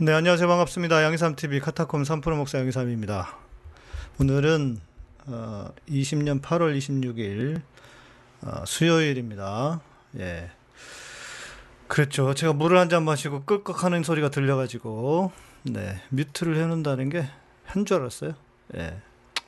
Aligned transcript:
네, 0.00 0.12
안녕하세요. 0.12 0.48
반갑습니다. 0.48 1.02
양삼TV 1.02 1.60
카타콤 1.60 2.02
3프로 2.04 2.36
목사 2.36 2.58
양삼입니다. 2.58 3.36
오늘은 4.18 4.80
어, 5.26 5.68
20년 5.88 6.40
8월 6.40 6.76
26일 6.78 7.60
어, 8.42 8.64
수요일입니다. 8.66 9.80
예. 10.18 10.50
그랬죠. 11.88 12.32
제가 12.34 12.52
물을 12.52 12.78
한 12.78 12.88
잔 12.88 13.04
마시고 13.04 13.44
끄꺽 13.44 13.84
하는 13.84 14.02
소리가 14.02 14.30
들려가지고, 14.30 15.32
네, 15.64 16.00
뮤트를 16.10 16.56
해놓는다는 16.56 17.08
게 17.10 17.28
한 17.66 17.84
줄 17.84 17.98
알았어요. 18.00 18.32
예. 18.76 19.00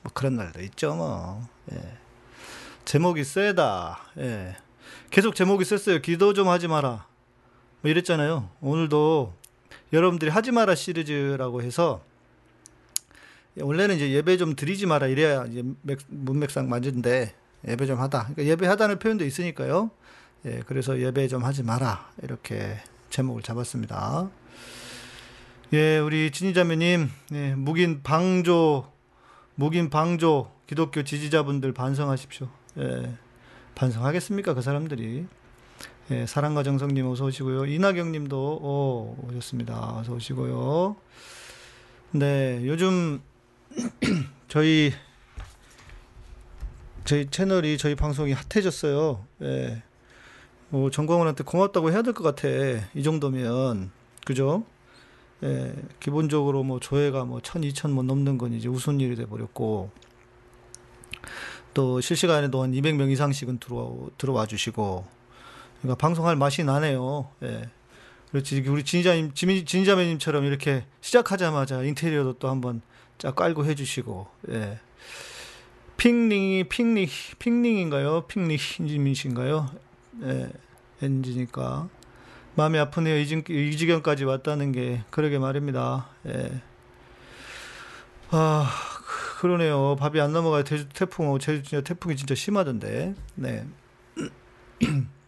뭐 0.02 0.12
그런 0.14 0.36
날도 0.36 0.60
있죠, 0.62 0.94
뭐. 0.94 1.48
예. 1.72 1.96
제목이 2.84 3.24
세다. 3.24 3.98
예. 4.18 4.56
계속 5.10 5.34
제목이 5.34 5.64
셌어요. 5.64 6.00
기도 6.02 6.32
좀 6.34 6.48
하지 6.48 6.68
마라. 6.68 7.06
뭐 7.80 7.90
이랬잖아요. 7.90 8.48
오늘도 8.60 9.34
여러분들이 9.92 10.30
하지 10.30 10.52
마라 10.52 10.74
시리즈라고 10.74 11.62
해서 11.62 12.02
원래는 13.60 13.96
이제 13.96 14.10
예배 14.10 14.38
좀 14.38 14.56
드리지 14.56 14.86
마라 14.86 15.06
이래야 15.08 15.44
이제 15.44 15.62
맥, 15.82 15.98
문맥상 16.08 16.68
맞은데 16.68 17.34
예배 17.68 17.86
좀 17.86 18.00
하다. 18.00 18.20
그러니까 18.22 18.44
예배 18.44 18.66
하다는 18.66 18.98
표현도 18.98 19.24
있으니까요. 19.24 19.90
예, 20.46 20.62
그래서 20.66 20.98
예배 20.98 21.28
좀 21.28 21.44
하지 21.44 21.62
마라 21.62 22.10
이렇게 22.22 22.78
제목을 23.10 23.42
잡았습니다. 23.42 24.30
예, 25.74 25.98
우리 25.98 26.30
진희자매님 26.30 27.10
예, 27.32 27.54
묵인 27.54 28.02
방조 28.02 28.90
묵인 29.54 29.90
방조 29.90 30.50
기독교 30.66 31.02
지지자분들 31.04 31.72
반성하십시오. 31.72 32.48
예, 32.78 33.12
반성하겠습니까 33.74 34.54
그 34.54 34.62
사람들이? 34.62 35.26
예, 36.12 36.26
사랑과 36.26 36.62
정성님 36.62 37.06
어서 37.06 37.24
오시고요. 37.24 37.64
이나경님도 37.64 38.36
오, 38.36 39.16
오셨습니다. 39.26 39.96
어서 39.98 40.12
오시고요. 40.12 40.96
네, 42.10 42.60
요즘 42.64 43.22
저희 44.48 44.92
저희 47.06 47.26
채널이 47.30 47.78
저희 47.78 47.94
방송이 47.94 48.32
핫해졌어요. 48.32 49.24
예. 49.42 49.82
뭐 50.68 50.90
정광훈한테 50.90 51.44
고맙다고 51.44 51.90
해야 51.92 52.02
될 52.02 52.12
것 52.12 52.22
같아. 52.24 52.46
이 52.94 53.02
정도면 53.02 53.90
그죠? 54.26 54.64
예, 55.42 55.74
기본적으로 55.98 56.62
뭐 56.62 56.78
조회가 56.78 57.24
뭐1 57.24 57.56
0 57.56 57.62
0 57.62 57.64
0 57.64 57.72
2,000뭐 57.72 58.02
넘는 58.04 58.36
건 58.36 58.52
이제 58.52 58.68
우스운 58.68 59.00
일이 59.00 59.16
돼 59.16 59.24
버렸고 59.24 59.90
또 61.72 62.02
실시간에도 62.02 62.62
한 62.62 62.72
200명 62.72 63.10
이상씩은 63.10 63.58
들어와 63.60 63.90
들어와 64.18 64.46
주시고 64.46 65.21
그러니까 65.82 65.96
방송할 65.96 66.36
맛이 66.36 66.64
나네요. 66.64 67.28
예. 67.42 67.68
그렇지 68.30 68.64
우리 68.66 68.82
진자님 68.82 69.34
진자매님처럼 69.34 70.44
이렇게 70.44 70.86
시작하자마자 71.02 71.82
인테리어도 71.82 72.34
또 72.34 72.48
한번 72.48 72.80
쫙 73.18 73.36
깔고 73.36 73.66
해주시고 73.66 74.26
예. 74.50 74.78
핑링이 75.98 76.64
핑링 76.64 77.08
핑링인가요? 77.38 78.26
핑링님이신가요? 78.28 79.70
예. 80.22 80.50
엔지니까 81.02 81.88
마음이 82.54 82.78
아프네요. 82.78 83.16
이, 83.16 83.22
이 83.48 83.76
지경까지 83.76 84.24
왔다는 84.24 84.72
게 84.72 85.02
그러게 85.10 85.38
말입니다. 85.38 86.08
예. 86.26 86.62
아 88.30 88.70
그러네요. 89.40 89.96
밥이 89.96 90.20
안 90.20 90.32
넘어가요. 90.32 90.62
태풍, 90.62 91.36
제주 91.40 91.82
태풍이 91.82 92.16
진짜 92.16 92.34
심하던데. 92.34 93.14
네. 93.34 93.66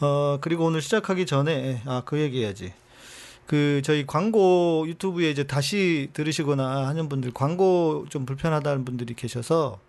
어, 0.00 0.38
그리고 0.40 0.66
오늘 0.66 0.80
시작하기 0.80 1.26
전에, 1.26 1.82
아, 1.86 2.02
그 2.04 2.20
얘기 2.20 2.42
해야지. 2.42 2.72
그, 3.46 3.80
저희 3.84 4.06
광고 4.06 4.84
유튜브에 4.86 5.30
이제 5.30 5.44
다시 5.44 6.08
들으시거나 6.12 6.86
하는 6.86 7.08
분들, 7.08 7.32
광고 7.32 8.06
좀 8.08 8.26
불편하다는 8.26 8.84
분들이 8.84 9.14
계셔서, 9.14 9.80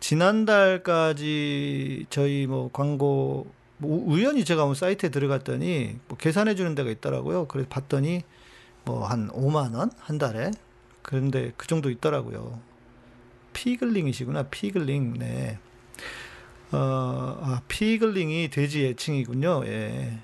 지난달까지 0.00 2.06
저희 2.10 2.46
뭐 2.46 2.70
광고, 2.72 3.46
뭐 3.78 4.02
우연히 4.06 4.44
제가 4.44 4.64
뭐 4.64 4.74
사이트에 4.74 5.10
들어갔더니, 5.10 5.98
뭐 6.08 6.18
계산해 6.18 6.54
주는 6.56 6.74
데가 6.74 6.90
있더라고요. 6.90 7.46
그래서 7.46 7.68
봤더니, 7.68 8.22
뭐 8.84 9.06
한 9.06 9.28
5만 9.30 9.74
원? 9.74 9.90
한 10.00 10.18
달에? 10.18 10.50
그런데 11.02 11.52
그 11.56 11.68
정도 11.68 11.90
있더라고요. 11.90 12.58
피글링이시구나, 13.52 14.44
피글링, 14.44 15.14
네. 15.18 15.58
어, 16.72 17.38
아, 17.42 17.60
피글링이 17.68 18.48
돼지 18.48 18.86
애칭이군요. 18.86 19.64
예. 19.66 20.18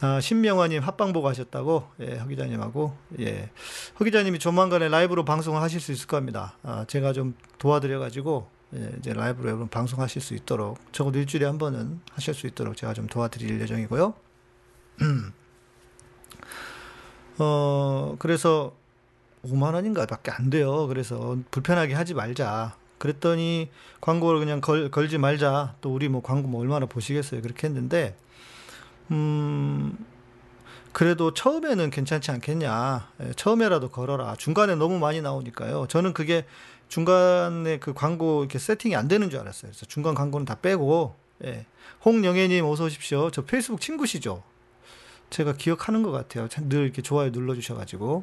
아, 0.00 0.20
신명화님 0.20 0.82
합방 0.82 1.12
보고 1.12 1.28
하셨다고? 1.28 1.88
예, 2.00 2.16
허 2.16 2.26
기자님하고. 2.26 2.96
예. 3.20 3.50
허 3.98 4.04
기자님이 4.04 4.38
조만간에 4.38 4.88
라이브로 4.88 5.24
방송을 5.24 5.60
하실 5.60 5.80
수 5.80 5.92
있을 5.92 6.06
겁니다. 6.06 6.56
아, 6.62 6.84
제가 6.86 7.12
좀 7.12 7.34
도와드려가지고, 7.58 8.48
예, 8.74 8.92
이제 8.98 9.12
라이브로 9.12 9.48
여러분 9.48 9.68
방송하실 9.68 10.22
수 10.22 10.34
있도록, 10.34 10.78
적어도 10.92 11.18
일주일에 11.18 11.46
한 11.46 11.58
번은 11.58 12.00
하실 12.12 12.34
수 12.34 12.46
있도록 12.46 12.76
제가 12.76 12.94
좀 12.94 13.08
도와드릴 13.08 13.60
예정이고요. 13.60 14.14
어, 17.38 18.16
그래서 18.18 18.76
5만원인가 19.44 20.08
밖에 20.08 20.30
안 20.30 20.50
돼요. 20.50 20.86
그래서 20.86 21.36
불편하게 21.50 21.94
하지 21.94 22.14
말자. 22.14 22.76
그랬더니 23.02 23.68
광고를 24.00 24.38
그냥 24.38 24.60
걸, 24.60 24.88
걸지 24.88 25.18
말자. 25.18 25.74
또 25.80 25.92
우리 25.92 26.08
뭐 26.08 26.22
광고 26.22 26.46
뭐 26.46 26.60
얼마나 26.60 26.86
보시겠어요. 26.86 27.42
그렇게 27.42 27.66
했는데, 27.66 28.14
음, 29.10 29.98
그래도 30.92 31.34
처음에는 31.34 31.90
괜찮지 31.90 32.30
않겠냐. 32.30 33.10
예, 33.24 33.32
처음에라도 33.32 33.88
걸어라. 33.90 34.36
중간에 34.36 34.76
너무 34.76 35.00
많이 35.00 35.20
나오니까요. 35.20 35.86
저는 35.88 36.12
그게 36.12 36.46
중간에 36.86 37.80
그 37.80 37.92
광고 37.92 38.44
이렇게 38.44 38.60
세팅이 38.60 38.94
안 38.94 39.08
되는 39.08 39.30
줄 39.30 39.40
알았어요. 39.40 39.72
그래서 39.72 39.84
중간 39.86 40.14
광고는 40.14 40.44
다 40.44 40.54
빼고, 40.62 41.16
예. 41.44 41.66
홍영애님 42.04 42.64
어서 42.64 42.84
오십시오. 42.84 43.32
저 43.32 43.42
페이스북 43.44 43.80
친구시죠? 43.80 44.44
제가 45.28 45.54
기억하는 45.54 46.04
것 46.04 46.12
같아요. 46.12 46.46
늘 46.68 46.84
이렇게 46.84 47.02
좋아요 47.02 47.30
눌러주셔가지고. 47.30 48.22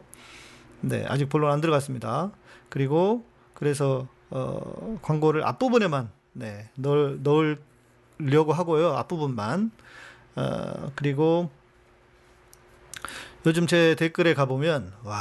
네, 0.80 1.06
아직 1.10 1.28
본론 1.28 1.52
안 1.52 1.60
들어갔습니다. 1.60 2.32
그리고, 2.70 3.26
그래서 3.54 4.08
어, 4.32 5.00
광고를 5.02 5.46
앞부분에만 5.46 6.12
네, 6.34 6.70
넣을, 6.76 7.20
넣으려고 7.24 8.54
하고요. 8.54 8.94
앞부분만. 8.94 9.72
어, 10.36 10.92
그리고 10.96 11.50
요즘 13.46 13.68
제 13.68 13.96
댓글에 13.96 14.34
가보면, 14.34 14.94
와, 15.04 15.18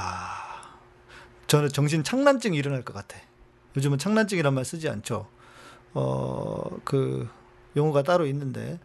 저는 1.47 1.71
정신 1.71 2.05
창란증이 2.05 2.57
일어날 2.57 2.85
것 2.85 2.93
같아. 2.93 3.19
요즘은 3.77 3.99
창란증이란 3.99 4.55
말 4.55 4.65
쓰지 4.65 4.89
않죠. 4.89 5.29
어, 5.95 6.79
그, 6.85 7.29
용어가 7.77 8.03
따로 8.03 8.27
있는데. 8.27 8.79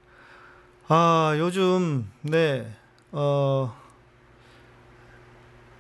아, 0.88 1.36
요즘, 1.38 2.10
네, 2.22 2.72
어, 3.12 3.76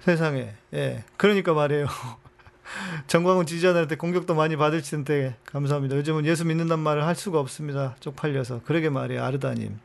세상에, 0.02 0.53
예. 0.74 1.03
그러니까 1.18 1.53
말이에요. 1.53 1.88
정광훈 3.07 3.46
지지자들한테 3.46 3.97
공격도 3.97 4.35
많이 4.35 4.56
받을 4.56 4.81
텐데 4.81 5.35
감사합니다. 5.46 5.96
요즘은 5.97 6.25
예수 6.25 6.46
믿는단 6.46 6.79
말을 6.79 7.06
할 7.06 7.16
수가 7.16 7.40
없습니다. 7.40 7.96
쪽팔려서. 8.00 8.62
그러게 8.66 8.90
말이에요. 8.90 9.24
아르다님. 9.24 9.79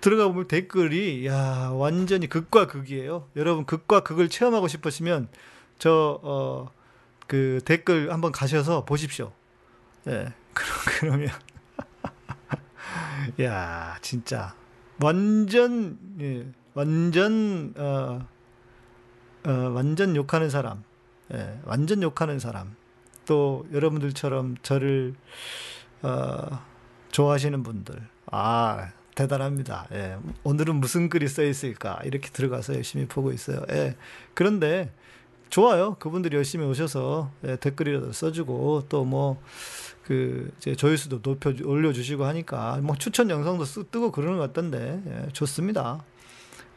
들어가 0.00 0.28
보면 0.28 0.46
댓글이 0.48 1.26
야 1.26 1.70
완전히 1.72 2.28
극과 2.28 2.66
극이에요. 2.66 3.28
여러분 3.36 3.64
극과 3.64 4.00
극을 4.00 4.28
체험하고 4.28 4.68
싶으시면 4.68 5.28
저 5.78 6.20
어 6.22 6.76
그 7.26 7.60
댓글 7.64 8.12
한번 8.12 8.32
가셔서 8.32 8.84
보십시오. 8.84 9.32
예. 10.06 10.32
그러면 11.00 11.28
야 13.42 13.98
진짜 14.00 14.54
완전 15.02 15.98
예, 16.20 16.46
완전 16.74 17.74
어, 17.76 18.26
어 19.44 19.50
완전 19.74 20.16
욕하는 20.16 20.48
사람 20.48 20.84
예, 21.34 21.58
완전 21.64 22.02
욕하는 22.02 22.38
사람. 22.38 22.76
또 23.26 23.66
여러분들처럼 23.72 24.56
저를 24.62 25.14
어, 26.02 26.60
좋아하시는 27.10 27.62
분들. 27.62 28.00
아, 28.30 28.90
대단합니다. 29.14 29.88
예, 29.92 30.16
오늘은 30.44 30.76
무슨 30.76 31.08
글이 31.08 31.26
써 31.28 31.42
있을까? 31.42 32.00
이렇게 32.04 32.28
들어가서 32.30 32.74
열심히 32.74 33.06
보고 33.06 33.32
있어요. 33.32 33.62
예, 33.70 33.96
그런데 34.34 34.92
좋아요. 35.48 35.94
그분들이 35.98 36.36
열심히 36.36 36.66
오셔서 36.66 37.30
예, 37.44 37.56
댓글이라도 37.56 38.12
써주고 38.12 38.84
또 38.88 39.04
뭐 39.04 39.36
그 40.06 40.52
이제 40.58 40.76
조회수도 40.76 41.20
높여 41.20 41.52
올려주시고 41.64 42.24
하니까 42.26 42.78
뭐 42.80 42.94
추천 42.96 43.28
영상도 43.28 43.64
쓰, 43.64 43.82
뜨고 43.90 44.12
그러는 44.12 44.38
것 44.38 44.46
같던데 44.46 45.02
예, 45.04 45.28
좋습니다. 45.32 46.04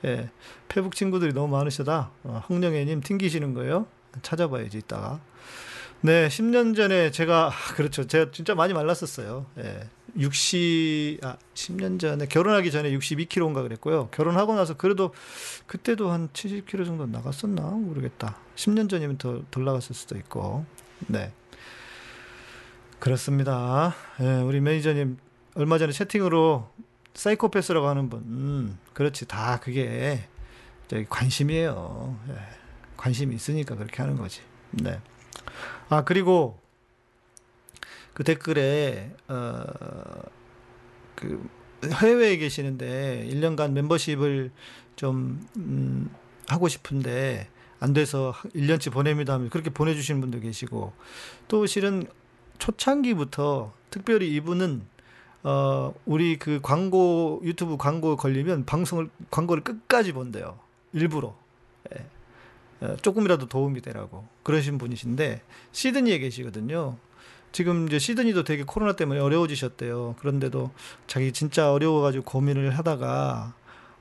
예, 0.04 0.32
페북 0.68 0.96
친구들이 0.96 1.34
너무 1.34 1.56
많으시다. 1.56 2.10
어, 2.24 2.44
홍영애님 2.50 3.02
튕기시는 3.02 3.54
거예요? 3.54 3.86
찾아봐야지 4.22 4.78
이따가. 4.80 5.20
네, 6.02 6.28
10년 6.30 6.76
전에 6.76 7.12
제가 7.12 7.48
아, 7.48 7.74
그렇죠. 7.76 8.08
제가 8.08 8.32
진짜 8.32 8.56
많이 8.56 8.74
말랐었어요. 8.74 9.46
예. 9.60 9.90
60, 10.18 11.24
아, 11.24 11.38
10년 11.54 12.00
전에 12.00 12.26
결혼하기 12.26 12.72
전에 12.72 12.92
62kg인가 12.92 13.62
그랬고요. 13.64 14.08
결혼하고 14.10 14.56
나서 14.56 14.76
그래도 14.76 15.14
그때도 15.68 16.10
한 16.10 16.30
70kg 16.30 16.86
정도 16.86 17.06
나갔었나 17.06 17.62
모르겠다. 17.62 18.38
10년 18.56 18.90
전이면 18.90 19.18
더 19.18 19.42
덜 19.52 19.66
나갔을 19.66 19.94
수도 19.96 20.18
있고. 20.18 20.66
네. 21.08 21.32
그렇습니다. 23.00 23.96
예, 24.20 24.42
우리 24.42 24.60
매니저님 24.62 25.18
얼마 25.56 25.78
전에 25.78 25.92
채팅으로 25.92 26.70
사이코패스라고 27.14 27.88
하는 27.88 28.10
분, 28.10 28.20
음, 28.22 28.80
그렇지 28.94 29.26
다 29.28 29.60
그게 29.60 30.24
관심이에요. 31.10 32.18
예, 32.30 32.34
관심이 33.00 33.36
있으니까 33.36 33.76
그렇게 33.76 34.02
하는 34.02 34.18
거지. 34.18 34.42
네. 34.72 35.00
아 35.90 36.04
그리고 36.04 36.60
그 38.14 38.24
댓글에 38.24 39.16
어 39.28 40.40
그 41.20 41.50
해외에 42.02 42.38
계시는데 42.38 43.28
1년간 43.30 43.72
멤버십을 43.72 44.52
좀 44.96 45.46
음, 45.58 46.10
하고 46.48 46.68
싶은데 46.68 47.50
안 47.80 47.94
돼서 47.94 48.34
1년치 48.56 48.92
보냅니다 48.92 49.34
하면 49.34 49.50
그렇게 49.50 49.70
보내주시는 49.70 50.22
분도 50.22 50.40
계시고 50.40 50.94
또 51.48 51.66
실은 51.66 52.06
초창기부터 52.58 53.74
특별히 53.90 54.34
이분은 54.36 54.82
어 55.44 55.94
우리 56.06 56.38
그 56.38 56.60
광고 56.62 57.42
유튜브 57.44 57.78
광고 57.78 58.18
걸리면 58.18 58.66
방송을 58.66 59.10
광고를 59.32 59.64
끝까지 59.64 60.12
본대요 60.12 60.60
일부러 60.92 61.36
예. 61.96 62.06
어, 62.82 62.96
조금이라도 63.02 63.48
도움이 63.48 63.82
되라고 63.82 64.26
그러신 64.44 64.78
분이신데 64.78 65.42
시드니에 65.72 66.20
계시거든요. 66.20 66.98
지금 67.52 67.88
이제 67.88 67.98
시드니도 68.00 68.44
되게 68.44 68.64
코로나 68.64 68.94
때문에 68.94 69.20
어려워지셨대요. 69.20 70.16
그런데도 70.20 70.72
자기 71.08 71.32
진짜 71.32 71.72
어려워가지고 71.74 72.24
고민을 72.26 72.78
하다가 72.78 73.54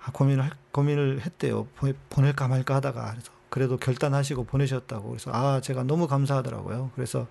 아, 0.05 0.13
고민을 0.13 0.45
할- 0.45 0.51
고민을 0.73 1.23
했대요. 1.23 1.67
보, 1.77 1.91
보낼까 2.11 2.47
말까 2.49 2.77
하다가 2.77 3.11
그래서 3.13 3.33
그래도 3.49 3.79
결단하시고 3.79 4.45
보내셨다고 4.45 5.09
그래서 5.09 5.31
아 5.33 5.61
제가 5.63 5.83
너무 5.85 6.07
감사하더라고요. 6.07 6.91
그래서 6.95 7.27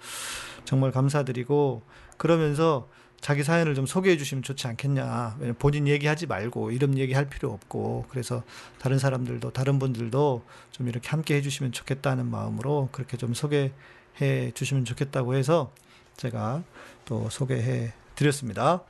정말 0.65 0.91
감사드리고 0.91 1.83
그러면서 2.17 2.89
자기 3.19 3.43
사연을 3.43 3.75
좀 3.75 3.85
소개해 3.85 4.17
주시면 4.17 4.43
좋지 4.43 4.67
않겠냐. 4.67 5.37
본인 5.59 5.87
얘기하지 5.87 6.27
말고 6.27 6.71
이름 6.71 6.97
얘기할 6.97 7.29
필요 7.29 7.51
없고 7.51 8.05
그래서 8.09 8.43
다른 8.79 8.99
사람들도 8.99 9.51
다른 9.51 9.79
분들도 9.79 10.43
좀 10.71 10.87
이렇게 10.87 11.09
함께 11.09 11.35
해 11.35 11.41
주시면 11.41 11.71
좋겠다는 11.71 12.25
마음으로 12.27 12.89
그렇게 12.91 13.17
좀 13.17 13.33
소개해 13.33 14.51
주시면 14.53 14.85
좋겠다고 14.85 15.35
해서 15.35 15.73
제가 16.15 16.63
또 17.05 17.29
소개해 17.29 17.93
드렸습니다. 18.15 18.81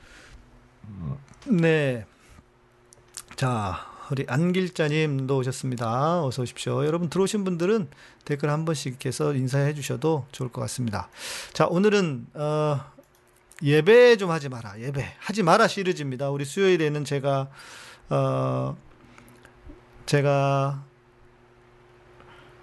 네. 1.46 2.06
자, 3.36 3.88
우리 4.10 4.26
안길자님도 4.28 5.38
오셨습니다. 5.38 6.24
어서 6.24 6.42
오십시오. 6.42 6.86
여러분 6.86 7.10
들어오신 7.10 7.44
분들은 7.44 7.90
댓글 8.26 8.50
한 8.50 8.66
번씩 8.66 9.06
해서 9.06 9.34
인사해 9.34 9.74
주셔도 9.74 10.26
좋을 10.32 10.50
것 10.50 10.62
같습니다. 10.62 11.10
자, 11.54 11.68
오늘은 11.68 12.28
어, 12.34 12.80
예배 13.64 14.18
좀 14.18 14.30
하지 14.32 14.50
마라. 14.50 14.80
예배 14.80 15.16
하지 15.20 15.44
마라 15.44 15.68
시리즈입니다. 15.68 16.30
우리 16.30 16.46
수요일에는 16.46 17.06
제가 17.06 17.50
어, 18.10 18.78
제가 20.06 20.84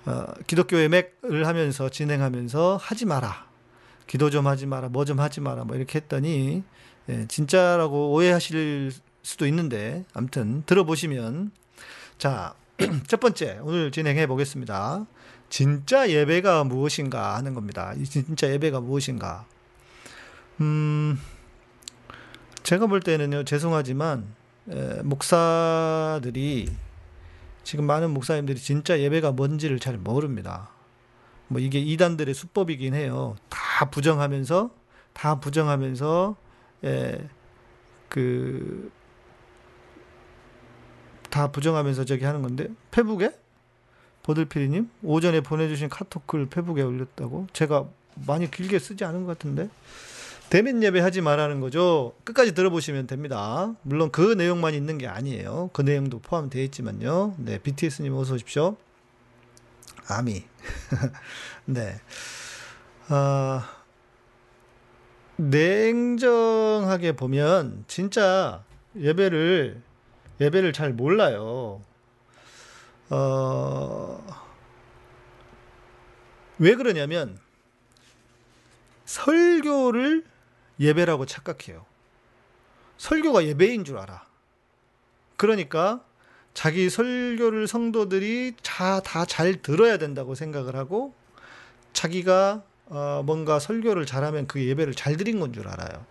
어, 0.06 0.26
기독교 0.46 0.78
예맥을 0.80 1.46
하면서 1.46 1.88
진행하면서 1.88 2.78
하지 2.80 3.06
마라. 3.06 3.46
기도 4.06 4.30
좀 4.30 4.46
하지 4.46 4.66
마라. 4.66 4.88
뭐 4.88 5.04
좀 5.04 5.18
하지 5.20 5.40
마라. 5.40 5.64
뭐 5.64 5.76
이렇게 5.76 5.98
했더니 5.98 6.62
예, 7.08 7.26
진짜라고 7.26 8.12
오해하실 8.12 8.92
수도 9.22 9.46
있는데 9.46 10.04
아무튼 10.14 10.62
들어보시면 10.66 11.50
자, 12.18 12.54
첫 13.08 13.20
번째 13.20 13.58
오늘 13.62 13.90
진행해 13.90 14.26
보겠습니다. 14.26 15.06
진짜 15.50 16.08
예배가 16.08 16.64
무엇인가 16.64 17.36
하는 17.36 17.54
겁니다. 17.54 17.94
이 17.96 18.04
진짜 18.04 18.48
예배가 18.50 18.80
무엇인가? 18.80 19.46
음, 20.60 21.18
제가 22.62 22.86
볼 22.86 23.00
때는요, 23.00 23.44
죄송하지만, 23.44 24.26
에, 24.70 25.02
목사들이, 25.02 26.70
지금 27.64 27.86
많은 27.86 28.10
목사님들이 28.10 28.58
진짜 28.58 29.00
예배가 29.00 29.32
뭔지를 29.32 29.78
잘 29.78 29.96
모릅니다. 29.98 30.70
뭐 31.48 31.60
이게 31.60 31.78
이단들의 31.78 32.34
수법이긴 32.34 32.94
해요. 32.94 33.36
다 33.48 33.90
부정하면서, 33.90 34.70
다 35.12 35.40
부정하면서, 35.40 36.36
에, 36.84 37.28
그, 38.08 38.90
다 41.30 41.50
부정하면서 41.50 42.04
저기 42.04 42.24
하는 42.24 42.42
건데, 42.42 42.68
페북에? 42.92 43.32
보들피리님? 44.22 44.88
오전에 45.02 45.40
보내주신 45.40 45.88
카톡 45.88 46.26
글 46.26 46.46
페북에 46.46 46.82
올렸다고? 46.82 47.48
제가 47.52 47.86
많이 48.26 48.50
길게 48.50 48.78
쓰지 48.78 49.04
않은 49.04 49.24
것 49.26 49.36
같은데? 49.36 49.68
대면 50.50 50.82
예배 50.82 51.00
하지 51.00 51.20
말라는 51.20 51.60
거죠. 51.60 52.14
끝까지 52.24 52.54
들어보시면 52.54 53.06
됩니다. 53.06 53.74
물론 53.82 54.10
그 54.10 54.34
내용만 54.34 54.74
있는 54.74 54.98
게 54.98 55.06
아니에요. 55.08 55.70
그 55.72 55.82
내용도 55.82 56.20
포함되어 56.20 56.62
있지만요. 56.64 57.34
네, 57.38 57.58
BTS님 57.58 58.14
어서 58.14 58.34
오십시오. 58.34 58.76
아미. 60.06 60.44
네. 61.66 62.00
아, 63.08 63.68
냉정하게 65.36 67.12
보면 67.16 67.84
진짜 67.88 68.62
예배를 68.96 69.82
예배를 70.40 70.72
잘 70.72 70.92
몰라요. 70.92 71.82
어, 73.10 74.24
왜 76.58 76.74
그러냐면 76.74 77.38
설교를 79.04 80.24
예배라고 80.80 81.26
착각해요. 81.26 81.84
설교가 82.98 83.44
예배인 83.44 83.84
줄 83.84 83.98
알아. 83.98 84.24
그러니까 85.36 86.02
자기 86.54 86.88
설교를 86.88 87.66
성도들이 87.66 88.54
다 88.62 89.00
잘 89.26 89.60
들어야 89.62 89.98
된다고 89.98 90.34
생각을 90.34 90.76
하고 90.76 91.14
자기가 91.92 92.62
어, 92.86 93.22
뭔가 93.24 93.58
설교를 93.58 94.06
잘하면 94.06 94.46
그 94.46 94.62
예배를 94.64 94.94
잘 94.94 95.16
드린 95.16 95.40
건 95.40 95.52
줄 95.52 95.66
알아요. 95.68 96.04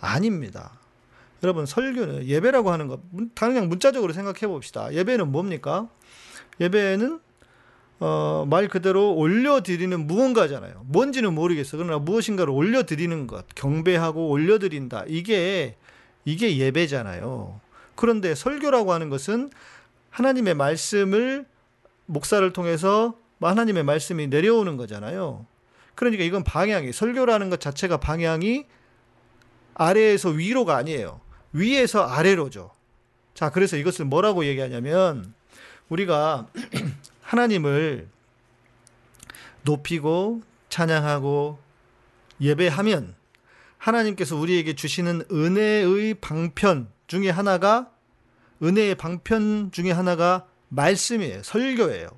아닙니다. 0.00 0.72
여러분 1.42 1.66
설교는 1.66 2.26
예배라고 2.26 2.72
하는 2.72 2.88
거 2.88 3.00
문- 3.10 3.30
그냥 3.34 3.68
문자적으로 3.68 4.12
생각해 4.12 4.46
봅시다. 4.48 4.92
예배는 4.92 5.30
뭡니까? 5.30 5.88
예배는 6.60 7.20
어, 8.00 8.46
말 8.48 8.68
그대로 8.68 9.14
올려드리는 9.14 10.06
무언가잖아요. 10.06 10.82
뭔지는 10.86 11.34
모르겠어. 11.34 11.76
그러나 11.76 11.98
무엇인가를 11.98 12.52
올려드리는 12.52 13.26
것, 13.26 13.44
경배하고 13.54 14.28
올려드린다. 14.28 15.04
이게, 15.08 15.76
이게 16.24 16.56
예배잖아요. 16.58 17.60
그런데 17.96 18.34
설교라고 18.34 18.92
하는 18.92 19.08
것은 19.08 19.50
하나님의 20.10 20.54
말씀을 20.54 21.46
목사를 22.06 22.52
통해서 22.52 23.16
하나님의 23.40 23.82
말씀이 23.82 24.28
내려오는 24.28 24.76
거잖아요. 24.76 25.46
그러니까 25.94 26.22
이건 26.22 26.44
방향이, 26.44 26.92
설교라는 26.92 27.50
것 27.50 27.60
자체가 27.60 27.96
방향이 27.98 28.66
아래에서 29.74 30.30
위로가 30.30 30.76
아니에요. 30.76 31.20
위에서 31.52 32.04
아래로죠. 32.04 32.70
자, 33.34 33.50
그래서 33.50 33.76
이것을 33.76 34.04
뭐라고 34.04 34.44
얘기하냐면, 34.44 35.34
우리가 35.88 36.46
하나님을 37.28 38.08
높이고 39.62 40.40
찬양하고 40.70 41.58
예배하면 42.40 43.14
하나님께서 43.76 44.34
우리에게 44.34 44.74
주시는 44.74 45.24
은혜의 45.30 46.14
방편 46.22 46.88
중에 47.06 47.28
하나가 47.28 47.90
은혜의 48.62 48.94
방편 48.94 49.72
중에 49.72 49.92
하나가 49.92 50.46
말씀이에요. 50.68 51.42
설교예요. 51.42 52.08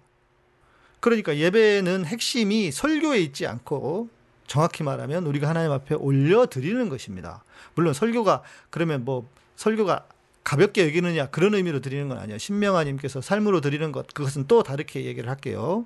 그러니까 1.01 1.37
예배는 1.37 2.05
핵심이 2.05 2.71
설교에 2.71 3.19
있지 3.19 3.49
않고 3.49 4.09
정확히 4.47 4.85
말하면 4.85 5.27
우리가 5.27 5.49
하나님 5.49 5.73
앞에 5.73 5.97
올려드리는 5.97 6.89
것입니다. 6.89 7.43
물론 7.75 7.95
설교가 7.95 8.43
그러면 8.71 9.05
뭐 9.05 9.29
설교가 9.57 10.07
가볍게 10.43 10.87
여기느냐 10.87 11.27
그런 11.27 11.55
의미로 11.55 11.81
드리는 11.81 12.09
건 12.09 12.19
아니에요. 12.19 12.39
신명아님께서 12.39 13.21
삶으로 13.21 13.61
드리는 13.61 13.93
것 13.93 14.07
그것은 14.15 14.47
또 14.47 14.63
다르게 14.63 15.05
얘기를 15.05 15.29
할게요. 15.29 15.85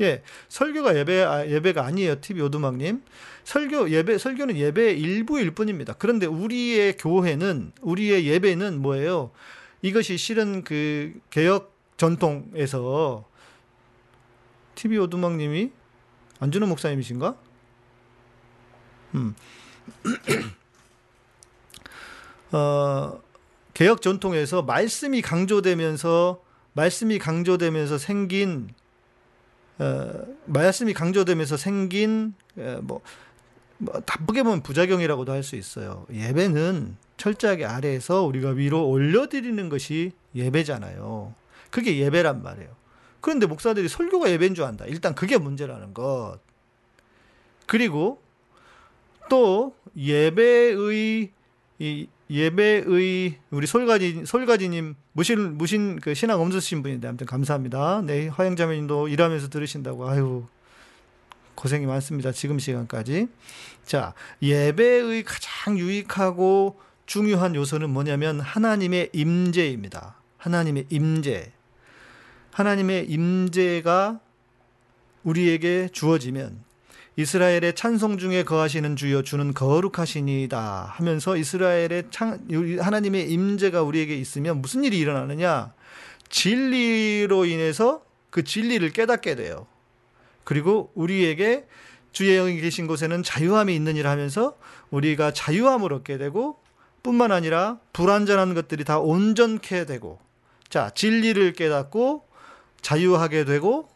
예, 0.00 0.22
설교가 0.48 0.96
예배 0.96 1.22
아, 1.22 1.46
예배가 1.46 1.84
아니에요. 1.84 2.20
TV 2.20 2.42
오두막님 2.42 3.02
설교 3.44 3.90
예배 3.90 4.18
설교는 4.18 4.56
예배의 4.56 5.00
일부일 5.00 5.52
뿐입니다. 5.52 5.94
그런데 5.94 6.26
우리의 6.26 6.96
교회는 6.98 7.72
우리의 7.80 8.26
예배는 8.26 8.82
뭐예요? 8.82 9.30
이것이 9.82 10.16
실은 10.16 10.64
그 10.64 11.14
개혁 11.30 11.74
전통에서 11.96 13.24
TV 14.74 14.98
오두막님이 14.98 15.70
안준호 16.40 16.66
목사님이신가? 16.66 17.36
음. 19.14 19.34
어, 22.52 23.20
개혁 23.74 24.02
전통에서 24.02 24.62
말씀이 24.62 25.20
강조되면서 25.20 26.42
말씀이 26.72 27.18
강조되면서 27.18 27.98
생긴 27.98 28.70
어, 29.78 30.12
말씀이 30.46 30.92
강조되면서 30.92 31.56
생긴 31.56 32.34
어, 32.56 32.78
뭐, 32.82 33.00
뭐 33.78 33.94
나쁘게 33.94 34.44
보면 34.44 34.62
부작용이라고도 34.62 35.32
할 35.32 35.42
수 35.42 35.56
있어요. 35.56 36.06
예배는 36.12 36.96
철저하게 37.16 37.64
아래에서 37.64 38.22
우리가 38.22 38.50
위로 38.50 38.88
올려드리는 38.88 39.68
것이 39.68 40.12
예배잖아요. 40.34 41.34
그게 41.70 41.98
예배란 41.98 42.42
말이에요. 42.42 42.70
그런데 43.20 43.46
목사들이 43.46 43.88
설교가 43.88 44.30
예배인 44.30 44.54
줄 44.54 44.64
안다. 44.64 44.84
일단 44.86 45.14
그게 45.14 45.38
문제라는 45.38 45.94
것. 45.94 46.38
그리고 47.66 48.22
또 49.28 49.74
예배의 49.96 51.30
이 51.78 52.06
예배의 52.30 53.38
우리 53.50 53.66
솔가지 53.66 54.24
솔가지님 54.24 54.94
무신 55.12 55.58
무신 55.58 56.00
그 56.00 56.14
신앙 56.14 56.40
없으신 56.40 56.82
분인데 56.82 57.08
아무튼 57.08 57.26
감사합니다. 57.26 58.02
네 58.04 58.28
화영자매님도 58.28 59.08
일하면서 59.08 59.50
들으신다고 59.50 60.08
아유 60.08 60.46
고생이 61.54 61.86
많습니다. 61.86 62.32
지금 62.32 62.58
시간까지 62.58 63.28
자 63.84 64.14
예배의 64.42 65.22
가장 65.24 65.78
유익하고 65.78 66.80
중요한 67.06 67.54
요소는 67.54 67.90
뭐냐면 67.90 68.40
하나님의 68.40 69.10
임재입니다. 69.12 70.16
하나님의 70.38 70.86
임재 70.90 71.52
하나님의 72.52 73.06
임재가 73.10 74.20
우리에게 75.24 75.88
주어지면 75.92 76.62
이스라엘의 77.16 77.74
찬송 77.76 78.18
중에 78.18 78.42
거하시는 78.42 78.96
주여 78.96 79.22
주는 79.22 79.54
거룩하시니다 79.54 80.94
하면서 80.96 81.36
이스라엘의 81.36 82.04
찬, 82.10 82.44
하나님의 82.80 83.30
임재가 83.30 83.82
우리에게 83.82 84.16
있으면 84.16 84.60
무슨 84.60 84.82
일이 84.82 84.98
일어나느냐? 84.98 85.72
진리로 86.28 87.44
인해서 87.44 88.02
그 88.30 88.42
진리를 88.42 88.90
깨닫게 88.90 89.36
돼요. 89.36 89.68
그리고 90.42 90.90
우리에게 90.94 91.66
주의 92.10 92.36
영이 92.36 92.60
계신 92.60 92.88
곳에는 92.88 93.22
자유함이 93.22 93.74
있느니라 93.76 94.10
하면서 94.10 94.56
우리가 94.90 95.32
자유함을 95.32 95.92
얻게 95.92 96.18
되고 96.18 96.58
뿐만 97.04 97.30
아니라 97.30 97.78
불완전한 97.92 98.54
것들이 98.54 98.82
다 98.82 98.98
온전케 98.98 99.86
되고 99.86 100.18
자, 100.68 100.90
진리를 100.90 101.52
깨닫고 101.52 102.26
자유하게 102.82 103.44
되고 103.44 103.88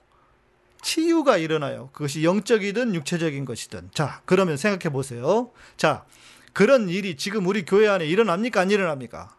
치유가 0.82 1.36
일어나요. 1.36 1.90
그것이 1.92 2.24
영적이든 2.24 2.94
육체적인 2.94 3.44
것이든. 3.44 3.90
자, 3.92 4.22
그러면 4.24 4.56
생각해 4.56 4.92
보세요. 4.92 5.50
자, 5.76 6.04
그런 6.52 6.88
일이 6.88 7.16
지금 7.16 7.46
우리 7.46 7.64
교회 7.64 7.88
안에 7.88 8.06
일어납니까? 8.06 8.60
안 8.60 8.70
일어납니까? 8.70 9.36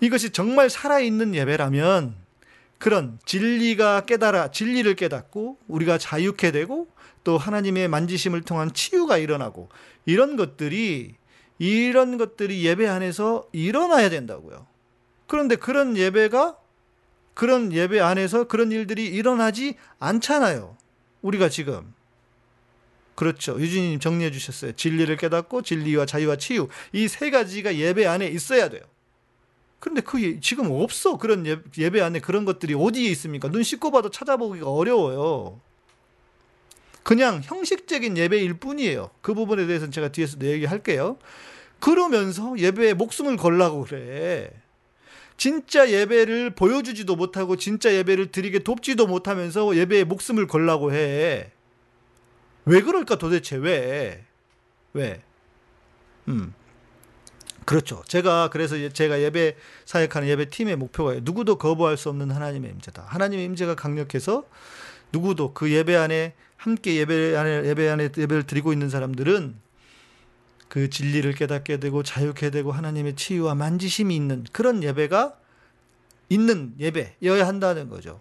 이것이 0.00 0.30
정말 0.30 0.70
살아있는 0.70 1.34
예배라면 1.34 2.16
그런 2.78 3.18
진리가 3.26 4.06
깨달아, 4.06 4.50
진리를 4.50 4.94
깨닫고 4.94 5.58
우리가 5.68 5.98
자유케 5.98 6.50
되고 6.50 6.88
또 7.24 7.36
하나님의 7.36 7.88
만지심을 7.88 8.42
통한 8.42 8.72
치유가 8.72 9.18
일어나고 9.18 9.68
이런 10.06 10.36
것들이 10.36 11.14
이런 11.58 12.16
것들이 12.16 12.64
예배 12.64 12.88
안에서 12.88 13.46
일어나야 13.52 14.08
된다고요. 14.08 14.66
그런데 15.26 15.56
그런 15.56 15.94
예배가 15.94 16.56
그런 17.40 17.72
예배 17.72 18.00
안에서 18.00 18.44
그런 18.44 18.70
일들이 18.70 19.06
일어나지 19.06 19.76
않잖아요. 19.98 20.76
우리가 21.22 21.48
지금. 21.48 21.94
그렇죠. 23.14 23.58
유진님 23.58 23.98
정리해 23.98 24.30
주셨어요. 24.30 24.72
진리를 24.72 25.16
깨닫고 25.16 25.62
진리와 25.62 26.04
자유와 26.04 26.36
치유. 26.36 26.68
이 26.92 27.08
세 27.08 27.30
가지가 27.30 27.76
예배 27.76 28.04
안에 28.04 28.26
있어야 28.26 28.68
돼요. 28.68 28.82
그런데 29.78 30.02
그 30.02 30.22
예, 30.22 30.38
지금 30.40 30.70
없어. 30.70 31.16
그런 31.16 31.46
예, 31.46 31.56
예배 31.78 32.02
안에 32.02 32.20
그런 32.20 32.44
것들이 32.44 32.74
어디에 32.74 33.08
있습니까? 33.12 33.48
눈 33.48 33.62
씻고 33.62 33.90
봐도 33.90 34.10
찾아보기가 34.10 34.70
어려워요. 34.70 35.62
그냥 37.02 37.40
형식적인 37.42 38.18
예배일 38.18 38.52
뿐이에요. 38.58 39.08
그 39.22 39.32
부분에 39.32 39.66
대해서는 39.66 39.92
제가 39.92 40.08
뒤에서 40.12 40.36
얘기할게요. 40.42 41.16
그러면서 41.78 42.58
예배에 42.58 42.92
목숨을 42.92 43.38
걸라고 43.38 43.84
그래. 43.84 44.50
진짜 45.40 45.88
예배를 45.88 46.50
보여주지도 46.50 47.16
못하고 47.16 47.56
진짜 47.56 47.94
예배를 47.94 48.30
드리게 48.30 48.58
돕지도 48.58 49.06
못하면서 49.06 49.74
예배에 49.74 50.04
목숨을 50.04 50.46
걸라고 50.46 50.92
해. 50.92 51.50
왜 52.66 52.82
그럴까 52.82 53.16
도대체 53.16 53.56
왜? 53.56 54.26
왜? 54.92 55.22
음. 56.28 56.52
그렇죠. 57.64 58.02
제가 58.06 58.50
그래서 58.50 58.76
제가 58.90 59.22
예배 59.22 59.56
사역하는 59.86 60.28
예배 60.28 60.50
팀의 60.50 60.76
목표가 60.76 61.14
누구도 61.22 61.56
거부할 61.56 61.96
수 61.96 62.10
없는 62.10 62.30
하나님의 62.30 62.72
임재다. 62.72 63.04
하나님의 63.06 63.46
임재가 63.46 63.76
강력해서 63.76 64.44
누구도 65.10 65.54
그 65.54 65.72
예배 65.72 65.96
안에 65.96 66.34
함께 66.58 66.96
예배 66.96 67.34
안에 67.34 67.64
예배 67.64 67.88
안에 67.88 68.10
예배를 68.14 68.42
드리고 68.42 68.74
있는 68.74 68.90
사람들은 68.90 69.54
그 70.70 70.88
진리를 70.88 71.30
깨닫게 71.34 71.78
되고 71.78 72.04
자유케 72.04 72.50
되고 72.50 72.70
하나님의 72.70 73.16
치유와 73.16 73.56
만지심이 73.56 74.14
있는 74.14 74.46
그런 74.52 74.84
예배가 74.84 75.34
있는 76.28 76.74
예배여야 76.78 77.44
한다는 77.44 77.88
거죠. 77.88 78.20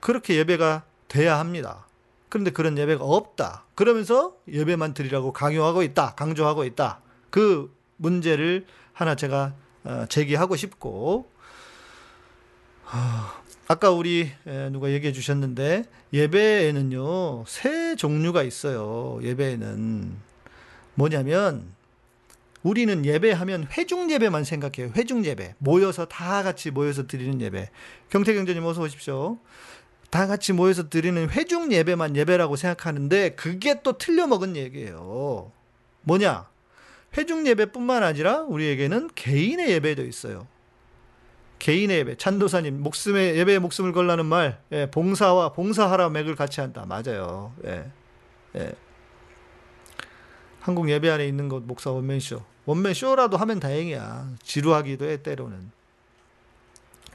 그렇게 0.00 0.34
예배가 0.34 0.82
돼야 1.06 1.38
합니다. 1.38 1.86
그런데 2.28 2.50
그런 2.50 2.76
예배가 2.76 3.04
없다. 3.04 3.64
그러면서 3.76 4.38
예배만 4.48 4.92
드리라고 4.92 5.32
강요하고 5.32 5.84
있다. 5.84 6.16
강조하고 6.16 6.64
있다. 6.64 7.00
그 7.30 7.72
문제를 7.96 8.66
하나 8.92 9.14
제가 9.14 9.54
어, 9.84 10.06
제기하고 10.08 10.56
싶고, 10.56 11.30
아까 13.68 13.90
우리 13.92 14.32
누가 14.72 14.90
얘기해 14.90 15.12
주셨는데, 15.12 15.84
예배에는요, 16.12 17.44
세 17.46 17.94
종류가 17.94 18.42
있어요. 18.42 19.20
예배에는. 19.22 20.29
뭐냐면 21.00 21.72
우리는 22.62 23.06
예배하면 23.06 23.68
회중 23.72 24.10
예배만 24.10 24.44
생각해요. 24.44 24.92
회중 24.94 25.24
예배. 25.24 25.54
모여서 25.56 26.04
다 26.04 26.42
같이 26.42 26.70
모여서 26.70 27.06
드리는 27.06 27.40
예배. 27.40 27.70
경태 28.10 28.34
경제님 28.34 28.62
어서 28.66 28.82
오십시오. 28.82 29.38
다 30.10 30.26
같이 30.26 30.52
모여서 30.52 30.90
드리는 30.90 31.30
회중 31.30 31.72
예배만 31.72 32.16
예배라고 32.16 32.56
생각하는데 32.56 33.30
그게 33.30 33.80
또 33.82 33.96
틀려먹은 33.96 34.56
얘기예요. 34.56 35.50
뭐냐? 36.02 36.50
회중 37.16 37.46
예배뿐만 37.46 38.02
아니라 38.02 38.42
우리에게는 38.42 39.08
개인의 39.14 39.70
예배도 39.70 40.04
있어요. 40.04 40.46
개인의 41.60 41.98
예배. 42.00 42.16
찬도사님 42.16 42.82
목숨에 42.82 43.36
예배에 43.36 43.58
목숨을 43.58 43.92
걸라는 43.92 44.26
말. 44.26 44.60
예, 44.72 44.90
봉사와 44.90 45.54
봉사하라 45.54 46.10
맥을 46.10 46.34
같이 46.34 46.60
한다. 46.60 46.84
맞아요. 46.86 47.54
예. 47.64 47.90
예. 48.56 48.72
한국 50.60 50.90
예배 50.90 51.08
안에 51.08 51.26
있는 51.26 51.48
것 51.48 51.62
목사 51.62 51.90
원맨쇼. 51.90 52.42
원맨쇼라도 52.66 53.36
하면 53.38 53.60
다행이야. 53.60 54.34
지루하기도 54.42 55.06
해, 55.06 55.22
때로는. 55.22 55.70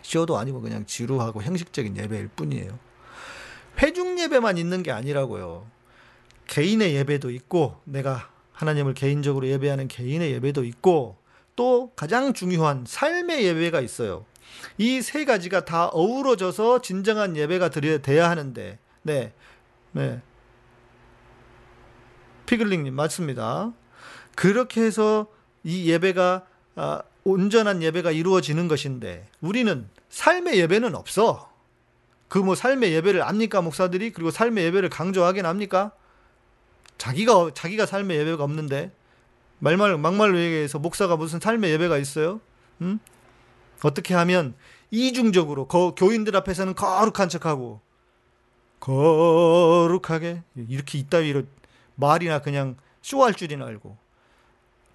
쇼도 0.01 0.37
아니고 0.37 0.61
그냥 0.61 0.85
지루하고 0.85 1.41
형식적인 1.41 1.97
예배일 1.97 2.29
뿐이에요. 2.29 2.77
회중 3.79 4.19
예배만 4.19 4.57
있는 4.57 4.83
게 4.83 4.91
아니라고요. 4.91 5.65
개인의 6.47 6.95
예배도 6.95 7.31
있고, 7.31 7.79
내가 7.85 8.29
하나님을 8.53 8.93
개인적으로 8.93 9.47
예배하는 9.47 9.87
개인의 9.87 10.31
예배도 10.33 10.63
있고, 10.65 11.17
또 11.55 11.91
가장 11.95 12.33
중요한 12.33 12.83
삶의 12.87 13.43
예배가 13.45 13.81
있어요. 13.81 14.25
이 14.77 15.01
세 15.01 15.25
가지가 15.25 15.65
다 15.65 15.87
어우러져서 15.87 16.81
진정한 16.81 17.35
예배가 17.35 17.69
드려야 17.69 18.29
하는데, 18.29 18.77
네, 19.01 19.33
네. 19.91 20.21
피글링님 22.45 22.93
맞습니다. 22.93 23.73
그렇게 24.35 24.81
해서 24.81 25.27
이 25.63 25.89
예배가 25.89 26.45
아, 26.75 27.01
온전한 27.23 27.81
예배가 27.81 28.11
이루어지는 28.11 28.67
것인데 28.67 29.27
우리는 29.41 29.87
삶의 30.09 30.59
예배는 30.59 30.95
없어. 30.95 31.49
그 32.27 32.39
뭐 32.39 32.55
삶의 32.55 32.91
예배를 32.93 33.21
압니까 33.21 33.61
목사들이 33.61 34.11
그리고 34.11 34.31
삶의 34.31 34.65
예배를 34.65 34.89
강조하긴 34.89 35.45
합니까? 35.45 35.91
자기가 36.97 37.51
자기가 37.53 37.85
삶의 37.85 38.17
예배가 38.17 38.43
없는데 38.43 38.91
말말 39.59 39.97
막말로 39.97 40.37
얘기해서 40.37 40.79
목사가 40.79 41.15
무슨 41.15 41.39
삶의 41.39 41.71
예배가 41.71 41.97
있어요? 41.97 42.41
음? 42.81 42.99
어떻게 43.83 44.13
하면 44.13 44.55
이중적으로 44.91 45.67
거, 45.67 45.95
교인들 45.95 46.35
앞에서는 46.35 46.75
거룩한 46.75 47.29
척하고 47.29 47.81
거룩하게 48.79 50.43
이렇게 50.69 50.97
이따위로 50.99 51.43
말이나 51.95 52.39
그냥 52.39 52.75
쇼할 53.01 53.33
줄이나 53.33 53.65
알고. 53.65 53.97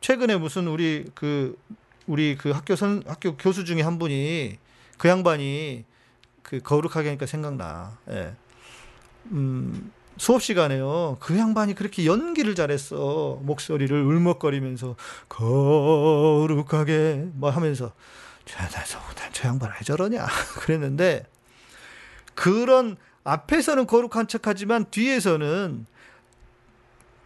최근에 0.01 0.37
무슨 0.37 0.67
우리 0.67 1.05
그 1.15 1.59
우리 2.07 2.37
그 2.37 2.51
학교 2.51 2.77
선 2.77 3.03
학교 3.07 3.37
교수 3.37 3.65
중에 3.65 3.83
한 3.83 3.99
분이 3.99 4.59
그 4.99 5.09
양반이 5.09 5.85
그 6.43 6.61
거룩하게 6.61 7.09
하니까 7.09 7.27
생각나. 7.27 7.99
예. 8.11 8.35
음, 9.27 9.93
수업 10.17 10.43
시간에요. 10.43 11.19
그 11.21 11.39
양반이 11.39 11.75
그렇게 11.75 12.07
연기를 12.07 12.55
잘했어. 12.55 13.39
목소리를 13.43 14.03
울먹거리면서 14.03 14.97
거룩하게 15.29 17.29
뭐 17.35 17.51
하면서 17.51 17.93
저, 18.45 18.59
저, 18.69 18.99
저 19.33 19.49
양반 19.49 19.71
왜 19.71 19.85
저러냐 19.85 20.27
그랬는데 20.59 21.27
그런 22.35 22.97
앞에서는 23.25 23.87
거룩한 23.87 24.29
척하지만 24.29 24.87
뒤에서는 24.91 25.87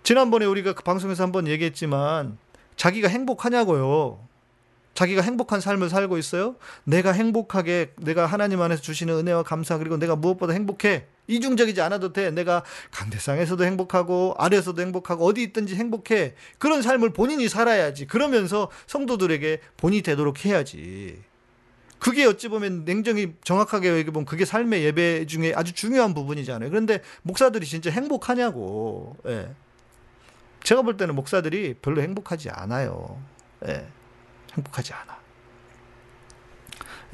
지난번에 0.04 0.44
우리가 0.44 0.74
그 0.74 0.82
방송에서 0.84 1.22
한번 1.22 1.48
얘기했지만 1.48 2.36
자기가 2.76 3.08
행복하냐고요. 3.08 4.20
자기가 4.92 5.22
행복한 5.22 5.60
삶을 5.60 5.88
살고 5.88 6.18
있어요? 6.18 6.56
내가 6.84 7.10
행복하게 7.10 7.92
내가 7.96 8.26
하나님 8.26 8.60
안에서 8.60 8.82
주시는 8.82 9.14
은혜와 9.14 9.42
감사 9.42 9.78
그리고 9.78 9.96
내가 9.96 10.14
무엇보다 10.14 10.52
행복해. 10.52 11.06
이중적이지 11.26 11.80
않아도 11.80 12.12
돼. 12.12 12.30
내가 12.30 12.62
강대상에서도 12.92 13.64
행복하고 13.64 14.34
아래에서도 14.36 14.80
행복하고 14.80 15.24
어디 15.24 15.42
있든지 15.42 15.74
행복해. 15.74 16.34
그런 16.58 16.82
삶을 16.82 17.14
본인이 17.14 17.48
살아야지. 17.48 18.06
그러면서 18.06 18.70
성도들에게 18.86 19.60
본이 19.78 20.02
되도록 20.02 20.44
해야지. 20.44 21.18
그게 21.98 22.26
어찌 22.26 22.48
보면 22.48 22.84
냉정히 22.84 23.32
정확하게 23.42 23.88
얘기해 23.94 24.12
보면 24.12 24.26
그게 24.26 24.44
삶의 24.44 24.84
예배 24.84 25.24
중에 25.24 25.54
아주 25.56 25.72
중요한 25.72 26.12
부분이잖아요. 26.12 26.68
그런데 26.68 27.00
목사들이 27.22 27.64
진짜 27.64 27.90
행복하냐고. 27.90 29.16
예. 29.26 29.48
제가 30.64 30.82
볼 30.82 30.96
때는 30.96 31.14
목사들이 31.14 31.74
별로 31.74 32.02
행복하지 32.02 32.50
않아요. 32.50 33.22
예. 33.68 33.86
행복하지 34.54 34.92
않아. 34.94 35.18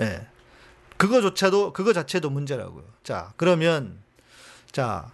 예. 0.01 0.27
그거조차도, 0.97 1.73
그거 1.73 1.93
자체도 1.93 2.31
문제라고요. 2.31 2.85
자, 3.03 3.33
그러면, 3.37 3.99
자, 4.71 5.13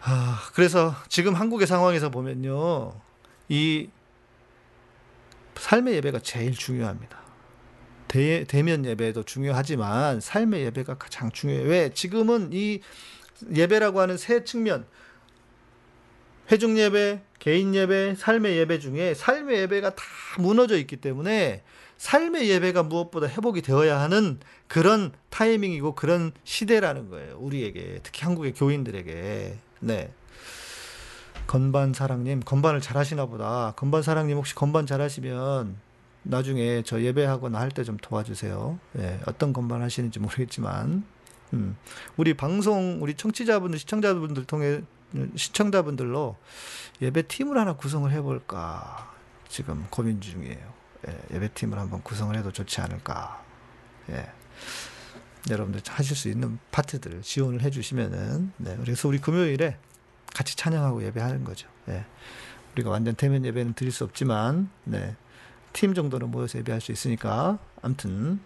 아, 0.00 0.40
그래서 0.54 0.94
지금 1.08 1.34
한국의 1.34 1.66
상황에서 1.66 2.10
보면요. 2.10 3.00
이 3.48 3.88
삶의 5.54 5.94
예배가 5.94 6.20
제일 6.20 6.52
중요합니다. 6.52 7.18
대, 8.08 8.44
대면 8.44 8.84
예배도 8.84 9.22
중요하지만 9.22 10.20
삶의 10.20 10.62
예배가 10.62 10.98
가장 10.98 11.30
중요해요. 11.30 11.68
왜? 11.68 11.90
지금은 11.92 12.50
이 12.52 12.80
예배라고 13.54 14.00
하는 14.00 14.16
세 14.16 14.44
측면, 14.44 14.86
회중 16.50 16.78
예배, 16.78 17.20
개인 17.38 17.74
예배, 17.74 18.14
삶의 18.16 18.56
예배 18.58 18.78
중에 18.78 19.14
삶의 19.14 19.58
예배가 19.62 19.94
다 19.94 20.02
무너져 20.38 20.76
있기 20.78 20.96
때문에 20.96 21.62
삶의 21.98 22.48
예배가 22.50 22.82
무엇보다 22.84 23.26
회복이 23.26 23.62
되어야 23.62 24.00
하는 24.00 24.38
그런 24.68 25.12
타이밍이고 25.30 25.94
그런 25.94 26.32
시대라는 26.44 27.08
거예요. 27.10 27.36
우리에게 27.38 28.00
특히 28.02 28.24
한국의 28.24 28.52
교인들에게. 28.54 29.56
네. 29.80 30.12
건반 31.46 31.92
사랑님 31.92 32.40
건반을 32.40 32.80
잘 32.80 32.96
하시나 32.96 33.26
보다. 33.26 33.72
건반 33.76 34.02
사랑님 34.02 34.36
혹시 34.36 34.54
건반 34.54 34.84
잘 34.86 35.00
하시면 35.00 35.76
나중에 36.24 36.82
저 36.84 37.00
예배하거나 37.00 37.58
할 37.58 37.70
때 37.70 37.84
좀 37.84 37.96
도와주세요. 37.98 38.78
예, 38.98 39.20
어떤 39.26 39.52
건반 39.52 39.80
하시는지 39.80 40.18
모르겠지만, 40.18 41.04
음, 41.52 41.76
우리 42.16 42.34
방송 42.34 42.98
우리 43.00 43.14
청취자분들 43.14 43.78
시청자분들 43.78 44.44
통해 44.46 44.80
시청자분들로 45.34 46.36
예배 47.00 47.22
팀을 47.28 47.58
하나 47.58 47.74
구성을 47.74 48.10
해볼까 48.10 49.14
지금 49.48 49.86
고민 49.90 50.20
중이에요. 50.20 50.74
예, 51.08 51.34
예배 51.34 51.52
팀을 51.54 51.78
한번 51.78 52.02
구성을 52.02 52.34
해도 52.36 52.52
좋지 52.52 52.80
않을까. 52.80 53.42
예. 54.10 54.30
여러분들 55.48 55.80
하실 55.88 56.16
수 56.16 56.28
있는 56.28 56.58
파트들을 56.72 57.22
지원을 57.22 57.62
해주시면은 57.62 58.52
네, 58.56 58.76
그래서 58.80 59.08
우리 59.08 59.18
금요일에 59.18 59.78
같이 60.34 60.56
찬양하고 60.56 61.04
예배하는 61.04 61.44
거죠. 61.44 61.68
예. 61.88 62.04
우리가 62.74 62.90
완전 62.90 63.14
대면 63.14 63.44
예배는 63.44 63.74
드릴 63.74 63.92
수 63.92 64.04
없지만 64.04 64.70
네. 64.84 65.16
팀 65.72 65.94
정도는 65.94 66.30
모여서 66.30 66.58
예배할 66.58 66.80
수 66.80 66.92
있으니까 66.92 67.58
아무튼 67.82 68.40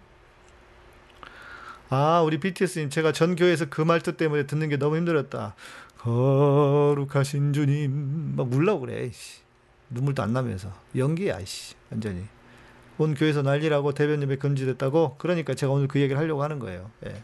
아 1.89 2.21
우리 2.21 2.39
BTS님 2.39 2.89
제가 2.89 3.11
전 3.11 3.35
교회에서 3.35 3.65
그 3.69 3.81
말투 3.81 4.15
때문에 4.15 4.45
듣는 4.47 4.69
게 4.69 4.77
너무 4.77 4.95
힘들었다 4.97 5.55
거룩하신 6.03 7.53
주님 7.53 8.35
막 8.35 8.47
물라고 8.47 8.81
그래 8.81 9.11
씨. 9.11 9.41
눈물도 9.91 10.23
안 10.23 10.33
나면서 10.33 10.73
연기야 10.95 11.43
씨 11.45 11.75
완전히 11.91 12.25
온 12.97 13.13
교회에서 13.13 13.41
난리라고 13.41 13.93
대변 13.93 14.21
예배 14.23 14.37
금지됐다고 14.37 15.15
그러니까 15.17 15.53
제가 15.53 15.71
오늘 15.71 15.87
그 15.87 15.99
얘기를 15.99 16.19
하려고 16.19 16.43
하는 16.43 16.59
거예요 16.59 16.89
예. 17.05 17.23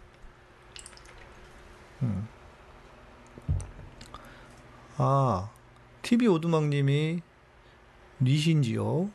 음. 2.04 2.28
아 4.98 5.50
TV 6.02 6.28
오두막님이 6.28 7.22
니신지요 8.22 9.10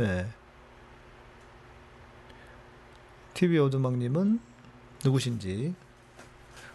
예. 0.00 0.26
TV 3.34 3.58
오두막님은 3.58 4.40
누구신지 5.04 5.74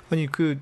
아니 0.10 0.28
그 0.28 0.60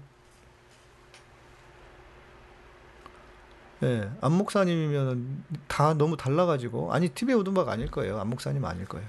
예, 3.84 4.10
안 4.22 4.32
목사님이면 4.34 5.44
다 5.68 5.94
너무 5.94 6.18
달라가지고 6.18 6.94
아니 6.94 7.10
TV 7.10 7.36
오두막 7.36 7.70
아닐 7.70 7.90
거예요. 7.92 8.20
안 8.20 8.30
목사님 8.30 8.66
아닐 8.66 8.86
거예요. 8.86 9.08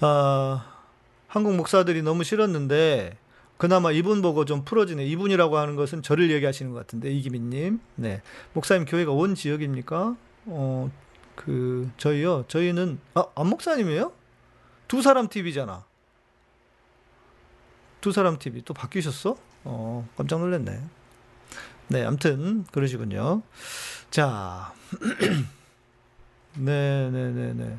아 0.00 0.74
한국 1.28 1.54
목사들이 1.54 2.02
너무 2.02 2.24
싫었는데 2.24 3.16
그나마 3.58 3.90
이분 3.92 4.22
보고 4.22 4.44
좀 4.44 4.64
풀어지네. 4.64 5.04
이분이라고 5.06 5.58
하는 5.58 5.76
것은 5.76 6.02
저를 6.02 6.30
얘기하시는 6.30 6.72
것 6.72 6.78
같은데 6.78 7.10
이기민님. 7.10 7.80
네, 7.96 8.22
목사님 8.54 8.86
교회가 8.86 9.12
온 9.12 9.34
지역입니까? 9.34 10.16
어, 10.46 10.90
그 11.34 11.90
저희요. 11.96 12.44
저희는 12.48 12.98
아, 13.14 13.24
안 13.34 13.48
목사님이에요? 13.48 14.12
두 14.86 15.02
사람 15.02 15.28
TV잖아. 15.28 15.84
두 18.00 18.12
사람 18.12 18.38
TV 18.38 18.62
또 18.62 18.74
바뀌셨어? 18.74 19.36
어, 19.64 20.08
깜짝 20.16 20.38
놀랐네. 20.40 20.80
네, 21.88 22.04
아무튼 22.04 22.64
그러시군요. 22.70 23.42
자, 24.10 24.72
네, 26.54 27.10
네, 27.10 27.30
네, 27.30 27.52
네. 27.54 27.78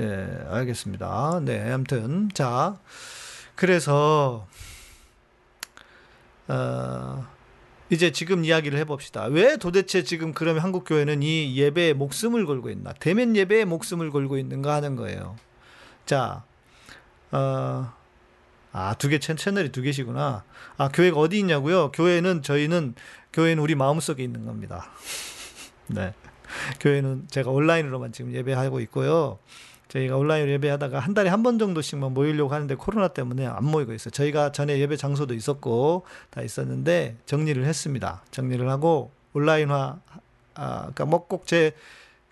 예, 0.00 0.44
알겠습니다. 0.48 1.40
네, 1.44 1.70
아무튼 1.70 2.28
자, 2.32 2.78
그래서 3.54 4.46
어, 6.48 7.26
이제 7.90 8.10
지금 8.12 8.44
이야기를 8.44 8.78
해봅시다. 8.80 9.24
왜 9.24 9.56
도대체 9.56 10.02
지금 10.02 10.32
그러면 10.32 10.62
한국 10.62 10.84
교회는 10.84 11.22
이 11.22 11.56
예배에 11.56 11.92
목숨을 11.92 12.46
걸고 12.46 12.70
있나? 12.70 12.92
대면 12.94 13.36
예배에 13.36 13.66
목숨을 13.66 14.10
걸고 14.10 14.38
있는가 14.38 14.74
하는 14.74 14.96
거예요. 14.96 15.36
자, 16.06 16.44
어, 17.30 17.92
아, 18.76 18.94
두 18.94 19.08
개, 19.08 19.20
채널이 19.20 19.70
두 19.70 19.82
개시구나. 19.82 20.42
아, 20.76 20.88
교회가 20.88 21.16
어디 21.20 21.38
있냐고요? 21.38 21.92
교회는, 21.92 22.42
저희는, 22.42 22.96
교회는 23.32 23.62
우리 23.62 23.76
마음속에 23.76 24.22
있는 24.24 24.44
겁니다. 24.44 24.90
네. 25.86 26.12
교회는 26.80 27.28
제가 27.30 27.50
온라인으로만 27.50 28.10
지금 28.12 28.32
예배하고 28.34 28.80
있고요. 28.80 29.38
저희가 29.88 30.16
온라인으로 30.16 30.50
예배하다가 30.54 30.98
한 30.98 31.14
달에 31.14 31.30
한 31.30 31.44
번 31.44 31.56
정도씩만 31.58 32.12
모이려고 32.14 32.52
하는데 32.52 32.74
코로나 32.74 33.06
때문에 33.08 33.46
안 33.46 33.64
모이고 33.64 33.92
있어요. 33.92 34.10
저희가 34.10 34.50
전에 34.50 34.78
예배 34.80 34.96
장소도 34.96 35.34
있었고 35.34 36.04
다 36.30 36.42
있었는데 36.42 37.16
정리를 37.26 37.64
했습니다. 37.64 38.22
정리를 38.32 38.68
하고 38.68 39.12
온라인화, 39.34 40.00
아, 40.56 40.78
그러니까 40.80 41.04
뭐 41.04 41.28
꼭 41.28 41.46
제 41.46 41.72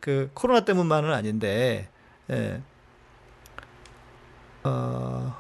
그 0.00 0.28
코로나 0.34 0.64
때문만은 0.64 1.12
아닌데, 1.12 1.88
예. 2.28 2.60
어, 4.64 5.32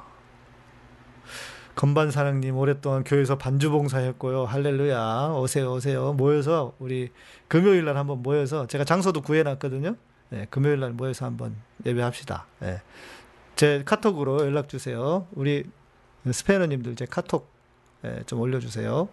건반 1.74 2.10
사랑님 2.10 2.56
오랫동안 2.56 3.02
교회에서 3.02 3.38
반주 3.38 3.70
봉사했고요. 3.70 4.44
할렐루야. 4.44 5.28
오세요, 5.36 5.72
오세요. 5.72 6.12
모여서 6.12 6.74
우리 6.78 7.10
금요일 7.48 7.84
날 7.84 7.96
한번 7.96 8.22
모여서 8.22 8.66
제가 8.66 8.84
장소도 8.84 9.22
구해 9.22 9.42
놨거든요. 9.42 9.96
네, 10.30 10.46
금요일 10.50 10.80
날 10.80 10.92
모여서 10.92 11.24
한번 11.26 11.56
예배합시다. 11.86 12.46
네. 12.60 12.82
제 13.56 13.82
카톡으로 13.84 14.44
연락 14.46 14.68
주세요. 14.68 15.26
우리 15.32 15.64
스페너 16.30 16.66
님들 16.66 16.94
제 16.94 17.06
카톡 17.06 17.50
네, 18.02 18.22
좀 18.26 18.40
올려 18.40 18.58
주세요. 18.60 19.08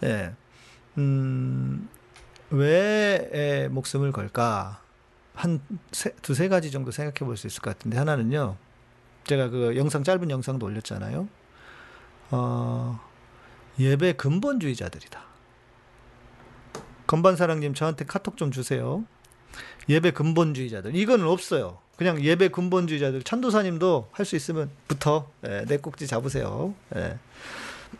네. 0.00 0.32
음, 0.98 1.88
왜 2.50 3.68
목숨을 3.70 4.12
걸까? 4.12 4.80
한 5.34 5.60
두세 6.20 6.48
가지 6.48 6.70
정도 6.70 6.90
생각해 6.90 7.26
볼 7.26 7.36
수 7.36 7.46
있을 7.46 7.62
것 7.62 7.76
같은데 7.76 7.96
하나는요. 7.98 8.56
제가 9.24 9.48
그 9.48 9.76
영상 9.76 10.02
짧은 10.04 10.30
영상도 10.30 10.66
올렸잖아요. 10.66 11.28
어, 12.30 13.00
예배 13.78 14.14
근본주의자들이다. 14.14 15.22
건반 17.06 17.36
사랑님 17.36 17.74
저한테 17.74 18.04
카톡 18.04 18.36
좀 18.36 18.50
주세요. 18.50 19.04
예배 19.88 20.12
근본주의자들 20.12 20.94
이거는 20.96 21.26
없어요. 21.26 21.78
그냥 21.96 22.22
예배 22.24 22.48
근본주의자들 22.48 23.22
찬도사님도 23.22 24.08
할 24.12 24.24
수 24.24 24.34
있으면 24.34 24.70
붙어 24.88 25.30
예, 25.46 25.64
내 25.66 25.76
꼭지 25.76 26.06
잡으세요. 26.06 26.74
예. 26.96 27.18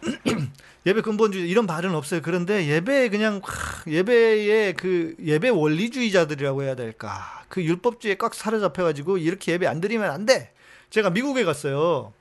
예배 0.87 1.03
근본주의 1.03 1.49
이런 1.49 1.67
말은 1.67 1.95
없어요. 1.95 2.23
그런데 2.23 2.67
예배 2.67 3.11
그냥 3.11 3.41
예배의 3.87 4.75
그 4.75 5.15
예배 5.23 5.51
원리주의자들이라고 5.51 6.63
해야 6.63 6.75
될까? 6.75 7.45
그 7.49 7.63
율법주의에 7.63 8.17
꽉 8.17 8.35
사로잡혀 8.35 8.83
가지고 8.83 9.19
이렇게 9.19 9.53
예배 9.53 9.67
안 9.67 9.81
드리면 9.81 10.11
안 10.11 10.25
돼. 10.27 10.53
제가 10.93 11.09
미국에 11.09 11.43
갔어요. 11.45 12.13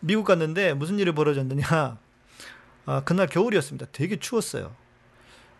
미국 0.00 0.24
갔는데 0.24 0.72
무슨 0.72 0.98
일이 0.98 1.12
벌어졌느냐? 1.12 1.98
아, 2.86 3.02
그날 3.04 3.26
겨울이었습니다. 3.26 3.88
되게 3.92 4.18
추웠어요. 4.18 4.74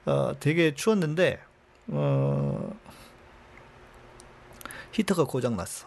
어, 0.07 0.33
되게 0.41 0.75
추웠는데 0.75 1.43
어, 1.89 2.75
히터가 4.93 5.25
고장 5.25 5.55
났어. 5.55 5.87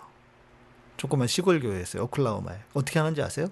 조그만 0.96 1.28
시골 1.28 1.60
교회였어요. 1.60 2.04
오클라호마에. 2.04 2.60
어떻게 2.76 3.00
하는지 3.00 3.24
아세요? 3.24 3.48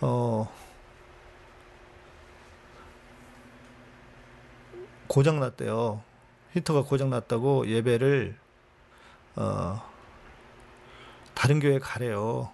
어, 0.00 0.52
고장 5.06 5.38
났대요. 5.38 6.02
히터가 6.54 6.82
고장 6.82 7.10
났다고 7.10 7.68
예배를 7.68 8.36
어, 9.36 9.89
다른 11.40 11.58
교회 11.58 11.78
가래요. 11.78 12.50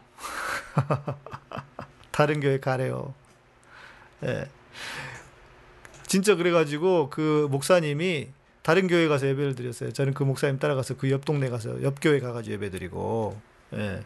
다른 2.12 2.38
교회 2.38 2.60
가래요. 2.60 3.14
예. 4.22 4.48
진짜 6.06 6.36
그래가지고 6.36 7.10
그 7.10 7.48
목사님이 7.50 8.28
다른 8.62 8.86
교회 8.86 9.08
가서 9.08 9.26
예배를 9.26 9.56
드렸어요. 9.56 9.92
저는 9.92 10.14
그 10.14 10.22
목사님 10.22 10.60
따라가서 10.60 10.96
그 10.98 11.10
옆 11.10 11.24
동네 11.24 11.48
가서 11.48 11.82
옆 11.82 11.96
교회 12.00 12.20
가가지고 12.20 12.54
예배 12.54 12.70
드리고. 12.70 13.40
예. 13.74 14.04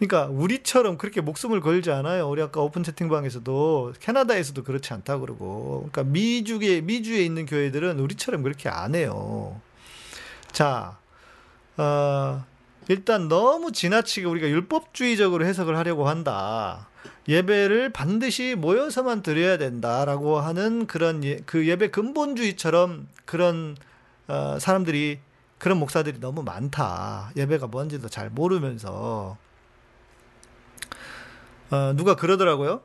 그러니까 0.00 0.26
우리처럼 0.26 0.98
그렇게 0.98 1.20
목숨을 1.20 1.60
걸지 1.60 1.92
않아요. 1.92 2.28
우리 2.28 2.42
아까 2.42 2.62
오픈 2.62 2.82
채팅방에서도 2.82 3.94
캐나다에서도 4.00 4.64
그렇지 4.64 4.92
않다 4.92 5.18
그러고. 5.18 5.88
그러니까 5.92 6.02
미주에 6.02 6.80
미주에 6.80 7.24
있는 7.24 7.46
교회들은 7.46 8.00
우리처럼 8.00 8.42
그렇게 8.42 8.68
안 8.68 8.96
해요. 8.96 9.60
자, 10.50 10.98
어, 11.76 12.44
일단 12.88 13.28
너무 13.28 13.72
지나치게 13.72 14.26
우리가 14.26 14.48
율법주의적으로 14.48 15.44
해석을 15.44 15.76
하려고 15.76 16.08
한다. 16.08 16.88
예배를 17.28 17.90
반드시 17.92 18.54
모여서만 18.56 19.22
드려야 19.22 19.58
된다라고 19.58 20.40
하는 20.40 20.86
그런 20.86 21.22
예, 21.24 21.36
그 21.46 21.66
예배 21.66 21.90
근본주의처럼 21.90 23.08
그런 23.24 23.76
어, 24.26 24.58
사람들이 24.58 25.20
그런 25.58 25.78
목사들이 25.78 26.20
너무 26.20 26.42
많다. 26.42 27.30
예배가 27.36 27.68
뭔지도 27.68 28.08
잘 28.08 28.30
모르면서 28.30 29.36
어, 31.70 31.92
누가 31.94 32.16
그러더라고요. 32.16 32.80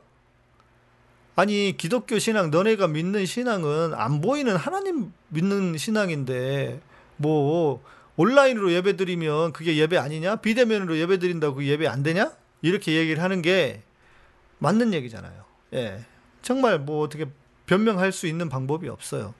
아니 1.34 1.74
기독교 1.76 2.18
신앙 2.18 2.50
너네가 2.50 2.88
믿는 2.88 3.26
신앙은 3.26 3.94
안 3.94 4.20
보이는 4.20 4.56
하나님 4.56 5.12
믿는 5.28 5.76
신앙인데 5.76 6.80
뭐 7.16 7.82
온라인으로 8.16 8.72
예배 8.72 8.96
드리면 8.96 9.52
그게 9.52 9.76
예배 9.76 9.96
아니냐? 9.98 10.36
비대면으로 10.36 10.98
예배 10.98 11.18
드린다고 11.18 11.56
그 11.56 11.66
예배 11.66 11.86
안 11.86 12.02
되냐? 12.02 12.32
이렇게 12.62 12.92
얘기를 12.96 13.22
하는 13.22 13.42
게 13.42 13.82
맞는 14.58 14.94
얘기잖아요. 14.94 15.44
예. 15.74 16.04
정말 16.42 16.78
뭐 16.78 17.02
어떻게 17.04 17.26
변명할 17.66 18.12
수 18.12 18.26
있는 18.26 18.48
방법이 18.48 18.88
없어요. 18.88 19.34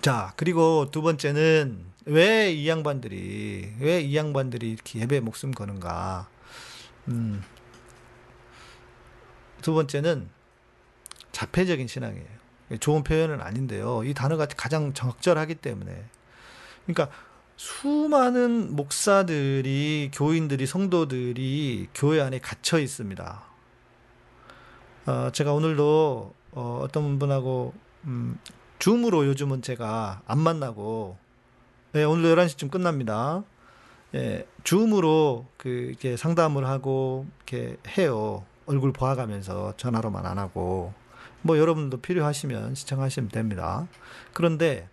자, 0.00 0.32
그리고 0.36 0.88
두 0.90 1.02
번째는 1.02 1.84
왜 2.06 2.52
이 2.52 2.68
양반들이, 2.68 3.72
왜 3.80 4.00
이 4.00 4.16
양반들이 4.16 4.70
이렇게 4.70 5.00
예배 5.00 5.20
목숨 5.20 5.50
거는가. 5.50 6.28
음. 7.08 7.42
두 9.62 9.74
번째는 9.74 10.28
자폐적인 11.32 11.88
신앙이에요. 11.88 12.35
좋은 12.80 13.04
표현은 13.04 13.40
아닌데요. 13.40 14.02
이 14.04 14.14
단어가 14.14 14.46
가장 14.46 14.92
적절하기 14.92 15.56
때문에. 15.56 16.04
그러니까 16.84 17.14
수많은 17.56 18.74
목사들이, 18.76 20.10
교인들이, 20.12 20.66
성도들이 20.66 21.88
교회 21.94 22.20
안에 22.20 22.38
갇혀 22.38 22.78
있습니다. 22.78 23.42
어, 25.06 25.30
제가 25.32 25.52
오늘도 25.52 26.34
어, 26.52 26.80
어떤 26.82 27.18
분하고 27.18 27.72
음, 28.04 28.38
줌으로 28.78 29.26
요즘은 29.26 29.62
제가 29.62 30.22
안 30.26 30.38
만나고 30.38 31.16
네, 31.92 32.04
오늘도 32.04 32.34
11시쯤 32.34 32.70
끝납니다. 32.70 33.42
예, 34.14 34.46
줌으로 34.64 35.46
그 35.56 35.68
이렇게 35.68 36.16
상담을 36.16 36.66
하고 36.66 37.26
이렇게 37.38 37.76
해요. 37.96 38.44
얼굴 38.66 38.92
보아가면서 38.92 39.74
전화로만 39.76 40.26
안 40.26 40.38
하고 40.38 40.92
뭐 41.42 41.58
여러분도 41.58 41.98
필요하시면 41.98 42.74
시청하시면 42.74 43.30
됩니다. 43.30 43.86
그런데 44.32 44.88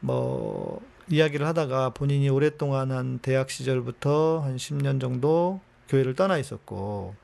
뭐 0.00 0.80
이야기를 1.08 1.46
하다가 1.46 1.90
본인이 1.90 2.28
오랫동안 2.28 2.90
한 2.90 3.18
대학 3.18 3.50
시절부터 3.50 4.40
한 4.40 4.56
10년 4.56 5.00
정도 5.00 5.60
교회를 5.88 6.14
떠나 6.14 6.38
있었고 6.38 7.14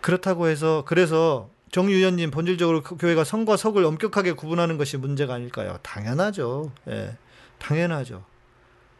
그렇다고 0.00 0.48
해서 0.48 0.84
그래서 0.86 1.48
정유현님 1.70 2.30
본질적으로 2.30 2.82
그 2.82 2.96
교회가 2.96 3.24
성과 3.24 3.56
석을 3.56 3.84
엄격하게 3.84 4.32
구분하는 4.32 4.78
것이 4.78 4.96
문제가 4.96 5.34
아닐까요? 5.34 5.78
당연하죠. 5.82 6.70
예, 6.88 7.16
당연하죠. 7.58 8.24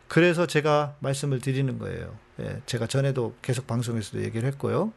그래서 0.08 0.46
제가 0.46 0.96
말씀을 0.98 1.40
드리는 1.40 1.78
거예요. 1.78 2.16
예, 2.40 2.62
제가 2.66 2.86
전에도 2.86 3.34
계속 3.42 3.66
방송에서도 3.66 4.24
얘기를 4.24 4.48
했고요. 4.48 4.92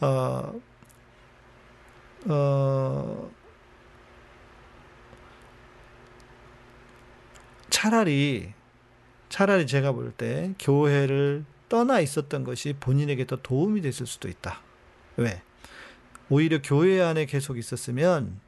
어, 0.00 0.52
어, 2.28 3.30
차라리, 7.70 8.52
차라리 9.28 9.66
제가 9.66 9.92
볼 9.92 10.12
때 10.16 10.54
교회를 10.58 11.44
떠나 11.68 12.00
있었던 12.00 12.44
것이 12.44 12.74
본인에게 12.78 13.26
더 13.26 13.36
도움이 13.42 13.80
됐을 13.80 14.06
수도 14.06 14.28
있다. 14.28 14.60
왜? 15.16 15.42
오히려 16.28 16.60
교회 16.62 17.00
안에 17.02 17.26
계속 17.26 17.58
있었으면, 17.58 18.38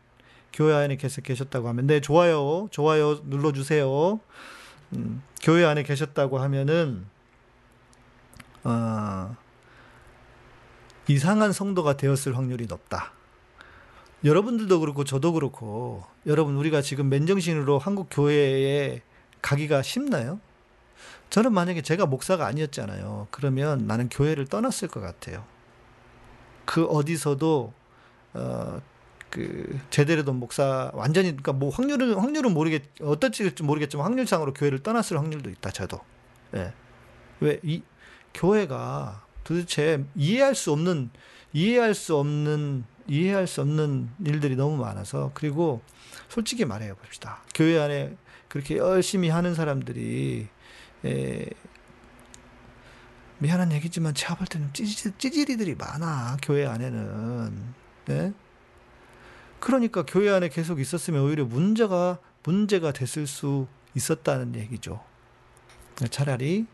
교회 0.52 0.74
안에 0.74 0.96
계속 0.96 1.22
계셨다고 1.22 1.68
하면, 1.68 1.86
네, 1.86 2.00
좋아요, 2.00 2.68
좋아요 2.70 3.20
눌러주세요. 3.24 4.20
음, 4.94 5.22
교회 5.42 5.64
안에 5.64 5.82
계셨다고 5.82 6.38
하면은, 6.38 7.06
어, 8.62 9.36
이상한 11.08 11.52
성도가 11.52 11.96
되었을 11.96 12.36
확률이 12.36 12.66
높다. 12.66 13.12
여러분들도 14.24 14.80
그렇고 14.80 15.04
저도 15.04 15.32
그렇고 15.32 16.04
여러분 16.26 16.56
우리가 16.56 16.80
지금 16.82 17.08
맨정신으로 17.10 17.78
한국 17.78 18.08
교회에 18.10 19.02
가기가 19.42 19.82
쉽나요? 19.82 20.40
저는 21.30 21.52
만약에 21.52 21.82
제가 21.82 22.06
목사가 22.06 22.46
아니었잖아요. 22.46 23.28
그러면 23.30 23.86
나는 23.86 24.08
교회를 24.08 24.46
떠났을 24.46 24.88
것 24.88 25.00
같아요. 25.00 25.44
그 26.64 26.86
어디서도 26.86 27.72
어, 28.34 28.80
그 29.30 29.78
제대로 29.90 30.24
된 30.24 30.36
목사 30.36 30.90
완전히 30.94 31.28
그러니까 31.28 31.52
뭐 31.52 31.70
확률은 31.70 32.14
확률은 32.14 32.54
모르겠 32.54 32.82
어떨지 33.02 33.50
모르겠지만 33.62 34.06
확률상으로 34.06 34.54
교회를 34.54 34.82
떠났을 34.82 35.18
확률도 35.18 35.50
있다 35.50 35.70
저도. 35.70 36.00
예. 36.54 36.72
왜 37.40 37.60
이 37.62 37.82
교회가 38.34 39.24
도대체 39.44 40.04
이해할 40.14 40.54
수 40.54 40.72
없는 40.72 41.10
이해할 41.52 41.94
수 41.94 42.16
없는 42.16 42.84
이해할 43.06 43.46
수 43.46 43.60
없는 43.60 44.10
일들이 44.24 44.56
너무 44.56 44.76
많아서 44.76 45.30
그리고 45.34 45.82
솔직히 46.28 46.64
말해요 46.64 46.94
봅시다. 46.96 47.42
교회 47.54 47.78
안에 47.78 48.16
그렇게 48.48 48.76
열심히 48.76 49.28
하는 49.28 49.54
사람들이 49.54 50.48
에, 51.04 51.46
미안한 53.38 53.72
얘기지만 53.72 54.14
제가 54.14 54.36
볼 54.36 54.46
때는 54.46 54.72
찌질, 54.72 55.12
찌질 55.18 55.50
이들이 55.50 55.74
많아 55.74 56.36
교회 56.42 56.66
안에는 56.66 57.74
네? 58.06 58.32
그러니까 59.60 60.04
교회 60.06 60.30
안에 60.30 60.48
계속 60.48 60.80
있었으면 60.80 61.22
오히려 61.22 61.44
문제가 61.44 62.18
문제가 62.42 62.92
됐을 62.92 63.26
수 63.26 63.66
있었다는 63.94 64.54
얘기죠. 64.56 65.02
차라리 66.10 66.66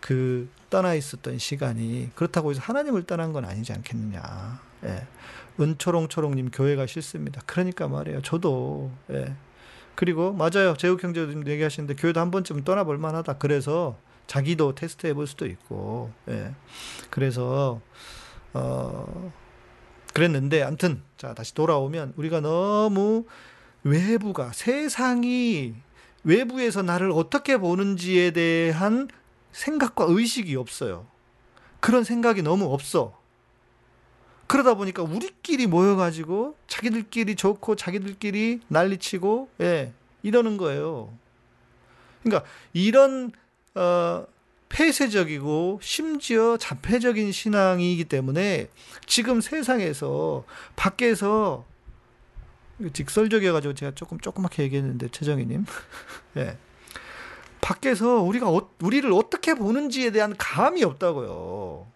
그 0.00 0.48
떠나 0.70 0.94
있었던 0.94 1.38
시간이 1.38 2.10
그렇다고 2.14 2.50
해서 2.50 2.60
하나님을 2.62 3.04
떠난 3.04 3.32
건 3.32 3.44
아니지 3.44 3.72
않겠느냐. 3.72 4.60
예. 4.84 5.06
은초롱초롱님 5.60 6.50
교회가 6.50 6.86
싫습니다. 6.86 7.40
그러니까 7.46 7.88
말이에요. 7.88 8.22
저도 8.22 8.90
예. 9.10 9.34
그리고 9.94 10.32
맞아요. 10.32 10.76
제욱 10.76 11.02
형제님 11.02 11.46
얘기하시는데 11.46 11.94
교회도 11.94 12.20
한 12.20 12.30
번쯤 12.30 12.62
떠나볼 12.64 12.98
만하다. 12.98 13.38
그래서 13.38 13.98
자기도 14.26 14.74
테스트 14.74 15.06
해 15.06 15.14
볼 15.14 15.26
수도 15.26 15.46
있고 15.46 16.12
예. 16.28 16.54
그래서 17.10 17.80
어 18.52 19.32
그랬는데 20.14 20.62
암튼 20.62 21.02
자 21.16 21.34
다시 21.34 21.54
돌아오면 21.54 22.14
우리가 22.16 22.40
너무 22.40 23.24
외부가 23.84 24.52
세상이 24.52 25.74
외부에서 26.24 26.82
나를 26.82 27.10
어떻게 27.10 27.56
보는지에 27.56 28.32
대한 28.32 29.08
생각과 29.58 30.06
의식이 30.08 30.54
없어요. 30.54 31.06
그런 31.80 32.04
생각이 32.04 32.42
너무 32.42 32.72
없어. 32.72 33.18
그러다 34.46 34.74
보니까 34.74 35.02
우리끼리 35.02 35.66
모여가지고 35.66 36.56
자기들끼리 36.68 37.34
좋고 37.34 37.74
자기들끼리 37.74 38.60
난리치고 38.68 39.50
예 39.60 39.92
이러는 40.22 40.56
거예요. 40.56 41.12
그러니까 42.22 42.48
이런 42.72 43.32
어, 43.74 44.26
폐쇄적이고 44.68 45.80
심지어 45.82 46.56
자폐적인 46.56 47.32
신앙이기 47.32 48.04
때문에 48.04 48.68
지금 49.06 49.40
세상에서 49.40 50.44
밖에서 50.76 51.64
직설적이어가지고 52.92 53.74
제가 53.74 53.92
조금 53.96 54.20
조그맣게 54.20 54.62
얘기했는데 54.62 55.08
최정희님, 55.08 55.64
예. 56.38 56.56
밖에서 57.60 58.20
우리가 58.22 58.50
어, 58.50 58.70
우리를 58.80 59.10
어떻게 59.12 59.54
보는지에 59.54 60.10
대한 60.10 60.34
감이 60.38 60.84
없다고요. 60.84 61.86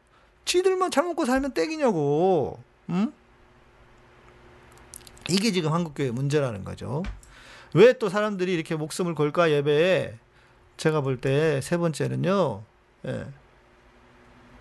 지들만 0.45 0.91
잘 0.91 1.05
먹고 1.05 1.25
살면 1.25 1.53
땡이냐고. 1.55 2.59
응? 2.91 3.13
이게 5.29 5.53
지금 5.53 5.73
한국 5.73 5.95
교회 5.95 6.11
문제라는 6.11 6.65
거죠. 6.65 7.03
왜 7.75 7.93
또 7.95 8.09
사람들이 8.09 8.53
이렇게 8.53 8.75
목숨을 8.77 9.15
걸까 9.15 9.51
예배에 9.51 10.15
제가 10.77 11.01
볼 11.01 11.21
때 11.21 11.61
세 11.63 11.77
번째는요. 11.79 12.63
예. 13.07 13.27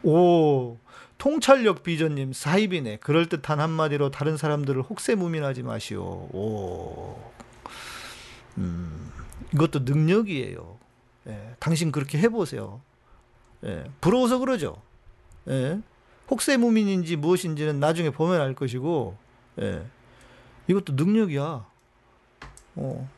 오 0.03 0.77
통찰력 1.17 1.83
비전님 1.83 2.33
사입이네. 2.33 2.97
그럴 2.97 3.27
듯한 3.27 3.59
한마디로 3.59 4.11
다른 4.11 4.37
사람들을 4.37 4.81
혹세무민하지 4.83 5.63
마시오. 5.63 6.01
오. 6.03 7.19
음, 8.57 9.11
이것도 9.53 9.79
능력이에요. 9.79 10.77
예, 11.27 11.55
당신 11.59 11.91
그렇게 11.91 12.17
해보세요. 12.17 12.81
예, 13.63 13.85
부러워서 14.01 14.39
그러죠. 14.39 14.81
예, 15.47 15.79
혹세무민인지 16.29 17.15
무엇인지는 17.17 17.79
나중에 17.79 18.09
보면 18.09 18.41
알 18.41 18.55
것이고, 18.55 19.15
예, 19.59 19.85
이것도 20.67 20.93
능력이야. 20.93 21.65
어, 22.75 23.09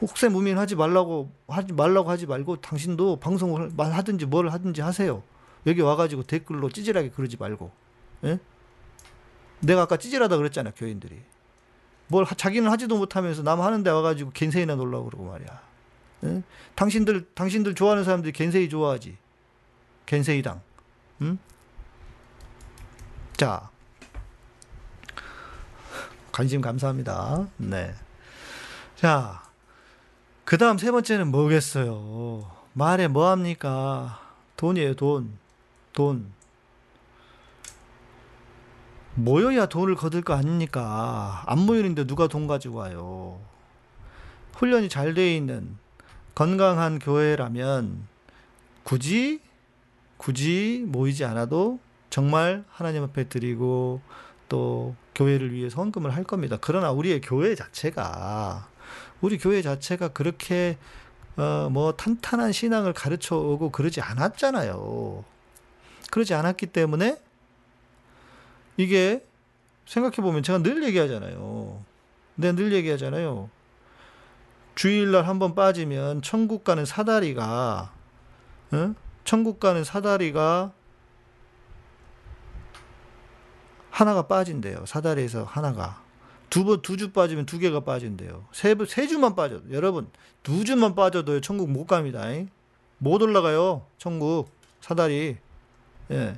혹세무민 0.00 0.58
하지 0.58 0.76
말라고 0.76 1.30
하지 1.48 1.72
말라고 1.72 2.10
하지 2.10 2.26
말고 2.26 2.60
당신도 2.60 3.20
방송을 3.20 3.72
하든지 3.76 4.26
뭘 4.26 4.48
하든지 4.48 4.80
하세요. 4.80 5.22
여기 5.66 5.80
와가지고 5.80 6.24
댓글로 6.24 6.70
찌질하게 6.70 7.10
그러지 7.10 7.36
말고. 7.38 7.70
예? 8.24 8.38
내가 9.60 9.82
아까 9.82 9.96
찌질하다 9.96 10.36
그랬잖아 10.36 10.72
교인들이. 10.72 11.22
뭘 12.08 12.26
자기는 12.26 12.70
하지도 12.70 12.98
못하면서 12.98 13.42
남 13.42 13.60
하는데 13.60 13.88
와가지고 13.88 14.30
겐세이나 14.32 14.74
놀라고 14.74 15.06
그러고 15.06 15.24
말이야. 15.24 15.73
예? 16.24 16.42
당신들 16.74 17.28
당신들 17.34 17.74
좋아하는 17.74 18.04
사람들이 18.04 18.32
겐세이 18.32 18.68
좋아하지. 18.68 19.16
겐세이당. 20.06 20.60
응? 21.22 21.38
자 23.36 23.70
관심 26.32 26.60
감사합니다. 26.60 27.46
네. 27.58 27.94
자, 28.96 29.42
그 30.44 30.58
다음 30.58 30.78
세 30.78 30.90
번째는 30.90 31.28
뭐겠어요? 31.30 32.50
말에 32.72 33.06
뭐 33.06 33.28
합니까? 33.30 34.20
돈이에요, 34.56 34.94
돈. 34.96 35.38
돈. 35.92 36.32
모여야 39.14 39.66
돈을 39.66 39.94
거둘 39.94 40.22
거 40.22 40.34
아닙니까? 40.34 41.44
안 41.46 41.60
모이는데 41.60 42.04
누가 42.04 42.26
돈 42.26 42.48
가지고 42.48 42.78
와요? 42.78 43.40
훈련이 44.56 44.88
잘 44.88 45.14
돼 45.14 45.36
있는 45.36 45.76
건강한 46.34 46.98
교회라면 46.98 48.06
굳이 48.82 49.40
굳이 50.16 50.84
모이지 50.86 51.24
않아도 51.24 51.78
정말 52.10 52.64
하나님 52.70 53.02
앞에 53.04 53.28
드리고 53.28 54.00
또 54.48 54.94
교회를 55.14 55.52
위해서 55.52 55.80
헌금을 55.80 56.14
할 56.14 56.24
겁니다. 56.24 56.58
그러나 56.60 56.90
우리의 56.92 57.20
교회 57.20 57.54
자체가 57.54 58.68
우리 59.20 59.38
교회 59.38 59.62
자체가 59.62 60.08
그렇게 60.08 60.78
어, 61.36 61.68
뭐 61.70 61.92
탄탄한 61.92 62.52
신앙을 62.52 62.92
가르쳐 62.92 63.36
오고 63.36 63.70
그러지 63.70 64.00
않았잖아요. 64.00 65.24
그러지 66.10 66.34
않았기 66.34 66.66
때문에 66.66 67.16
이게 68.76 69.24
생각해 69.86 70.16
보면 70.16 70.42
제가 70.42 70.58
늘 70.58 70.82
얘기하잖아요. 70.84 71.84
내가 72.36 72.54
늘 72.54 72.72
얘기하잖아요. 72.72 73.50
주일날 74.74 75.26
한 75.26 75.38
번 75.38 75.54
빠지면 75.54 76.22
천국 76.22 76.64
가는 76.64 76.84
사다리가 76.84 77.92
어? 78.72 78.94
천국 79.24 79.60
가는 79.60 79.84
사다리가 79.84 80.72
하나가 83.90 84.26
빠진대요. 84.26 84.86
사다리에서 84.86 85.44
하나가. 85.44 86.02
두 86.50 86.64
번, 86.64 86.82
두 86.82 86.96
주 86.96 87.12
빠지면 87.12 87.46
두 87.46 87.58
개가 87.58 87.80
빠진대요. 87.80 88.44
세, 88.52 88.74
세 88.88 89.06
주만 89.06 89.34
빠져도, 89.36 89.72
여러분, 89.72 90.08
두 90.42 90.64
주만 90.64 90.94
빠져도 90.94 91.40
천국 91.40 91.70
못 91.70 91.86
갑니다. 91.86 92.24
못 92.98 93.22
올라가요. 93.22 93.86
천국. 93.98 94.50
사다리. 94.80 95.36
예. 96.10 96.34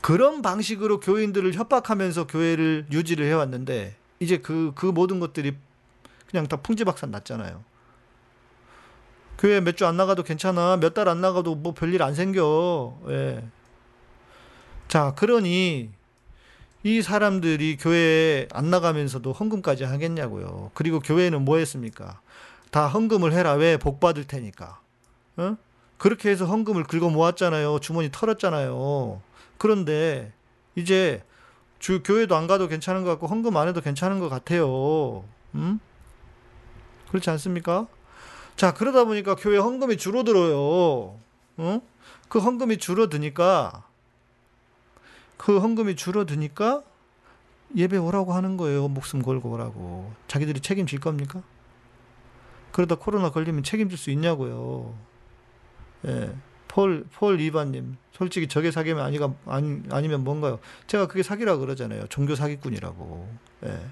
그런 0.00 0.40
방식으로 0.40 1.00
교인들을 1.00 1.52
협박하면서 1.54 2.26
교회를 2.28 2.86
유지를 2.92 3.26
해왔는데, 3.26 3.96
이제 4.20 4.38
그, 4.38 4.72
그 4.76 4.86
모든 4.86 5.18
것들이 5.20 5.56
그냥 6.30 6.46
다 6.46 6.56
풍지박산 6.56 7.10
났잖아요. 7.10 7.64
교회 9.38 9.60
몇 9.60 9.76
주 9.76 9.86
안 9.86 9.96
나가도 9.96 10.22
괜찮아. 10.24 10.76
몇 10.78 10.94
달 10.94 11.08
안 11.08 11.20
나가도 11.20 11.54
뭐 11.54 11.72
별일 11.72 12.02
안 12.02 12.14
생겨. 12.14 12.98
예. 13.08 13.44
자, 14.88 15.14
그러니 15.14 15.90
이 16.82 17.02
사람들이 17.02 17.76
교회에 17.76 18.48
안 18.52 18.70
나가면서도 18.70 19.32
헌금까지 19.32 19.84
하겠냐고요. 19.84 20.70
그리고 20.74 21.00
교회는 21.00 21.44
뭐 21.44 21.58
했습니까? 21.58 22.20
다 22.70 22.86
헌금을 22.88 23.32
해라. 23.32 23.52
왜? 23.54 23.76
복 23.76 24.00
받을 24.00 24.24
테니까. 24.26 24.80
어? 25.36 25.56
그렇게 25.98 26.30
해서 26.30 26.44
헌금을 26.46 26.84
긁어 26.84 27.08
모았잖아요. 27.10 27.80
주머니 27.80 28.10
털었잖아요. 28.10 29.20
그런데 29.58 30.32
이제 30.74 31.22
주 31.78 32.02
교회도 32.02 32.34
안 32.36 32.46
가도 32.46 32.68
괜찮은 32.68 33.04
것 33.04 33.10
같고 33.10 33.26
헌금 33.26 33.56
안 33.56 33.68
해도 33.68 33.80
괜찮은 33.80 34.18
것 34.20 34.28
같아요. 34.28 35.24
음? 35.54 35.80
그렇지 37.08 37.30
않습니까? 37.30 37.86
자, 38.56 38.74
그러다 38.74 39.04
보니까 39.04 39.34
교회 39.34 39.58
헌금이 39.58 39.96
줄어들어요. 39.96 40.58
어? 41.58 41.82
그 42.28 42.38
헌금이 42.38 42.78
줄어드니까 42.78 43.84
그 45.36 45.58
헌금이 45.58 45.96
줄어드니까 45.96 46.82
예배 47.76 47.96
오라고 47.96 48.32
하는 48.32 48.56
거예요. 48.56 48.88
목숨 48.88 49.22
걸고 49.22 49.50
오라고. 49.50 50.12
자기들이 50.26 50.60
책임질 50.60 51.00
겁니까? 51.00 51.42
그러다 52.72 52.96
코로나 52.96 53.30
걸리면 53.30 53.62
책임질 53.62 53.98
수 53.98 54.10
있냐고요. 54.10 54.94
예. 56.06 56.34
폴, 56.66 57.04
폴 57.12 57.40
이반님. 57.40 57.96
솔직히 58.12 58.48
저게 58.48 58.70
사기면 58.70 59.04
아니가, 59.04 59.32
아니, 59.46 59.82
아니면 59.90 60.24
뭔가요? 60.24 60.58
제가 60.86 61.06
그게 61.06 61.22
사기라 61.22 61.56
그러잖아요. 61.56 62.06
종교 62.08 62.34
사기꾼이라고. 62.34 63.28
예. 63.64 63.86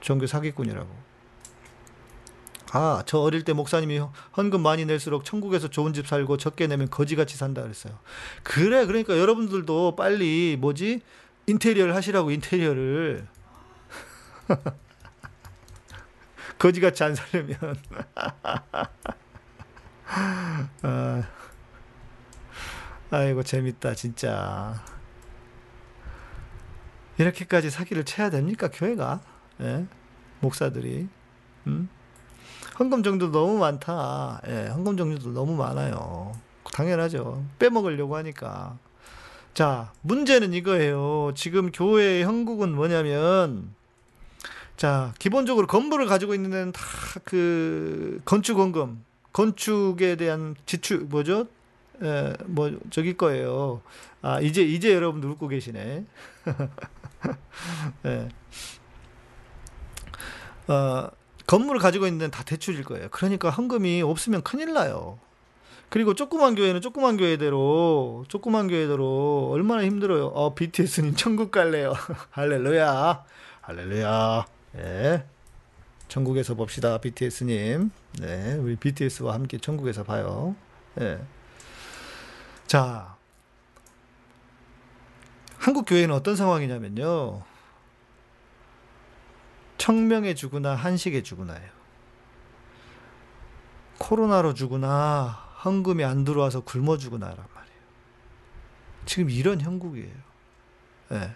종교 0.00 0.26
사기꾼이라고. 0.26 1.09
아, 2.72 3.02
저 3.04 3.18
어릴 3.18 3.42
때 3.42 3.52
목사님이 3.52 4.00
헌금 4.36 4.62
많이 4.62 4.84
낼수록 4.84 5.24
천국에서 5.24 5.68
좋은 5.68 5.92
집 5.92 6.06
살고 6.06 6.36
적게 6.36 6.68
내면 6.68 6.88
거지같이 6.88 7.36
산다 7.36 7.62
그랬어요. 7.62 7.98
그래, 8.42 8.86
그러니까 8.86 9.18
여러분들도 9.18 9.96
빨리 9.96 10.56
뭐지? 10.58 11.00
인테리어를 11.46 11.96
하시라고 11.96 12.30
인테리어를. 12.30 13.26
거지같이 16.58 17.02
안 17.02 17.14
살려면. 17.14 17.56
아, 20.82 21.22
아이고, 23.10 23.42
재밌다, 23.42 23.94
진짜. 23.94 24.80
이렇게까지 27.18 27.70
사기를 27.70 28.04
쳐야 28.04 28.30
됩니까, 28.30 28.68
교회가? 28.68 29.20
예? 29.60 29.86
목사들이. 30.40 31.08
음? 31.66 31.88
헌금 32.80 33.02
정도 33.02 33.30
너무 33.30 33.58
많다. 33.58 34.40
예, 34.48 34.68
헌금 34.68 34.96
정도도 34.96 35.30
너무 35.32 35.54
많아요. 35.54 36.32
당연하죠. 36.72 37.44
빼먹으려고 37.58 38.16
하니까. 38.16 38.78
자, 39.54 39.92
문제는 40.02 40.54
이거예요. 40.54 41.32
지금 41.34 41.70
교회의 41.70 42.24
형국은 42.24 42.74
뭐냐면, 42.74 43.74
자, 44.76 45.12
기본적으로 45.18 45.66
건물을 45.66 46.06
가지고 46.06 46.34
있는 46.34 46.50
데는 46.50 46.72
다 46.72 46.80
그 47.24 48.20
건축 48.24 48.58
헌금, 48.58 49.04
건축에 49.32 50.16
대한 50.16 50.54
지출, 50.66 51.00
뭐죠? 51.00 51.46
에, 52.02 52.32
뭐, 52.46 52.78
저기 52.90 53.16
거예요. 53.16 53.82
아, 54.22 54.40
이제, 54.40 54.62
이제 54.62 54.94
여러분들 54.94 55.28
웃고 55.30 55.48
계시네. 55.48 56.04
예. 58.06 58.28
어, 60.72 61.10
건물을 61.50 61.80
가지고 61.80 62.06
있는 62.06 62.20
데는 62.20 62.30
다 62.30 62.44
대출일 62.44 62.84
거예요. 62.84 63.08
그러니까 63.10 63.50
헌금이 63.50 64.02
없으면 64.02 64.42
큰일 64.42 64.72
나요. 64.72 65.18
그리고 65.88 66.14
조그만 66.14 66.54
교회는 66.54 66.80
조그만 66.80 67.16
교회대로 67.16 68.24
조그만 68.28 68.68
교회대로 68.68 69.48
얼마나 69.50 69.82
힘들어요. 69.82 70.26
어 70.26 70.54
BTS님 70.54 71.16
천국 71.16 71.50
갈래요. 71.50 71.92
할렐루야. 72.30 73.24
할렐루야. 73.62 74.46
예. 74.76 75.24
천국에서 76.06 76.54
봅시다. 76.54 76.98
BTS님. 76.98 77.90
네. 78.20 78.54
우리 78.54 78.76
BTS와 78.76 79.34
함께 79.34 79.58
천국에서 79.58 80.04
봐요. 80.04 80.54
예. 81.00 81.18
자. 82.68 83.16
한국 85.58 85.84
교회는 85.84 86.14
어떤 86.14 86.36
상황이냐면요. 86.36 87.42
청명에 89.80 90.34
죽으나 90.34 90.74
한식에 90.74 91.22
죽으나예요. 91.22 91.70
코로나로 93.96 94.52
죽으나 94.52 95.28
헌금이 95.64 96.04
안 96.04 96.24
들어와서 96.24 96.60
굶어 96.60 96.98
죽으나란 96.98 97.34
말이에요. 97.34 97.80
지금 99.06 99.30
이런 99.30 99.58
형국이에요. 99.62 100.14
네. 101.08 101.34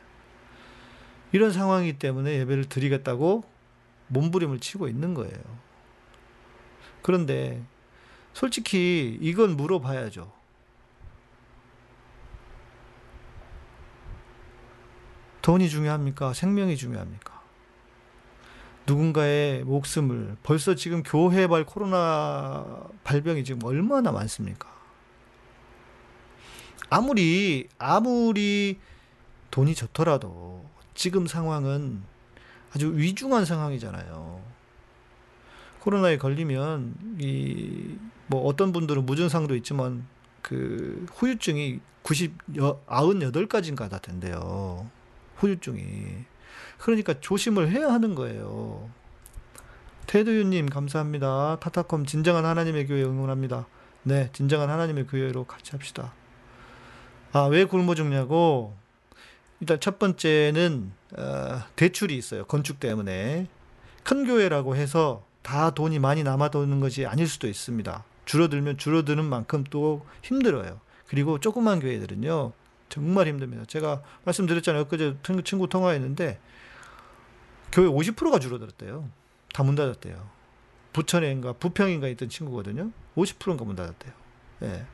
이런 1.32 1.52
상황이기 1.52 1.98
때문에 1.98 2.38
예배를 2.40 2.66
드리겠다고 2.66 3.44
몸부림을 4.08 4.60
치고 4.60 4.88
있는 4.88 5.14
거예요. 5.14 5.40
그런데 7.00 7.64
솔직히 8.34 9.18
이건 9.22 9.56
물어봐야죠. 9.56 10.30
돈이 15.40 15.70
중요합니까? 15.70 16.34
생명이 16.34 16.76
중요합니까? 16.76 17.33
누군가의 18.86 19.64
목숨을 19.64 20.36
벌써 20.42 20.74
지금 20.74 21.02
교회발 21.02 21.64
코로나 21.64 22.84
발병이 23.02 23.44
지금 23.44 23.64
얼마나 23.64 24.12
많습니까? 24.12 24.68
아무리 26.90 27.68
아무리 27.78 28.78
돈이 29.50 29.74
좋더라도 29.74 30.64
지금 30.94 31.26
상황은 31.26 32.02
아주 32.74 32.96
위중한 32.96 33.44
상황이잖아요. 33.44 34.42
코로나에 35.80 36.18
걸리면 36.18 37.18
이 37.20 37.96
뭐 38.26 38.42
어떤 38.46 38.72
분들은 38.72 39.04
무증상도 39.06 39.54
있지만 39.56 40.06
그 40.42 41.06
후유증이 41.14 41.80
90 42.02 42.36
98가지인가 42.48 43.88
다 43.88 43.98
된대요. 43.98 44.90
후유증이. 45.36 46.24
그러니까 46.78 47.14
조심을 47.20 47.70
해야 47.70 47.92
하는 47.92 48.14
거예요. 48.14 48.88
테드유님 50.06 50.68
감사합니다. 50.68 51.58
타타콤 51.60 52.06
진정한 52.06 52.44
하나님의 52.44 52.86
교회 52.86 53.02
응원합니다. 53.02 53.66
네, 54.02 54.28
진정한 54.32 54.70
하나님의 54.70 55.06
교회로 55.06 55.44
같이 55.44 55.72
합시다. 55.72 56.12
아, 57.32 57.44
왜 57.44 57.64
굶어 57.64 57.94
죽냐고? 57.94 58.74
일단 59.60 59.80
첫 59.80 59.98
번째는 59.98 60.92
어, 61.16 61.62
대출이 61.76 62.16
있어요. 62.16 62.44
건축 62.44 62.80
때문에. 62.80 63.48
큰 64.02 64.26
교회라고 64.26 64.76
해서 64.76 65.24
다 65.42 65.70
돈이 65.70 65.98
많이 65.98 66.22
남아도는 66.22 66.80
것이 66.80 67.06
아닐 67.06 67.26
수도 67.26 67.48
있습니다. 67.48 68.04
줄어들면 68.26 68.78
줄어드는 68.78 69.24
만큼 69.24 69.64
또 69.70 70.04
힘들어요. 70.22 70.80
그리고 71.06 71.40
조그만 71.40 71.80
교회들은요. 71.80 72.52
정말 72.88 73.26
힘듭니다. 73.26 73.64
제가 73.66 74.02
말씀드렸잖아요. 74.24 74.86
그제 74.86 75.16
친구 75.44 75.68
통화했는데 75.68 76.38
교회 77.74 77.88
50%가 77.88 78.38
줄어들었대요. 78.38 79.08
다 79.52 79.62
문 79.62 79.74
닫았대요. 79.74 80.28
부천에인가 80.92 81.54
부평인가 81.54 82.08
있던 82.08 82.28
친구거든요. 82.28 82.90
50%인가 83.16 83.64
문 83.64 83.76
닫았대요. 83.76 84.12
예. 84.62 84.86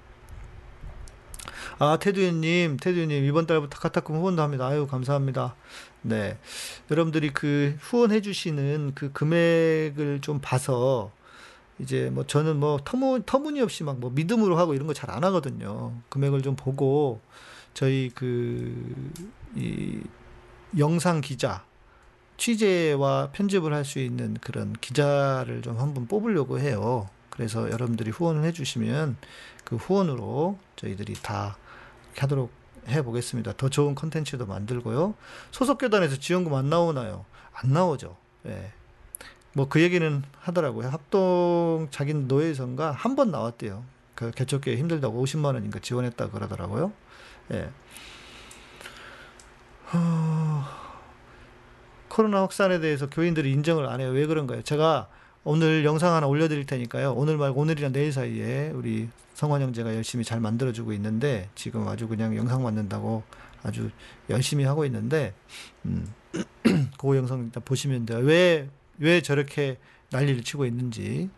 아, 1.78 1.98
테드님, 1.98 2.76
테드님, 2.78 3.24
이번 3.24 3.46
달부터 3.46 3.78
카타콤 3.78 4.16
후원도 4.16 4.42
합니다. 4.42 4.66
아유, 4.66 4.86
감사합니다. 4.86 5.54
네. 6.02 6.38
여러분들이 6.90 7.30
그 7.30 7.76
후원해주시는 7.80 8.92
그 8.94 9.12
금액을 9.12 10.20
좀 10.20 10.40
봐서, 10.42 11.10
이제 11.78 12.10
뭐 12.10 12.26
저는 12.26 12.56
뭐 12.58 12.78
터무, 12.84 13.22
터무니없이 13.24 13.84
막 13.84 13.96
뭐 13.98 14.10
믿음으로 14.10 14.58
하고 14.58 14.74
이런 14.74 14.86
거 14.86 14.92
잘 14.94 15.10
안 15.10 15.24
하거든요. 15.24 15.94
금액을 16.10 16.42
좀 16.42 16.56
보고, 16.56 17.20
저희 17.74 18.10
그, 18.14 18.94
이, 19.56 20.00
영상 20.78 21.20
기자, 21.22 21.64
취재와 22.40 23.30
편집을 23.32 23.72
할 23.74 23.84
수 23.84 23.98
있는 23.98 24.34
그런 24.40 24.72
기자를 24.80 25.62
좀 25.62 25.78
한번 25.78 26.06
뽑으려고 26.06 26.58
해요. 26.58 27.08
그래서 27.28 27.70
여러분들이 27.70 28.10
후원을 28.10 28.44
해주시면 28.44 29.16
그 29.64 29.76
후원으로 29.76 30.58
저희들이 30.76 31.14
다 31.22 31.56
하도록 32.16 32.50
해보겠습니다. 32.88 33.52
더 33.56 33.68
좋은 33.68 33.94
컨텐츠도 33.94 34.46
만들고요. 34.46 35.14
소속교단에서 35.50 36.16
지원금 36.18 36.54
안 36.54 36.68
나오나요? 36.70 37.24
안 37.52 37.72
나오죠. 37.72 38.16
예. 38.46 38.72
뭐 39.52 39.68
그 39.68 39.82
얘기는 39.82 40.22
하더라고요. 40.40 40.88
합동 40.88 41.88
자기 41.90 42.14
노예선가 42.14 42.92
한 42.92 43.16
번 43.16 43.30
나왔대요. 43.30 43.84
그 44.14 44.30
개척교회 44.30 44.76
힘들다고 44.76 45.22
50만 45.24 45.46
원인가 45.54 45.78
지원했다 45.80 46.30
그러더라고요. 46.30 46.92
예. 47.52 47.70
어... 49.92 50.79
코로나 52.20 52.42
확산에 52.42 52.80
대해서 52.80 53.08
교인들이 53.08 53.50
인정을 53.50 53.86
안 53.86 53.98
해요. 54.02 54.10
왜 54.10 54.26
그런가요? 54.26 54.60
제가 54.60 55.08
오늘 55.42 55.86
영상 55.86 56.14
하나 56.14 56.26
올려드릴 56.26 56.66
테니까요. 56.66 57.14
오늘 57.14 57.38
말고 57.38 57.58
오늘이랑 57.58 57.92
내일 57.92 58.12
사이에 58.12 58.72
우리 58.74 59.08
성환 59.32 59.62
형제가 59.62 59.94
열심히 59.94 60.22
잘 60.22 60.38
만들어주고 60.38 60.92
있는데 60.92 61.48
지금 61.54 61.88
아주 61.88 62.08
그냥 62.08 62.36
영상 62.36 62.62
만든다고 62.62 63.22
아주 63.62 63.90
열심히 64.28 64.64
하고 64.64 64.84
있는데 64.84 65.32
음, 65.86 66.12
그 67.00 67.16
영상 67.16 67.44
일단 67.44 67.62
보시면 67.64 68.04
돼요. 68.04 68.18
왜, 68.18 68.68
왜 68.98 69.22
저렇게 69.22 69.78
난리를 70.10 70.44
치고 70.44 70.66
있는지. 70.66 71.30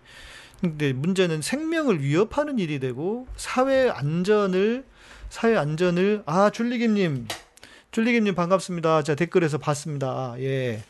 근데 0.60 0.92
문제는 0.92 1.42
생명을 1.42 2.02
위협하는 2.02 2.58
일이 2.58 2.80
되고 2.80 3.28
사회 3.36 3.88
안전을 3.88 4.84
사회 5.30 5.56
안전을 5.56 6.24
아 6.26 6.50
줄리김님 6.50 7.28
줄리김님 7.92 8.34
반갑습니다. 8.34 9.02
자, 9.02 9.14
댓글에서 9.14 9.58
봤습니다. 9.58 10.34
예. 10.38 10.82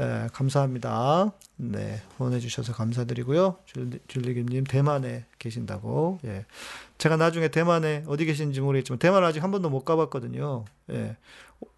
예, 0.00 0.28
감사합니다. 0.32 1.30
네, 1.56 2.00
후원해주셔서 2.16 2.72
감사드리고요. 2.72 3.58
줄리김님, 4.08 4.64
대만에 4.64 5.26
계신다고. 5.38 6.20
예. 6.24 6.46
제가 6.96 7.18
나중에 7.18 7.48
대만에 7.48 8.04
어디 8.06 8.24
계신지 8.24 8.62
모르겠지만, 8.62 8.98
대만 8.98 9.22
아직 9.24 9.42
한 9.42 9.50
번도 9.50 9.68
못 9.68 9.84
가봤거든요. 9.84 10.64
예. 10.92 11.18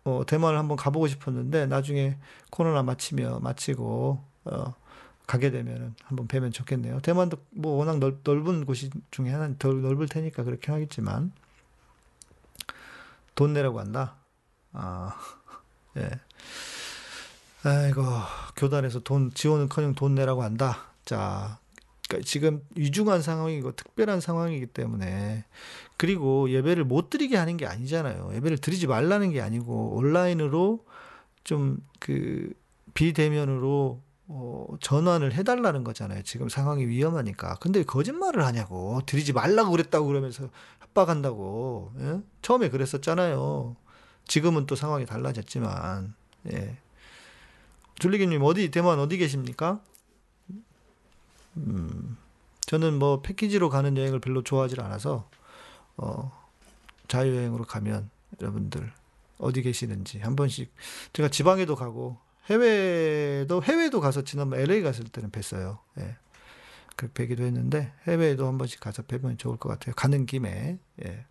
어, 0.04 0.22
대만을 0.24 0.56
한번 0.56 0.76
가보고 0.76 1.08
싶었는데, 1.08 1.66
나중에 1.66 2.16
코로나 2.50 2.84
마치며, 2.84 3.40
마치고, 3.40 4.22
어, 4.44 4.74
가게 5.26 5.50
되면 5.50 5.96
한번 6.04 6.28
뵈면 6.28 6.52
좋겠네요. 6.52 7.00
대만도 7.00 7.38
뭐 7.50 7.72
워낙 7.72 7.98
넓, 7.98 8.20
넓은 8.22 8.66
곳이 8.66 8.90
중에 9.10 9.30
하나는 9.30 9.58
덜 9.58 9.82
넓을 9.82 10.06
테니까 10.06 10.44
그렇게 10.44 10.70
하겠지만, 10.70 11.32
돈 13.34 13.52
내라고 13.52 13.80
한다? 13.80 14.14
아, 14.74 15.14
예. 15.96 16.10
아이고, 17.64 18.02
교단에서 18.56 19.00
돈, 19.00 19.32
지원은 19.32 19.68
커녕 19.68 19.94
돈 19.94 20.14
내라고 20.14 20.42
한다. 20.42 20.90
자, 21.06 21.58
그러니까 22.06 22.28
지금 22.28 22.62
위중한 22.76 23.22
상황이고 23.22 23.72
특별한 23.72 24.20
상황이기 24.20 24.66
때문에 24.66 25.44
그리고 25.96 26.50
예배를 26.50 26.84
못 26.84 27.08
드리게 27.08 27.36
하는 27.38 27.56
게 27.56 27.66
아니잖아요. 27.66 28.32
예배를 28.34 28.58
드리지 28.58 28.86
말라는 28.86 29.30
게 29.30 29.40
아니고 29.40 29.96
온라인으로 29.96 30.84
좀 31.44 31.78
그 32.04 32.52
비대면으로 32.92 34.02
어, 34.26 34.66
전환을 34.80 35.32
해달라는 35.32 35.84
거잖아요. 35.84 36.22
지금 36.22 36.50
상황이 36.50 36.86
위험하니까. 36.86 37.56
근데 37.60 37.82
거짓말을 37.82 38.44
하냐고. 38.44 39.00
드리지 39.06 39.32
말라고 39.32 39.70
그랬다고 39.70 40.06
그러면서 40.06 40.50
협박한다고. 40.80 41.92
예? 42.00 42.20
처음에 42.42 42.68
그랬었잖아요. 42.68 43.76
지금은 44.26 44.66
또 44.66 44.74
상황이 44.76 45.06
달라졌지만, 45.06 46.14
예. 46.52 46.76
줄리기님 47.98 48.42
어디 48.42 48.70
대만 48.70 48.98
어디 48.98 49.18
계십니까? 49.18 49.80
음, 51.56 52.16
저는 52.66 52.98
뭐 52.98 53.22
패키지로 53.22 53.70
가는 53.70 53.96
여행을 53.96 54.20
별로 54.20 54.42
좋아하지 54.42 54.76
않아서 54.80 55.28
어, 55.96 56.32
자유여행으로 57.08 57.64
가면 57.64 58.10
여러분들 58.40 58.92
어디 59.38 59.62
계시는지 59.62 60.18
한 60.18 60.36
번씩 60.36 60.72
제가 61.12 61.28
지방에도 61.28 61.76
가고 61.76 62.18
해외도 62.46 63.62
해외도 63.62 64.00
가서 64.00 64.22
지난번 64.22 64.60
LA 64.60 64.82
갔을 64.82 65.04
때는 65.04 65.30
뵀어요. 65.30 65.78
예. 65.98 66.16
그렇게 66.96 67.12
뵈기도 67.14 67.44
했는데 67.44 67.92
해외에도 68.06 68.46
한 68.46 68.58
번씩 68.58 68.80
가서 68.80 69.02
뵈면 69.02 69.38
좋을 69.38 69.56
것 69.56 69.68
같아요. 69.68 69.94
가는 69.94 70.26
김에 70.26 70.78
예. 71.04 71.26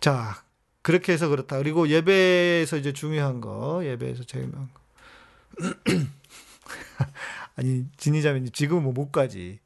자 0.00 0.42
그렇게 0.82 1.12
해서 1.12 1.28
그렇다. 1.28 1.58
그리고 1.58 1.88
예배에서 1.88 2.76
이제 2.76 2.92
중요한 2.92 3.40
거, 3.40 3.82
예배에서 3.84 4.24
제일 4.24 4.46
중요한 4.46 4.68
거. 4.74 4.80
아니 7.56 7.86
지니자면 7.96 8.50
지금은 8.52 8.82
뭐 8.82 8.92
못 8.92 9.12
가지. 9.12 9.60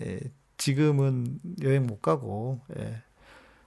예, 0.00 0.20
지금은 0.56 1.40
여행 1.62 1.86
못 1.86 2.00
가고 2.02 2.60
예, 2.78 3.02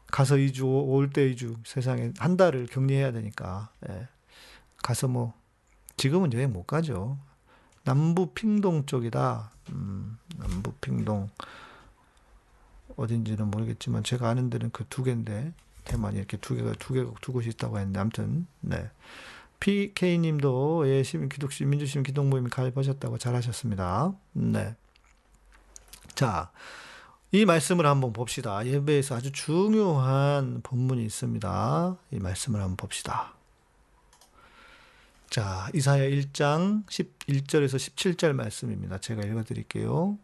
가서 0.07 0.35
2주 0.35 0.65
올 0.89 1.09
때 1.11 1.31
2주 1.33 1.57
세상에 1.65 2.11
한 2.17 2.37
달을 2.37 2.67
격리해야 2.67 3.11
되니까 3.11 3.71
예, 3.89 4.07
가서 4.83 5.07
뭐 5.07 5.33
지금은 5.97 6.33
여행 6.33 6.51
못 6.53 6.63
가죠. 6.65 7.19
남부 7.83 8.33
핑동 8.33 8.85
쪽이다. 8.85 9.51
음, 9.71 10.17
남부 10.37 10.73
핑동 10.81 11.29
어딘지는 12.95 13.47
모르겠지만 13.49 14.03
제가 14.03 14.29
아는 14.29 14.49
데는 14.49 14.71
그 14.71 14.85
두 14.89 15.03
개인데 15.03 15.53
대만이 15.83 16.17
이렇게 16.17 16.37
두 16.37 16.55
개가 16.55 16.73
두 16.79 16.93
개가 16.93 17.11
두 17.21 17.31
곳이 17.33 17.49
있다고 17.49 17.77
했는데 17.77 17.99
아무튼 17.99 18.47
네. 18.61 18.89
PK님도 19.59 20.87
예, 20.87 21.03
시민 21.03 21.29
기독시 21.29 21.65
민주 21.65 21.85
시민 21.85 22.03
기독 22.03 22.25
모임 22.27 22.49
가입하셨다고 22.49 23.17
잘하셨습니다. 23.17 24.13
네. 24.33 24.75
자, 26.15 26.51
이 27.31 27.45
말씀을 27.45 27.85
한번 27.85 28.13
봅시다. 28.13 28.65
예배에서 28.65 29.15
아주 29.15 29.31
중요한 29.31 30.61
본문이 30.63 31.03
있습니다. 31.05 31.97
이 32.11 32.19
말씀을 32.19 32.61
한번 32.61 32.75
봅시다. 32.75 33.33
자, 35.29 35.67
이사야 35.73 36.07
1장 36.09 36.85
11절에서 36.85 37.77
17절 37.77 38.33
말씀입니다. 38.33 38.99
제가 38.99 39.23
읽어 39.23 39.43
드릴게요. 39.43 40.19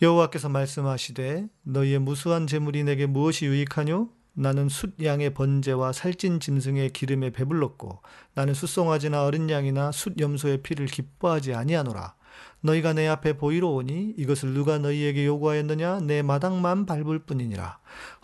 여호와께서 0.00 0.48
말씀하시되 0.48 1.48
너희의 1.64 1.98
무수한 1.98 2.46
재물이 2.46 2.84
내게 2.84 3.04
무엇이 3.04 3.44
유익하뇨? 3.44 4.08
나는 4.32 4.68
숫양의 4.68 5.34
번제와 5.34 5.92
살찐 5.92 6.40
짐승의 6.40 6.90
기름에 6.90 7.30
배불렀고 7.30 8.00
나는 8.34 8.54
숫송아지나 8.54 9.24
어린 9.24 9.50
양이나 9.50 9.92
숫염소의 9.92 10.62
피를 10.62 10.86
기뻐하지 10.86 11.54
아니하노라. 11.54 12.14
너희가 12.62 12.92
내 12.92 13.08
앞에 13.08 13.36
보이러 13.36 13.68
오니 13.68 14.14
이것을 14.16 14.50
누가 14.50 14.78
너희에게 14.78 15.26
요구하였느냐? 15.26 16.00
내 16.00 16.22
마당만 16.22 16.86
밟을 16.86 17.20
뿐이니라. 17.20 17.78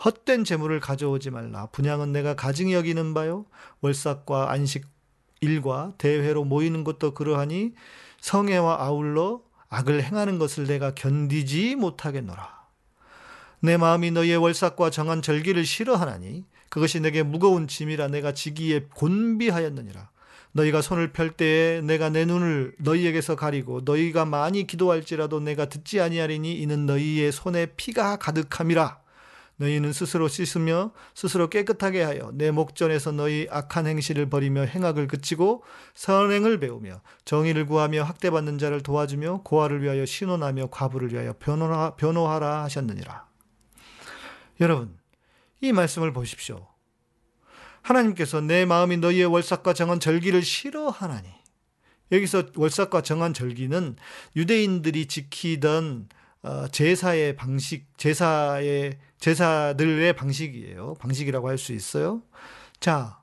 헛된 0.05 0.43
재물을 0.43 0.79
가져오지 0.79 1.31
말라. 1.31 1.67
분양은 1.67 2.11
내가 2.11 2.35
가증히 2.35 2.73
여기는 2.73 3.13
바요. 3.13 3.45
월삭과 3.81 4.51
안식 4.51 4.85
일과 5.41 5.93
대회로 5.97 6.45
모이는 6.45 6.83
것도 6.83 7.13
그러하니 7.13 7.73
성애와 8.21 8.81
아울러 8.81 9.41
악을 9.69 10.03
행하는 10.03 10.39
것을 10.39 10.65
내가 10.65 10.95
견디지 10.95 11.75
못하겠노라 11.75 12.56
내 13.67 13.75
마음이 13.75 14.11
너희의 14.11 14.37
월삭과 14.37 14.91
정한 14.91 15.21
절기를 15.21 15.65
싫어하나니 15.65 16.45
그것이 16.69 17.01
내게 17.01 17.21
무거운 17.21 17.67
짐이라 17.67 18.07
내가 18.07 18.33
지기에 18.33 18.85
곤비하였느니라 18.95 20.09
너희가 20.53 20.81
손을 20.81 21.11
펼 21.11 21.31
때에 21.31 21.81
내가 21.81 22.07
내 22.09 22.23
눈을 22.23 22.75
너희에게서 22.79 23.35
가리고 23.35 23.81
너희가 23.83 24.23
많이 24.23 24.65
기도할지라도 24.65 25.41
내가 25.41 25.65
듣지 25.65 25.99
아니하리니 25.99 26.53
이는 26.53 26.85
너희의 26.85 27.33
손에 27.33 27.65
피가 27.75 28.15
가득함이라 28.15 28.99
너희는 29.57 29.91
스스로 29.91 30.29
씻으며 30.29 30.91
스스로 31.13 31.49
깨끗하게 31.49 32.03
하여 32.03 32.31
내 32.35 32.51
목전에서 32.51 33.11
너희 33.11 33.47
악한 33.51 33.85
행실을 33.85 34.29
버리며 34.29 34.61
행악을 34.61 35.07
그치고 35.07 35.65
선행을 35.93 36.61
배우며 36.61 37.01
정의를 37.25 37.65
구하며 37.65 38.03
학대받는 38.03 38.59
자를 38.59 38.81
도와주며 38.81 39.41
고아를 39.43 39.83
위하여 39.83 40.05
신원하며 40.05 40.67
과부를 40.71 41.11
위하여 41.11 41.33
변호하, 41.37 41.95
변호하라 41.97 42.63
하셨느니라. 42.63 43.26
여러분, 44.59 44.97
이 45.61 45.71
말씀을 45.71 46.13
보십시오. 46.13 46.67
하나님께서 47.81 48.41
내 48.41 48.65
마음이 48.65 48.97
너희의 48.97 49.25
월삭과 49.25 49.73
정한 49.73 49.99
절기를 49.99 50.41
싫어하나니. 50.41 51.29
여기서 52.11 52.47
월삭과 52.55 53.01
정한 53.01 53.33
절기는 53.33 53.95
유대인들이 54.35 55.07
지키던 55.07 56.09
어, 56.43 56.67
제사의 56.69 57.35
방식, 57.35 57.87
제사의 57.97 58.99
제사들의 59.19 60.13
방식이에요. 60.13 60.95
방식이라고 60.99 61.49
할 61.49 61.57
수 61.57 61.73
있어요. 61.73 62.21
자, 62.79 63.21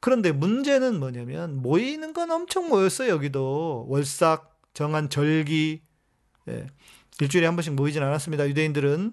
그런데 0.00 0.30
문제는 0.30 1.00
뭐냐면 1.00 1.56
모이는 1.56 2.12
건 2.12 2.30
엄청 2.30 2.68
모였어요. 2.68 3.10
여기도 3.10 3.86
월삭 3.88 4.60
정한 4.74 5.08
절기 5.08 5.82
예. 6.48 6.66
일주일에 7.20 7.46
한 7.46 7.56
번씩 7.56 7.74
모이진 7.74 8.02
않았습니다. 8.02 8.46
유대인들은 8.48 9.12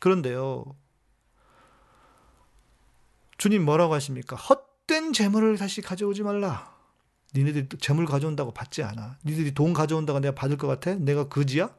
그런데요. 0.00 0.64
주님 3.38 3.64
뭐라고 3.64 3.94
하십니까? 3.94 4.36
헛된 4.36 5.12
재물을 5.12 5.56
다시 5.56 5.80
가져오지 5.82 6.22
말라. 6.22 6.74
니네들이 7.34 7.68
재물 7.80 8.06
가져온다고 8.06 8.52
받지 8.52 8.82
않아. 8.82 9.18
니들이 9.24 9.52
돈 9.52 9.72
가져온다고 9.72 10.20
내가 10.20 10.34
받을 10.34 10.56
것 10.56 10.66
같아? 10.66 10.94
내가 10.94 11.28
그지야? 11.28 11.74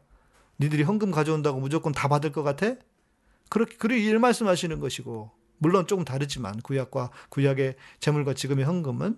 니들이 0.59 0.83
헌금 0.83 1.11
가져온다고 1.11 1.59
무조건 1.59 1.93
다 1.93 2.07
받을 2.07 2.31
것 2.31 2.43
같아? 2.43 2.75
그렇게 3.49 3.77
그리 3.77 4.05
일 4.05 4.19
말씀하시는 4.19 4.79
것이고 4.79 5.31
물론 5.59 5.87
조금 5.87 6.05
다르지만 6.05 6.61
구약과 6.61 7.11
구약의 7.29 7.75
재물과 7.99 8.33
지금의 8.33 8.65
헌금은 8.65 9.17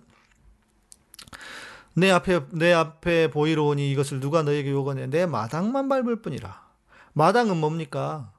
내 1.94 2.10
앞에 2.10 2.46
내 2.52 2.72
앞에 2.72 3.30
보이러 3.30 3.64
오니 3.64 3.90
이것을 3.90 4.20
누가 4.20 4.42
너에게 4.42 4.70
요구하냐 4.70 5.06
내 5.06 5.26
마당만 5.26 5.88
밟을 5.88 6.22
뿐이라 6.22 6.68
마당은 7.12 7.56
뭡니까 7.56 8.32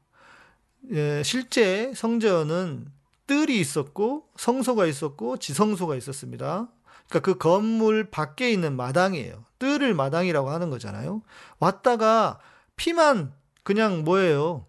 예, 0.89 1.21
실제 1.23 1.93
성전은 1.93 2.87
뜰이 3.27 3.59
있었고 3.59 4.27
성소가 4.35 4.85
있었고 4.85 5.37
지성소가 5.37 5.95
있었습니다. 5.95 6.67
그러니까 7.07 7.19
그 7.19 7.37
건물 7.37 8.09
밖에 8.09 8.51
있는 8.51 8.75
마당이에요. 8.75 9.45
뜰을 9.59 9.93
마당이라고 9.93 10.49
하는 10.49 10.69
거잖아요. 10.69 11.21
왔다가 11.59 12.39
피만 12.75 13.33
그냥 13.63 14.03
뭐예요? 14.03 14.65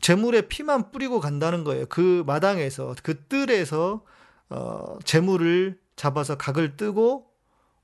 재물에 0.00 0.48
피만 0.48 0.90
뿌리고 0.90 1.20
간다는 1.20 1.62
거예요. 1.62 1.86
그 1.88 2.24
마당에서 2.26 2.94
그 3.02 3.24
뜰에서 3.26 4.02
어, 4.50 4.98
재물을 5.04 5.78
잡아서 5.94 6.36
각을 6.36 6.76
뜨고 6.76 7.26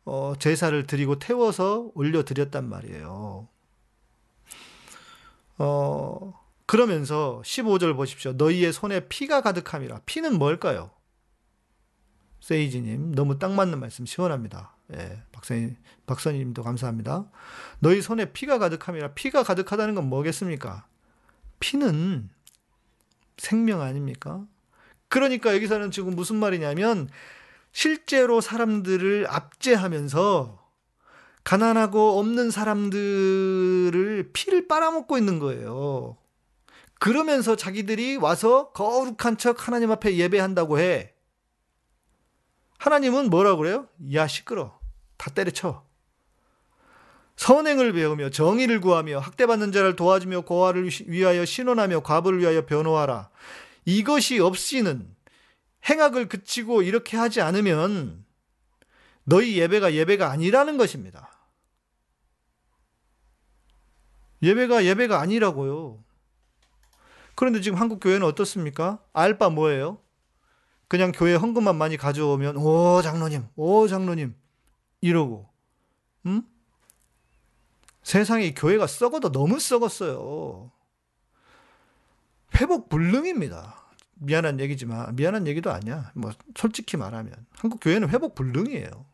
어, 0.05 0.33
제사를 0.39 0.87
드리고 0.87 1.19
태워서 1.19 1.91
올려 1.95 2.25
드렸단 2.25 2.69
말이에요. 2.69 3.49
어, 5.59 6.33
그러면서 6.67 7.43
15절 7.45 7.97
보십시오. 7.97 8.33
너희의 8.33 8.73
손에 8.73 9.09
피가 9.09 9.43
가득함이라. 9.43 10.03
피는 10.07 10.39
뭘까요? 10.39 10.91
세이지님, 12.41 13.15
너무 13.15 13.39
딱 13.39 13.53
맞는 13.53 13.81
말씀 13.81 14.07
시원합니다. 14.07 14.77
예, 14.95 15.23
박사님, 15.33 15.77
박사님도 16.07 16.63
감사합니다. 16.63 17.31
너희 17.81 18.01
손에 18.01 18.33
피가 18.33 18.59
가득함이라. 18.59 19.15
피가 19.15 19.43
가득하다는 19.43 19.95
건 19.95 20.09
뭐겠습니까? 20.09 20.87
피는 21.61 22.31
생명 23.37 23.81
아닙니까? 23.81 24.47
그러니까 25.09 25.55
여기서는 25.55 25.91
지금 25.91 26.15
무슨 26.15 26.37
말이냐면, 26.37 27.09
실제로 27.73 28.41
사람들을 28.41 29.27
압제하면서 29.29 30.58
가난하고 31.49 32.19
없는 32.19 32.51
사람들을 32.51 34.33
피를 34.35 34.69
빨아먹고 34.69 35.17
있는 35.17 35.39
거예요. 35.39 36.19
그러면서 37.01 37.57
자기들이 37.57 38.17
와서 38.17 38.71
거룩한 38.73 39.39
척 39.39 39.67
하나님 39.67 39.91
앞에 39.91 40.17
예배한다고 40.17 40.79
해. 40.79 41.15
하나님은 42.77 43.31
뭐라고 43.31 43.63
그래요? 43.63 43.89
야, 44.13 44.27
시끄러. 44.27 44.79
다 45.17 45.31
때려쳐. 45.31 45.87
선행을 47.37 47.95
배우며 47.95 48.29
정의를 48.29 48.83
구하며 48.83 49.19
학대받는 49.19 49.73
자를 49.73 49.97
도와주며 49.97 50.43
고아를 50.43 50.91
위하여 51.07 51.47
신원하며 51.47 52.01
과부를 52.01 52.41
위하여 52.41 52.67
변호하라. 52.67 53.31
이것이 53.87 54.39
없이는 54.39 55.17
행악을 55.89 56.29
그치고 56.29 56.83
이렇게 56.83 57.17
하지 57.17 57.41
않으면 57.41 58.27
너희 59.25 59.57
예배가 59.57 59.95
예배가 59.95 60.31
아니라는 60.31 60.77
것입니다. 60.77 61.28
예배가 64.43 64.85
예배가 64.85 65.21
아니라고요. 65.21 66.03
그런데 67.35 67.61
지금 67.61 67.79
한국 67.79 68.01
교회는 68.01 68.27
어떻습니까? 68.27 68.99
알바 69.13 69.51
뭐예요? 69.51 69.99
그냥 70.89 71.13
교회 71.13 71.35
헌금만 71.35 71.77
많이 71.77 71.97
가져오면 71.97 72.57
오 72.57 73.03
장로님, 73.03 73.47
오 73.57 73.87
장로님 73.87 74.35
이러고, 75.01 75.49
음? 76.27 76.43
세상에 78.03 78.55
교회가 78.55 78.87
썩어도 78.87 79.31
너무 79.31 79.61
썩었어요. 79.61 80.71
회복 82.57 82.89
불능입니다. 82.89 83.85
미안한 84.15 84.61
얘기지만 84.61 85.15
미안한 85.15 85.47
얘기도 85.47 85.71
아니야. 85.71 86.11
뭐 86.15 86.33
솔직히 86.57 86.97
말하면 86.97 87.35
한국 87.53 87.81
교회는 87.81 88.09
회복 88.09 88.35
불능이에요. 88.35 89.07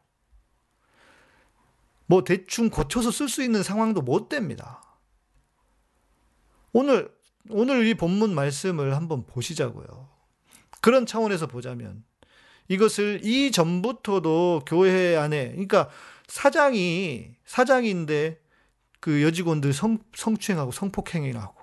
뭐 2.06 2.22
대충 2.24 2.70
고쳐서 2.70 3.10
쓸 3.10 3.28
수 3.28 3.42
있는 3.42 3.62
상황도 3.62 4.02
못 4.02 4.28
됩니다. 4.28 4.83
오늘 6.74 7.10
오늘 7.50 7.86
이 7.86 7.94
본문 7.94 8.34
말씀을 8.34 8.96
한번 8.96 9.24
보시자고요. 9.26 10.08
그런 10.80 11.06
차원에서 11.06 11.46
보자면 11.46 12.04
이것을 12.68 13.20
이 13.22 13.50
전부터도 13.50 14.64
교회 14.66 15.16
안에 15.16 15.50
그러니까 15.50 15.88
사장이 16.26 17.36
사장인데 17.44 18.40
그 19.00 19.22
여직원들 19.22 19.72
성, 19.72 19.98
성추행하고 20.14 20.72
성폭행을 20.72 21.36
하고 21.36 21.54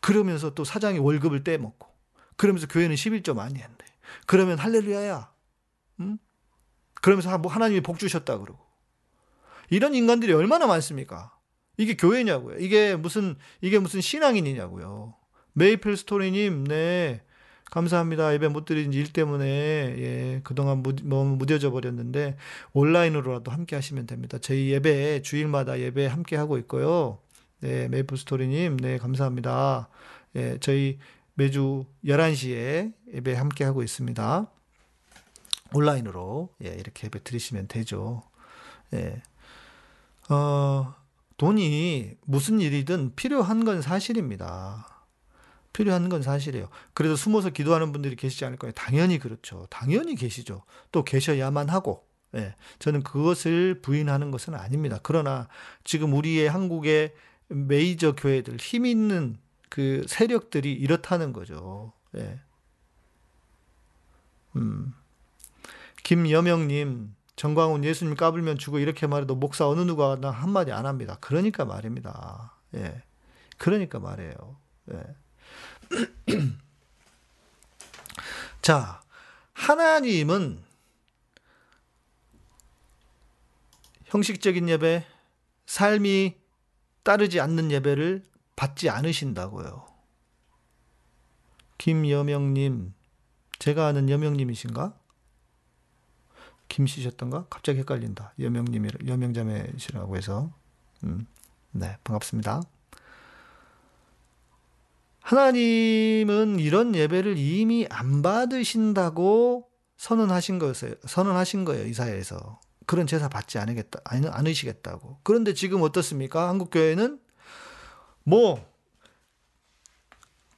그러면서 0.00 0.54
또 0.54 0.64
사장이 0.64 0.98
월급을 0.98 1.44
떼먹고 1.44 1.88
그러면서 2.36 2.66
교회는 2.68 2.94
11조 2.94 3.34
많이 3.34 3.60
한대. 3.60 3.84
그러면 4.26 4.58
할렐루야야. 4.58 5.30
응? 6.00 6.18
그러면서 7.02 7.36
뭐 7.36 7.52
하나님이 7.52 7.82
복 7.82 7.98
주셨다 7.98 8.38
그러고. 8.38 8.64
이런 9.68 9.94
인간들이 9.94 10.32
얼마나 10.32 10.66
많습니까? 10.66 11.37
이게 11.78 11.96
교회냐고요. 11.96 12.58
이게 12.58 12.96
무슨 12.96 13.36
이게 13.62 13.78
무슨 13.78 14.02
신앙인이냐고요. 14.02 15.14
메이플 15.54 15.96
스토리님, 15.96 16.64
네. 16.64 17.22
감사합니다. 17.70 18.32
예배 18.34 18.48
못 18.48 18.64
드린 18.64 18.92
일 18.92 19.12
때문에, 19.12 19.44
예, 19.46 20.40
그동안 20.42 20.82
무, 20.82 20.94
뭐, 21.04 21.24
무뎌져 21.24 21.70
버렸는데, 21.70 22.36
온라인으로라도 22.72 23.50
함께 23.50 23.76
하시면 23.76 24.06
됩니다. 24.06 24.38
저희 24.38 24.70
예배, 24.70 25.22
주일마다 25.22 25.78
예배 25.78 26.06
함께 26.06 26.36
하고 26.36 26.56
있고요. 26.58 27.18
네, 27.60 27.88
메이플 27.88 28.16
스토리님, 28.16 28.78
네, 28.78 28.96
감사합니다. 28.98 29.88
예, 30.36 30.56
저희 30.60 30.98
매주 31.34 31.84
11시에 32.04 32.94
예배 33.12 33.34
함께 33.34 33.64
하고 33.64 33.82
있습니다. 33.82 34.50
온라인으로, 35.74 36.54
예, 36.64 36.68
이렇게 36.70 37.06
예배 37.06 37.22
드리시면 37.22 37.68
되죠. 37.68 38.22
예. 38.94 39.20
어, 40.30 40.94
돈이 41.38 42.16
무슨 42.26 42.60
일이든 42.60 43.14
필요한 43.16 43.64
건 43.64 43.80
사실입니다. 43.80 45.06
필요한 45.72 46.08
건 46.08 46.22
사실이에요. 46.22 46.68
그래도 46.92 47.14
숨어서 47.16 47.50
기도하는 47.50 47.92
분들이 47.92 48.16
계시지 48.16 48.44
않을 48.44 48.58
거예요. 48.58 48.72
당연히 48.72 49.18
그렇죠. 49.18 49.66
당연히 49.70 50.16
계시죠. 50.16 50.64
또 50.92 51.04
계셔야만 51.04 51.68
하고. 51.68 52.06
예. 52.34 52.56
저는 52.80 53.02
그것을 53.02 53.80
부인하는 53.80 54.30
것은 54.30 54.54
아닙니다. 54.54 54.98
그러나 55.02 55.48
지금 55.84 56.12
우리의 56.12 56.50
한국의 56.50 57.14
메이저 57.46 58.14
교회들, 58.14 58.56
힘 58.56 58.84
있는 58.84 59.38
그 59.70 60.04
세력들이 60.08 60.72
이렇다는 60.72 61.32
거죠. 61.32 61.92
예. 62.16 62.40
음. 64.56 64.92
김여명님, 66.02 67.14
정광훈 67.38 67.84
예수님 67.84 68.16
까불면 68.16 68.58
주고 68.58 68.80
이렇게 68.80 69.06
말해도 69.06 69.36
목사 69.36 69.68
어느 69.68 69.80
누가 69.82 70.16
나 70.16 70.30
한마디 70.30 70.72
안 70.72 70.86
합니다. 70.86 71.18
그러니까 71.20 71.64
말입니다. 71.64 72.52
예. 72.74 73.00
그러니까 73.58 74.00
말이에요. 74.00 74.56
예. 74.92 75.04
자, 78.60 79.00
하나님은 79.52 80.64
형식적인 84.06 84.68
예배, 84.68 85.06
삶이 85.66 86.34
따르지 87.04 87.38
않는 87.38 87.70
예배를 87.70 88.24
받지 88.56 88.90
않으신다고요. 88.90 89.86
김여명님, 91.78 92.94
제가 93.60 93.86
아는 93.86 94.10
여명님이신가? 94.10 94.98
김씨셨던가? 96.68 97.46
갑자기 97.50 97.78
헷갈린다. 97.80 98.34
여명님이, 98.38 98.90
여명자매시라고 99.06 100.16
해서. 100.16 100.52
음, 101.04 101.26
네, 101.72 101.96
반갑습니다. 102.04 102.62
하나님은 105.20 106.58
이런 106.58 106.94
예배를 106.94 107.36
이미 107.36 107.86
안 107.90 108.22
받으신다고 108.22 109.68
선언하신 109.96 110.58
거였어요. 110.58 110.94
선언하신 111.06 111.64
거예요, 111.64 111.86
이사야에서. 111.86 112.60
그런 112.86 113.06
제사 113.06 113.28
받지 113.28 113.58
않으겠다, 113.58 114.00
않으시겠다고. 114.04 115.18
그런데 115.22 115.52
지금 115.52 115.82
어떻습니까? 115.82 116.48
한국교회는 116.48 117.20
뭐, 118.24 118.66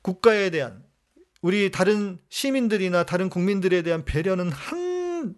국가에 0.02 0.50
대한, 0.50 0.84
우리 1.42 1.70
다른 1.70 2.20
시민들이나 2.28 3.04
다른 3.04 3.28
국민들에 3.28 3.82
대한 3.82 4.04
배려는 4.04 4.50
한 4.50 4.89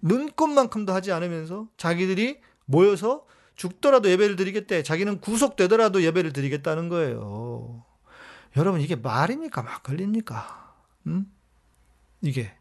눈꽃만큼도 0.02 0.92
하지 0.92 1.12
않으면서 1.12 1.68
자기들이 1.76 2.40
모여서 2.64 3.26
죽더라도 3.54 4.10
예배를 4.10 4.36
드리겠대. 4.36 4.82
자기는 4.82 5.20
구속되더라도 5.20 6.02
예배를 6.02 6.32
드리겠다는 6.32 6.88
거예요. 6.88 7.84
여러분 8.56 8.80
이게 8.80 8.96
말입니까 8.96 9.62
막걸리입니까? 9.62 10.74
음? 11.06 11.32
이게 12.20 12.54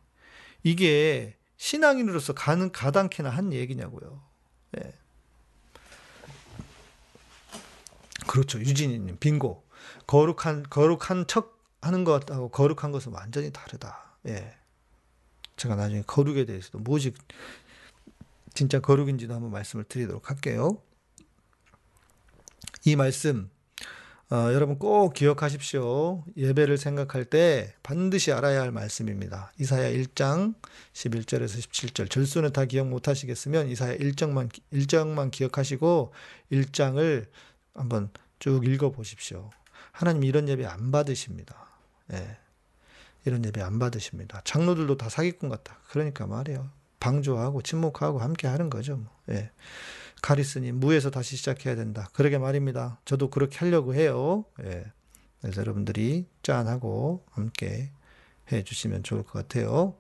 이게 0.64 1.38
신앙인으로서 1.58 2.34
가는 2.34 2.72
가당키나 2.72 3.30
한 3.30 3.54
얘기냐고요. 3.54 4.24
예. 4.78 4.94
그렇죠 8.28 8.60
유진이님 8.60 9.18
빙고 9.20 9.68
거룩한 10.08 10.64
거룩한 10.70 11.28
척 11.28 11.60
하는 11.82 12.04
것하고 12.04 12.50
거룩한 12.50 12.92
것은 12.92 13.12
완전히 13.12 13.52
다르다. 13.52 14.18
예. 14.28 14.56
제가 15.62 15.76
나중에 15.76 16.02
거룩에 16.08 16.46
대해서도 16.46 16.80
무엇이 16.80 17.14
진짜 18.56 18.80
거룩인지도 18.80 19.32
한번 19.34 19.52
말씀을 19.52 19.84
드리도록 19.84 20.32
할게요. 20.32 20.82
이 22.84 22.96
말씀 22.96 23.52
어, 24.32 24.52
여러분 24.54 24.80
꼭 24.80 25.14
기억하십시오. 25.14 26.24
예배를 26.36 26.80
생각할 26.80 27.26
때 27.26 27.76
반드시 27.84 28.32
알아야 28.32 28.62
할 28.62 28.72
말씀입니다. 28.72 29.52
이사야 29.60 29.92
1장 29.92 30.56
11절에서 30.94 31.60
17절. 31.60 32.10
절수는 32.10 32.54
다 32.54 32.66
기억 32.66 32.88
못 32.88 33.08
하시겠으면 33.08 33.68
이사야 33.68 33.98
1장만 33.98 34.50
1장만 34.74 35.30
기억하시고 35.30 36.12
1장을 36.52 37.28
한번 37.76 38.10
쭉 38.40 38.66
읽어 38.66 38.90
보십시오. 38.90 39.52
하나님 39.92 40.24
이런 40.24 40.50
예배 40.50 40.66
안 40.66 40.92
받으십니다. 40.92 41.68
예. 42.14 42.41
이런 43.26 43.46
예배 43.46 43.62
안 43.62 43.80
받으십니다. 43.80 44.42
장로들도 44.44 44.98
다 44.98 45.10
사기꾼 45.10 45.50
같다. 45.50 45.78
그러니까 45.90 46.28
말이에요. 46.28 46.70
방조하고 47.00 47.62
침묵하고 47.62 48.20
함께 48.20 48.48
하는 48.48 48.70
거죠. 48.70 48.98
뭐. 48.98 49.12
예. 49.30 49.52
가리스님 50.22 50.80
무에서 50.80 51.10
다시 51.10 51.36
시작해야 51.36 51.76
된다. 51.76 52.08
그러게 52.14 52.38
말입니다. 52.38 53.00
저도 53.06 53.30
그렇게 53.30 53.58
하려고 53.60 53.96
해요. 53.96 54.46
예. 54.64 54.86
그래서 55.42 55.62
여러분들이 55.62 56.28
짠하고 56.44 57.26
함께 57.32 57.92
해 58.52 58.64
주시면 58.64 59.04
좋을 59.04 59.24
것 59.24 59.34
같아요. 59.34 59.96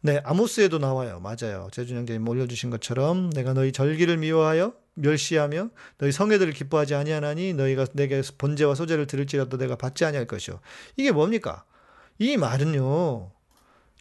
네, 0.00 0.20
아모스에도 0.24 0.78
나와요. 0.78 1.20
맞아요. 1.20 1.68
재준 1.72 1.96
형제님 1.96 2.28
올려주신 2.28 2.70
것처럼 2.70 3.30
내가 3.30 3.54
너희 3.54 3.72
절기를 3.72 4.18
미워하여 4.18 4.74
멸시하며 4.94 5.70
너희 5.98 6.12
성회들을 6.12 6.52
기뻐하지 6.52 6.94
아니하나니 6.94 7.54
너희가 7.54 7.86
내게 7.94 8.20
번제와 8.36 8.74
소제를 8.74 9.06
들을지라도 9.06 9.56
내가 9.56 9.76
받지 9.76 10.04
아니할 10.04 10.26
것이요. 10.26 10.60
이게 10.96 11.10
뭡니까? 11.10 11.64
이 12.18 12.36
말은요. 12.36 13.30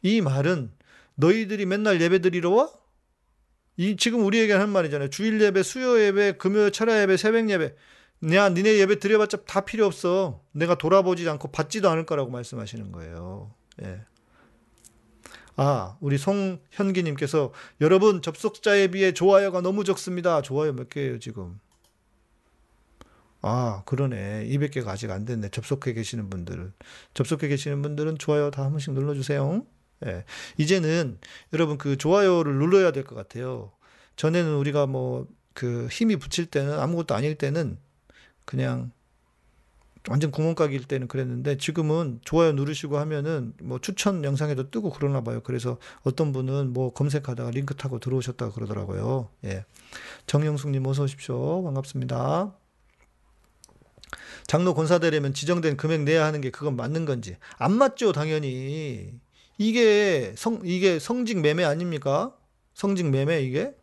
이 0.04 0.22
말은 0.22 0.72
너희들이 1.16 1.66
맨날 1.66 2.02
예배 2.02 2.20
드리러 2.20 2.52
와? 2.52 2.70
이 3.78 3.96
지금 3.98 4.24
우리에게 4.26 4.54
하는 4.54 4.70
말이잖아요. 4.70 5.10
주일 5.10 5.42
예배, 5.42 5.64
수요 5.64 6.00
예배, 6.00 6.34
금요 6.34 6.70
철야 6.70 7.02
예배, 7.02 7.18
새벽 7.18 7.50
예배. 7.50 7.76
야, 8.34 8.50
니네 8.50 8.78
예배 8.80 9.00
드려봤자 9.00 9.44
다 9.46 9.62
필요 9.66 9.86
없어. 9.86 10.42
내가 10.52 10.76
돌아보지 10.76 11.28
않고 11.28 11.52
받지도 11.52 11.90
않을 11.90 12.06
거라고 12.06 12.30
말씀하시는 12.32 12.92
거예요. 12.92 13.54
예. 13.84 14.02
아, 15.56 15.98
우리 16.00 16.18
송현기님께서 16.18 17.52
여러분 17.82 18.22
접속자에 18.22 18.88
비해 18.88 19.14
좋아요가 19.14 19.62
너무 19.62 19.84
적습니다. 19.84 20.42
좋아요 20.42 20.74
몇 20.74 20.90
개예요 20.90 21.20
지금? 21.20 21.60
아, 23.44 23.84
그러네. 23.86 24.46
200개가 24.48 24.88
아직 24.88 25.12
안 25.12 25.26
됐네. 25.26 25.50
접속해 25.50 25.94
계시는 25.94 26.30
분들은. 26.30 26.74
접속해 27.14 27.48
계시는 27.50 27.82
분들은 27.84 28.18
좋아요 28.18 28.50
다 28.52 28.64
한 28.64 28.72
번씩 28.72 28.94
눌러주세요. 28.94 29.66
예. 30.06 30.26
이제는 30.58 31.20
여러분 31.54 31.78
그 31.78 31.98
좋아요를 31.98 32.56
눌러야 32.56 32.92
될 32.92 33.04
것 33.06 33.16
같아요. 33.16 33.72
전에는 34.16 34.56
우리가 34.56 34.88
뭐 34.88 35.28
그 35.54 35.88
힘이 35.92 36.16
붙일 36.16 36.48
때는 36.48 36.80
아무것도 36.80 37.14
아닐 37.16 37.36
때는 37.36 37.78
그냥 38.46 38.92
완전 40.10 40.32
구멍가게일 40.32 40.86
때는 40.86 41.08
그랬는데 41.08 41.58
지금은 41.58 42.20
좋아요 42.26 42.54
누르시고 42.54 42.98
하면은 42.98 43.54
뭐 43.62 43.80
추천 43.80 44.24
영상에도 44.24 44.72
뜨고 44.72 44.90
그러나 44.90 45.22
봐요. 45.22 45.42
그래서 45.44 45.78
어떤 46.04 46.32
분은 46.34 46.74
뭐 46.74 46.92
검색하다가 46.94 47.52
링크 47.52 47.76
타고 47.76 48.00
들어오셨다 48.00 48.50
그러더라고요. 48.52 49.30
예. 49.46 49.66
정영숙님 50.28 50.86
어서 50.88 51.04
오십시오. 51.04 51.64
반갑습니다. 51.64 52.63
장로 54.48 54.74
권사되려면 54.74 55.34
지정된 55.34 55.78
금액 55.78 56.02
내야 56.02 56.26
하는 56.26 56.42
게 56.42 56.50
그건 56.50 56.76
맞는 56.76 57.06
건지 57.06 57.38
안 57.58 57.74
맞죠 57.74 58.12
당연히 58.12 59.14
이게 59.58 60.34
성 60.38 60.62
이게 60.64 61.00
성직 61.00 61.42
매매 61.42 61.64
아닙니까? 61.64 62.36
성직 62.74 63.10
매매 63.10 63.42
이게 63.42 63.76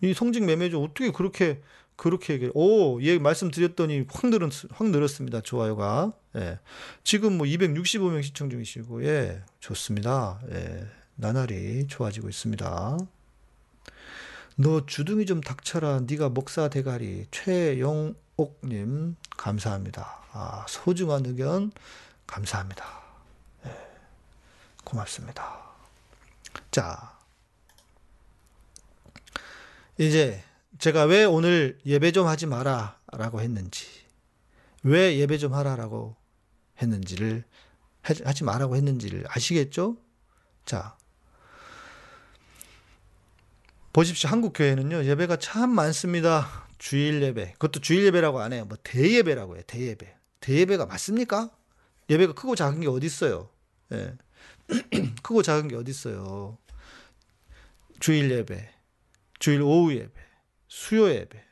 이 0.00 0.14
성직 0.14 0.44
매매죠. 0.44 0.82
어떻게 0.82 1.10
그렇게 1.10 1.60
그렇게 1.96 2.34
얘기해. 2.34 2.52
오, 2.54 3.02
얘 3.02 3.18
말씀드렸더니 3.18 4.04
확 4.08 4.26
늘었 4.28 4.66
확 4.70 4.88
늘었습니다. 4.88 5.40
좋아요가. 5.40 6.12
예. 6.36 6.60
지금 7.02 7.36
뭐 7.36 7.46
265명 7.46 8.22
시청 8.22 8.50
중이시고 8.50 9.04
예. 9.04 9.42
좋습니다. 9.58 10.40
예. 10.52 10.86
나날이 11.16 11.88
좋아지고 11.88 12.28
있습니다. 12.28 12.98
너 14.56 14.86
주둥이 14.86 15.26
좀 15.26 15.40
닥쳐라. 15.40 16.02
네가 16.08 16.28
목사 16.28 16.68
대가리. 16.68 17.26
최영 17.32 18.14
옥님 18.38 19.16
감사합니다. 19.36 20.22
아, 20.32 20.64
소중한 20.68 21.26
의견 21.26 21.72
감사합니다. 22.26 22.84
네, 23.64 23.76
고맙습니다. 24.84 25.60
자, 26.70 27.18
이제 29.98 30.42
제가 30.78 31.04
왜 31.04 31.24
오늘 31.24 31.80
예배 31.84 32.12
좀 32.12 32.28
하지 32.28 32.46
마라 32.46 33.00
라고 33.12 33.40
했는지, 33.40 33.88
왜 34.84 35.18
예배 35.18 35.38
좀 35.38 35.52
하라 35.52 35.74
라고 35.74 36.14
했는지를, 36.80 37.44
하지 38.02 38.44
마라고 38.44 38.76
했는지를 38.76 39.24
아시겠죠? 39.28 39.96
자, 40.64 40.96
보십시오. 43.92 44.30
한국 44.30 44.52
교회는요, 44.52 45.04
예배가 45.06 45.38
참 45.38 45.70
많습니다. 45.70 46.67
주일 46.78 47.22
예배. 47.22 47.52
그것도 47.52 47.80
주일 47.80 48.04
예배라고 48.06 48.40
안 48.40 48.52
해요. 48.52 48.64
뭐 48.66 48.76
대예배라고 48.82 49.56
해요. 49.56 49.64
대예배. 49.66 50.16
대예배가 50.40 50.86
맞습니까? 50.86 51.50
예배가 52.08 52.32
크고 52.34 52.54
작은 52.54 52.80
게 52.80 52.88
어디 52.88 53.06
있어요? 53.06 53.50
예. 53.92 54.14
크고 55.22 55.42
작은 55.42 55.68
게 55.68 55.76
어디 55.76 55.90
있어요? 55.90 56.58
주일 58.00 58.30
예배, 58.30 58.70
주일 59.38 59.62
오후 59.62 59.92
예배, 59.92 60.12
수요 60.68 61.10
예배. 61.10 61.44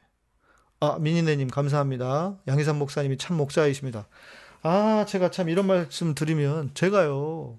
아, 0.81 0.99
미니네님 0.99 1.49
감사합니다. 1.49 2.39
양희삼 2.47 2.79
목사님이 2.79 3.17
참 3.19 3.37
목사이십니다. 3.37 4.07
아, 4.63 5.07
제가 5.09 5.31
참 5.31 5.49
이런 5.49 5.67
말씀 5.67 6.15
드리면 6.15 6.73
제가요. 6.75 7.59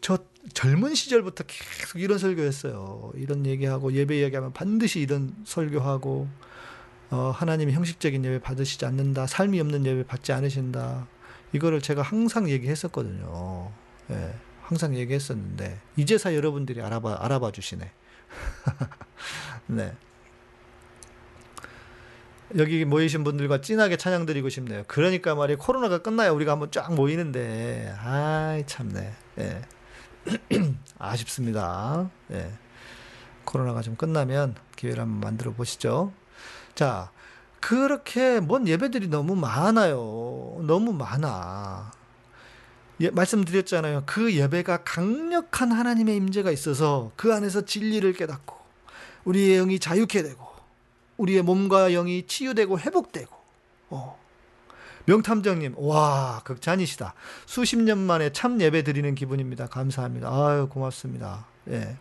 저 0.00 0.18
젊은 0.54 0.94
시절부터 0.94 1.44
계속 1.46 2.00
이런 2.00 2.18
설교했어요. 2.18 3.12
이런 3.16 3.44
얘기하고 3.44 3.92
예배 3.92 4.20
이야기하면 4.20 4.52
반드시 4.52 5.00
이런 5.00 5.34
설교하고 5.44 6.28
어, 7.10 7.32
하나님이 7.34 7.72
형식적인 7.72 8.24
예배 8.24 8.40
받으시지 8.40 8.84
않는다. 8.86 9.26
삶이 9.26 9.60
없는 9.60 9.84
예배 9.84 10.06
받지 10.06 10.32
않으신다. 10.32 11.06
이거를 11.52 11.80
제가 11.80 12.02
항상 12.02 12.48
얘기했었거든요. 12.48 13.72
예, 14.10 14.34
항상 14.62 14.96
얘기했었는데 14.96 15.80
이제사 15.96 16.34
여러분들이 16.34 16.80
알아봐 16.80 17.18
알아봐 17.20 17.50
주시네. 17.50 17.90
네. 19.66 19.92
여기 22.56 22.84
모이신 22.84 23.22
분들과 23.22 23.60
진하게 23.60 23.96
찬양 23.96 24.26
드리고 24.26 24.48
싶네요. 24.48 24.84
그러니까 24.88 25.34
말이 25.34 25.56
코로나가 25.56 25.98
끝나야 25.98 26.30
우리가 26.30 26.52
한번 26.52 26.70
쫙 26.70 26.92
모이는데 26.94 27.94
아이 28.00 28.64
참네. 28.66 29.12
예. 29.38 29.62
아쉽습니다. 30.98 32.10
예. 32.32 32.52
코로나가 33.44 33.82
좀 33.82 33.96
끝나면 33.96 34.54
기회를 34.76 35.02
한번 35.02 35.20
만들어 35.20 35.52
보시죠. 35.52 36.12
자, 36.80 37.10
그렇게 37.60 38.40
뭔 38.40 38.66
예배들이 38.66 39.08
너무 39.08 39.36
많아요. 39.36 40.62
너무 40.62 40.94
많아. 40.94 41.92
예, 43.02 43.10
말씀드렸잖아요. 43.10 44.04
그 44.06 44.34
예배가 44.34 44.78
강력한 44.84 45.72
하나님의 45.72 46.16
임재가 46.16 46.50
있어서 46.50 47.12
그 47.16 47.34
안에서 47.34 47.66
진리를 47.66 48.10
깨닫고 48.14 48.56
우리의 49.24 49.58
영이 49.58 49.78
자유케 49.78 50.22
되고 50.22 50.42
우리의 51.18 51.42
몸과 51.42 51.90
영이 51.90 52.26
치유되고 52.26 52.78
회복되고 52.78 53.36
어. 53.90 54.18
명탐정님, 55.04 55.74
와, 55.76 56.40
극찬이시다. 56.44 57.12
수십 57.44 57.76
년 57.76 57.98
만에 57.98 58.32
참 58.32 58.58
예배 58.58 58.84
드리는 58.84 59.14
기분입니다. 59.14 59.66
감사합니다. 59.66 60.30
아유, 60.30 60.66
고맙습니다. 60.70 61.44
예. 61.70 61.96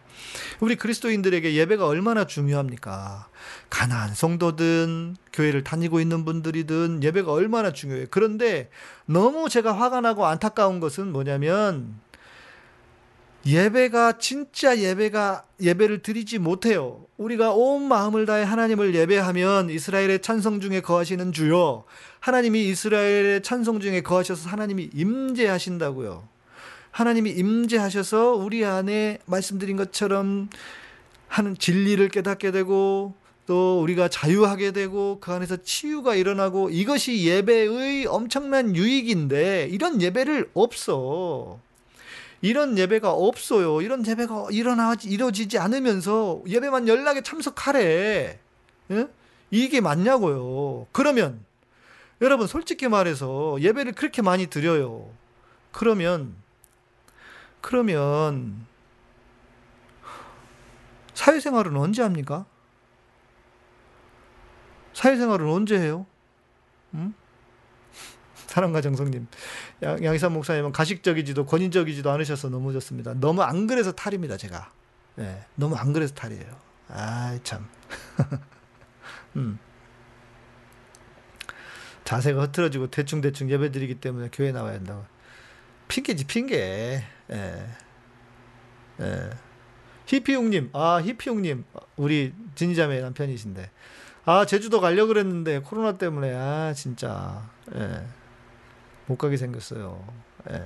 우리 0.60 0.76
그리스도인들에게 0.76 1.54
예배가 1.56 1.88
얼마나 1.88 2.26
중요합니까? 2.26 3.28
가난한 3.70 4.14
성도든 4.14 5.16
교회를 5.32 5.64
다니고 5.64 6.02
있는 6.02 6.26
분들이든 6.26 7.04
예배가 7.04 7.32
얼마나 7.32 7.72
중요해요. 7.72 8.08
그런데 8.10 8.70
너무 9.06 9.48
제가 9.50 9.74
화가 9.74 10.02
나고 10.02 10.26
안타까운 10.26 10.80
것은 10.80 11.12
뭐냐면 11.12 12.00
예배가 13.46 14.18
진짜 14.18 14.78
예배가 14.78 15.46
예배를 15.62 16.02
드리지 16.02 16.40
못해요. 16.40 17.06
우리가 17.18 17.54
온 17.54 17.88
마음을 17.88 18.26
다해 18.26 18.44
하나님을 18.44 18.94
예배하면 18.94 19.70
이스라엘의 19.70 20.22
찬성 20.22 20.60
중에 20.60 20.82
거하시는 20.82 21.32
주요. 21.32 21.86
하나님이 22.20 22.68
이스라엘의 22.68 23.42
찬송 23.42 23.80
중에 23.80 24.02
거하셔서 24.02 24.50
하나님이 24.50 24.90
임재하신다고요. 24.94 26.28
하나님이 27.00 27.30
임재하셔서 27.30 28.34
우리 28.34 28.66
안에 28.66 29.20
말씀드린 29.26 29.78
것처럼 29.78 30.50
하는 31.30 31.58
진리를 31.58 32.06
깨닫게 32.10 32.52
되고 32.52 33.14
또 33.46 33.82
우리가 33.82 34.10
자유하게 34.10 34.72
되고 34.74 35.18
그 35.22 35.32
안에서 35.32 35.64
치유가 35.64 36.16
일어나고 36.16 36.70
이것이 36.70 37.26
예배의 37.26 38.06
엄청난 38.06 38.76
유익인데 38.76 39.70
이런 39.72 40.02
예배를 40.02 40.50
없어. 40.54 41.58
이런 42.42 42.78
예배가 42.78 43.12
없어요. 43.14 43.82
이런 43.82 44.06
예배가 44.06 44.48
일어나 44.52 44.94
이루어지지 45.02 45.58
않으면서 45.58 46.42
예배만 46.48 46.90
연락에 46.90 47.22
참석하래. 47.22 48.40
예? 48.92 49.08
이게 49.52 49.80
맞냐고요. 49.80 50.88
그러면 50.92 51.40
여러분 52.20 52.46
솔직히 52.46 52.90
말해서 52.90 53.58
예배를 53.62 53.94
그렇게 53.94 54.22
많이 54.22 54.48
드려요. 54.48 55.10
그러면 55.72 56.36
그러면 57.62 58.66
사회생활은 61.14 61.76
언제 61.76 62.02
합니까? 62.02 62.46
사회생활은 64.94 65.50
언제 65.50 65.80
해요? 65.80 66.06
응? 66.94 67.14
사랑과 68.48 68.82
정성님, 68.82 69.28
양희삼 69.84 70.34
목사님은 70.34 70.72
가식적이지도 70.72 71.46
권위적이지도 71.46 72.10
않으셔서 72.10 72.50
너무 72.50 72.74
좋습니다. 72.74 73.14
너무 73.14 73.44
안 73.44 73.68
그래서 73.68 73.92
탈입니다, 73.92 74.38
제가. 74.38 74.72
네, 75.16 75.46
너무 75.56 75.76
안 75.76 75.94
그래서 75.94 76.16
탈이에요. 76.16 76.58
아 76.88 77.38
참. 77.44 77.68
음. 79.36 79.60
자세가 82.06 82.42
흐트러지고 82.44 82.88
대충대충 82.90 83.52
예배드리기 83.52 83.96
때문에 83.96 84.30
교회 84.34 84.52
나와야 84.52 84.76
한다고. 84.76 85.06
핑계지, 85.88 86.26
핑계. 86.26 87.04
예. 87.32 87.66
예. 89.02 89.30
히피용님, 90.06 90.72
아, 90.74 91.02
히피용님. 91.04 91.66
우리 91.98 92.34
진지자매 92.56 93.02
남편이신데. 93.02 93.70
아, 94.26 94.46
제주도 94.46 94.80
가려고 94.82 95.10
그랬는데, 95.10 95.60
코로나 95.60 95.98
때문에, 95.98 96.34
아, 96.36 96.74
진짜. 96.74 97.48
예. 97.76 98.06
못 99.06 99.18
가게 99.18 99.38
생겼어요. 99.38 100.04
예. 100.52 100.66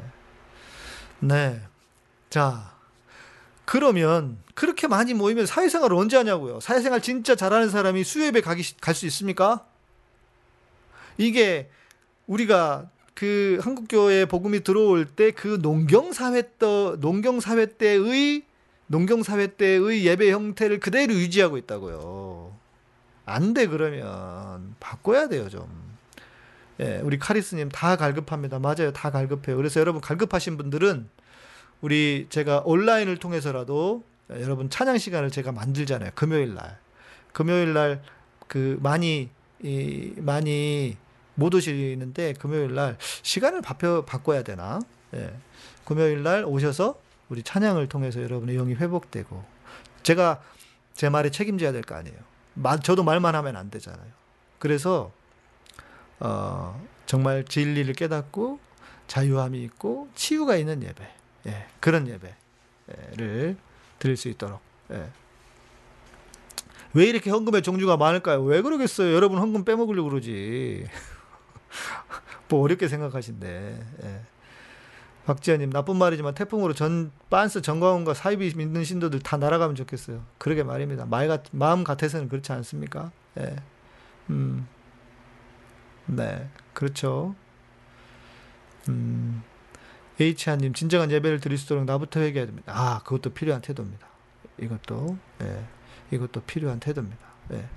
네. 1.19 1.61
자. 2.29 2.73
그러면, 3.65 4.39
그렇게 4.55 4.87
많이 4.87 5.13
모이면 5.13 5.45
사회생활을 5.45 5.95
언제 5.95 6.17
하냐고요? 6.17 6.59
사회생활 6.59 7.01
진짜 7.01 7.35
잘하는 7.35 7.69
사람이 7.69 8.03
수요예배 8.03 8.41
가기, 8.41 8.77
갈 8.81 8.93
수 8.95 9.05
있습니까? 9.07 9.65
이게 11.17 11.69
우리가 12.27 12.89
그 13.15 13.59
한국 13.61 13.85
교회 13.89 14.25
복음이 14.25 14.63
들어올 14.63 15.05
때 15.05 15.31
그 15.31 15.59
농경 15.61 16.13
사회 16.13 16.41
때 16.41 16.95
농경 16.99 17.39
사회 17.39 17.65
때의 17.65 18.43
농경 18.87 19.23
사회 19.23 19.47
때의 19.47 20.05
예배 20.05 20.31
형태를 20.31 20.79
그대로 20.79 21.13
유지하고 21.13 21.57
있다고요. 21.57 22.53
안 23.25 23.53
돼 23.53 23.67
그러면 23.67 24.75
바꿔야 24.79 25.27
돼요 25.29 25.47
좀. 25.49 25.67
예, 26.79 26.99
우리 27.03 27.19
카리스님 27.19 27.69
다 27.69 27.95
갈급합니다. 27.95 28.59
맞아요, 28.59 28.91
다 28.93 29.11
갈급해요. 29.11 29.55
그래서 29.57 29.79
여러분 29.79 30.01
갈급하신 30.01 30.57
분들은 30.57 31.07
우리 31.81 32.25
제가 32.29 32.63
온라인을 32.65 33.17
통해서라도 33.17 34.03
여러분 34.31 34.69
찬양 34.69 34.97
시간을 34.97 35.29
제가 35.31 35.51
만들잖아요. 35.51 36.11
금요일 36.15 36.55
날, 36.55 36.79
금요일 37.31 37.73
날 37.73 38.01
그 38.47 38.77
많이 38.81 39.29
이 39.63 40.13
많이 40.17 40.95
못 41.35 41.53
오시는데 41.53 42.33
금요일 42.33 42.73
날 42.75 42.97
시간을 43.21 43.61
바꿔, 43.61 44.05
바꿔야 44.05 44.43
되나? 44.43 44.79
예. 45.15 45.33
금요일 45.85 46.23
날 46.23 46.45
오셔서 46.45 46.99
우리 47.29 47.43
찬양을 47.43 47.87
통해서 47.89 48.21
여러분의 48.21 48.55
영이 48.57 48.75
회복되고 48.75 49.43
제가 50.03 50.41
제 50.93 51.09
말에 51.09 51.31
책임져야 51.31 51.71
될 51.71 51.81
거 51.81 51.95
아니에요. 51.95 52.17
말, 52.53 52.79
저도 52.79 53.03
말만 53.03 53.33
하면 53.35 53.55
안 53.55 53.69
되잖아요. 53.71 54.07
그래서 54.59 55.11
어, 56.19 56.79
정말 57.05 57.43
진리를 57.45 57.91
깨닫고 57.95 58.59
자유함이 59.07 59.61
있고 59.63 60.07
치유가 60.15 60.55
있는 60.55 60.83
예배, 60.83 61.07
예, 61.47 61.65
그런 61.79 62.07
예배를 62.07 63.57
드릴 63.99 64.17
수 64.17 64.29
있도록. 64.29 64.61
예. 64.91 65.09
왜 66.93 67.05
이렇게 67.05 67.29
헌금의 67.31 67.63
종류가 67.63 67.97
많을까요? 67.97 68.43
왜 68.43 68.61
그러겠어요? 68.61 69.13
여러분 69.13 69.39
헌금 69.39 69.65
빼먹으려고 69.65 70.09
그러지. 70.09 70.85
뭐 72.49 72.61
어렵게 72.61 72.87
생각하신데. 72.87 73.85
예. 74.03 74.21
박지현님 75.25 75.69
나쁜 75.69 75.95
말이지만 75.95 76.33
태풍으로 76.33 76.73
전 76.73 77.11
빤스 77.29 77.61
정광훈과 77.61 78.13
사이비 78.13 78.53
믿는 78.57 78.83
신도들 78.83 79.19
다 79.19 79.37
날아가면 79.37 79.75
좋겠어요. 79.75 80.23
그러게 80.37 80.63
말입니다. 80.63 81.05
말 81.05 81.27
같, 81.27 81.43
마음 81.51 81.83
같아서는 81.83 82.27
그렇지 82.27 82.51
않습니까? 82.51 83.11
예. 83.39 83.55
음. 84.29 84.67
네, 86.05 86.49
그렇죠. 86.73 87.35
음. 88.89 89.43
H한님 90.19 90.73
진정한 90.73 91.09
예배를 91.09 91.39
드릴 91.39 91.57
수 91.57 91.65
있도록 91.65 91.85
나부터 91.85 92.19
회개해야 92.19 92.45
됩니다. 92.45 92.73
아, 92.75 92.99
그것도 93.03 93.31
필요한 93.31 93.61
태도입니다. 93.61 94.07
이것도 94.59 95.17
예, 95.41 95.65
이것도 96.11 96.41
필요한 96.41 96.79
태도입니다. 96.79 97.25
예. 97.53 97.67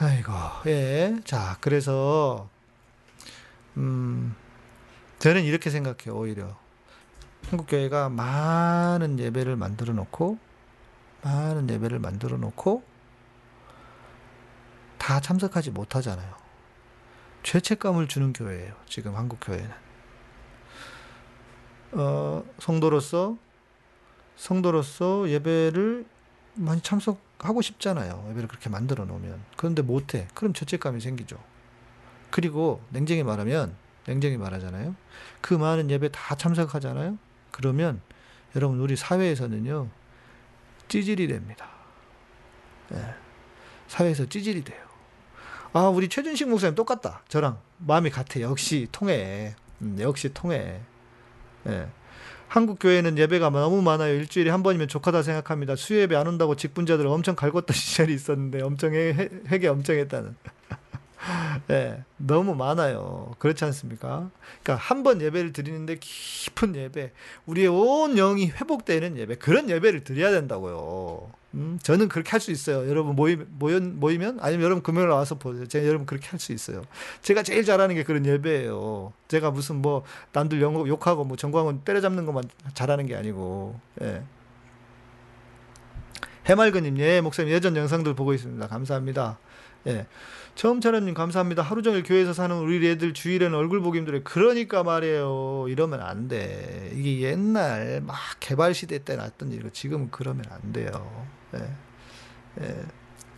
아이고, 0.00 0.32
예. 0.66 1.16
자, 1.24 1.56
그래서 1.60 2.48
음, 3.76 4.36
저는 5.18 5.42
이렇게 5.42 5.70
생각해요, 5.70 6.16
오히려. 6.16 6.56
한국교회가 7.50 8.08
많은 8.08 9.18
예배를 9.18 9.56
만들어 9.56 9.92
놓고, 9.94 10.38
많은 11.22 11.68
예배를 11.68 11.98
만들어 11.98 12.36
놓고, 12.36 12.84
다 14.98 15.18
참석하지 15.18 15.72
못하잖아요. 15.72 16.32
죄책감을 17.42 18.06
주는 18.06 18.32
교회예요, 18.32 18.74
지금 18.86 19.16
한국교회는. 19.16 19.70
어, 21.92 22.44
성도로서, 22.60 23.36
성도로서 24.36 25.28
예배를 25.28 26.06
많이 26.54 26.80
참석 26.82 27.27
하고 27.38 27.62
싶잖아요. 27.62 28.26
예배를 28.30 28.48
그렇게 28.48 28.68
만들어 28.68 29.04
놓으면. 29.04 29.40
그런데 29.56 29.82
못해. 29.82 30.26
그럼 30.34 30.52
죄책감이 30.52 31.00
생기죠. 31.00 31.38
그리고 32.30 32.82
냉정히 32.90 33.22
말하면 33.22 33.74
냉정히 34.06 34.36
말하잖아요. 34.36 34.94
그 35.40 35.54
많은 35.54 35.90
예배 35.90 36.10
다 36.12 36.34
참석하잖아요. 36.34 37.18
그러면 37.50 38.00
여러분 38.56 38.80
우리 38.80 38.96
사회에서는요 38.96 39.88
찌질이 40.88 41.28
됩니다. 41.28 41.68
예. 42.92 43.14
사회에서 43.86 44.26
찌질이 44.26 44.64
돼요. 44.64 44.86
아 45.72 45.82
우리 45.88 46.08
최준식 46.08 46.48
목사님 46.48 46.74
똑같다. 46.74 47.22
저랑 47.28 47.60
마음이 47.78 48.10
같아. 48.10 48.40
역시 48.40 48.88
통해. 48.90 49.54
음, 49.82 49.96
역시 50.00 50.32
통해. 50.32 50.80
예. 51.66 51.88
한국 52.48 52.78
교회는 52.80 53.18
예배가 53.18 53.50
너무 53.50 53.82
많아요. 53.82 54.14
일주일에 54.14 54.50
한 54.50 54.62
번이면 54.62 54.88
족하다 54.88 55.22
생각합니다. 55.22 55.76
수요 55.76 56.00
예배 56.00 56.16
안 56.16 56.26
온다고 56.26 56.56
직분자들 56.56 57.06
엄청 57.06 57.36
갈궜던 57.36 57.72
시절이 57.74 58.14
있었는데 58.14 58.62
엄청 58.62 58.94
회, 58.94 59.28
회개 59.48 59.68
엄청 59.68 59.96
했다는. 59.96 60.34
네, 61.68 62.04
너무 62.16 62.54
많아요. 62.54 63.34
그렇지 63.38 63.64
않습니까? 63.64 64.30
그러니까 64.62 64.76
한 64.76 65.02
번 65.02 65.20
예배를 65.20 65.52
드리는데 65.52 65.96
깊은 66.00 66.74
예배, 66.76 67.12
우리의 67.46 67.68
온 67.68 68.14
영이 68.16 68.50
회복되는 68.50 69.16
예배, 69.18 69.36
그런 69.36 69.68
예배를 69.68 70.04
드려야 70.04 70.30
된다고요. 70.30 71.30
음, 71.54 71.78
저는 71.82 72.08
그렇게 72.08 72.30
할 72.30 72.40
수 72.40 72.50
있어요. 72.50 72.88
여러분 72.88 73.16
모이, 73.16 73.36
모여, 73.36 73.80
모이면, 73.80 74.38
아니면 74.40 74.64
여러분 74.64 74.82
금요일 74.82 75.08
와서 75.08 75.36
보세요. 75.36 75.66
제가 75.66 75.86
여러분 75.86 76.06
그렇게 76.06 76.28
할 76.28 76.38
수 76.38 76.52
있어요. 76.52 76.82
제가 77.22 77.42
제일 77.42 77.64
잘하는 77.64 77.94
게 77.94 78.04
그런 78.04 78.26
예배예요. 78.26 79.12
제가 79.28 79.50
무슨 79.50 79.76
뭐, 79.76 80.04
남들 80.32 80.60
영, 80.60 80.74
욕하고 80.86 81.24
뭐 81.24 81.36
정광훈 81.36 81.82
때려잡는 81.84 82.26
것만 82.26 82.44
잘하는 82.74 83.06
게 83.06 83.16
아니고, 83.16 83.80
예. 84.02 84.22
해맑은님, 86.46 86.98
예, 86.98 87.20
목사님 87.20 87.52
예전 87.52 87.76
영상들 87.76 88.14
보고 88.14 88.32
있습니다. 88.34 88.66
감사합니다. 88.68 89.38
예. 89.86 90.06
처음처럼님 90.58 91.14
감사합니다. 91.14 91.62
하루 91.62 91.82
종일 91.82 92.02
교회에서 92.02 92.32
사는 92.32 92.56
우리 92.56 92.84
애들 92.88 93.14
주일에는 93.14 93.56
얼굴 93.56 93.80
보기 93.80 93.98
힘들어요. 93.98 94.22
그러니까 94.24 94.82
말이에요. 94.82 95.66
이러면 95.68 96.00
안 96.00 96.26
돼. 96.26 96.90
이게 96.94 97.20
옛날 97.20 98.00
막 98.04 98.16
개발 98.40 98.74
시대 98.74 98.98
때 99.04 99.14
났던 99.14 99.52
일이고 99.52 99.70
지금 99.70 100.08
그러면 100.10 100.44
안 100.50 100.72
돼요. 100.72 100.90
예. 101.54 101.60
예. 102.60 102.74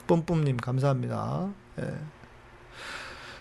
뿜뿜님 0.06 0.56
감사합니다. 0.56 1.52
예. 1.80 1.94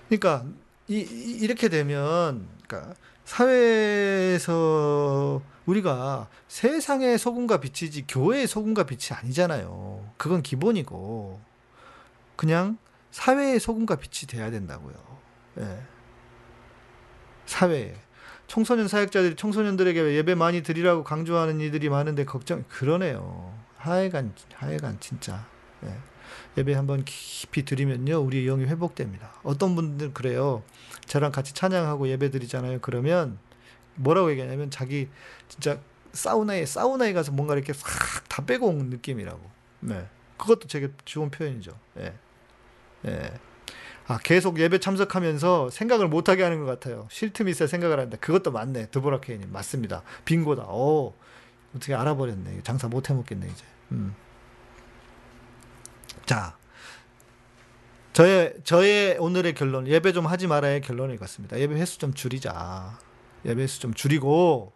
그러니까 0.10 0.44
이, 0.90 1.00
이 1.00 1.48
렇게 1.48 1.70
되면 1.70 2.50
그러니까 2.68 2.96
사회에서 3.24 4.62
우리가 5.66 6.28
세상의 6.50 7.18
소금과 7.18 7.62
빛이지 7.62 8.08
교회의 8.10 8.46
소금과 8.46 8.84
빛이 8.84 9.18
아니잖아요. 9.18 10.04
그건 10.18 10.42
기본이고 10.42 11.40
그냥 12.36 12.78
사회의 13.12 13.60
소금과 13.60 13.96
빛이 13.96 14.28
돼야 14.28 14.52
된다고요. 14.52 14.96
예. 15.60 15.82
사회에. 17.46 17.96
청소년 18.48 18.88
사역자들이 18.88 19.36
청소년들에게 19.36 20.16
예배 20.16 20.36
많이 20.36 20.64
드리라고 20.64 21.04
강조하는 21.04 21.60
이들이 21.60 21.90
많은데 21.90 22.26
걱정, 22.26 22.64
그러네요. 22.68 23.54
하여간, 23.78 24.34
하여간 24.56 25.00
진짜. 25.00 25.46
예. 25.84 25.96
예배 26.58 26.74
한번 26.74 27.04
깊이 27.06 27.64
드리면요, 27.64 28.20
우리 28.20 28.46
영이 28.46 28.66
회복됩니다. 28.66 29.34
어떤 29.44 29.76
분들은 29.76 30.14
그래요. 30.14 30.64
저랑 31.06 31.32
같이 31.32 31.54
찬양하고 31.54 32.08
예배 32.08 32.32
드리잖아요. 32.32 32.80
그러면 32.82 33.38
뭐라고 33.96 34.32
얘기하냐면 34.32 34.72
자기 34.72 35.10
진짜 35.48 35.80
사우나에, 36.14 36.66
사우나에 36.66 37.14
가서 37.14 37.32
뭔가 37.32 37.54
이렇게 37.56 37.74
싹 37.74 38.28
다 38.30 38.46
빼고 38.46 38.68
온 38.68 38.90
느낌이라고. 38.90 39.42
네. 39.82 40.08
그것도 40.38 40.68
되게 40.68 40.90
좋은 41.04 41.30
표현이죠. 41.30 41.78
예. 41.98 42.14
예. 43.08 43.32
아, 44.08 44.18
계속 44.18 44.60
예배 44.60 44.80
참석하면서 44.80 45.70
생각을 45.70 46.08
못하게 46.08 46.42
하는 46.42 46.60
것 46.60 46.66
같아요. 46.66 47.08
쉴 47.12 47.32
틈이 47.32 47.52
있어야 47.52 47.68
생각을 47.68 48.00
한다. 48.00 48.18
그것도 48.20 48.52
맞네. 48.52 48.88
드보라 48.88 49.20
케이님. 49.20 49.52
맞습니다. 49.52 50.02
빙고다. 50.26 50.64
오, 50.64 51.14
어떻게 51.76 51.94
알아버렸네. 51.94 52.62
장사 52.64 52.88
못 52.88 53.10
해먹겠네, 53.10 53.46
이제. 53.46 53.64
음. 53.92 54.16
자. 56.26 56.58
저의, 58.14 58.56
저의 58.64 59.18
오늘의 59.20 59.54
결론. 59.54 59.88
예배 59.88 60.12
좀 60.14 60.26
하지 60.26 60.48
말아의 60.48 60.82
결론을 60.82 61.14
읽었습니다. 61.16 61.60
예배 61.60 61.76
횟수 61.76 62.00
좀 62.00 62.16
줄이자. 62.16 62.98
예배 63.46 63.62
횟수 63.62 63.80
좀 63.80 63.94
줄이고, 63.94 64.74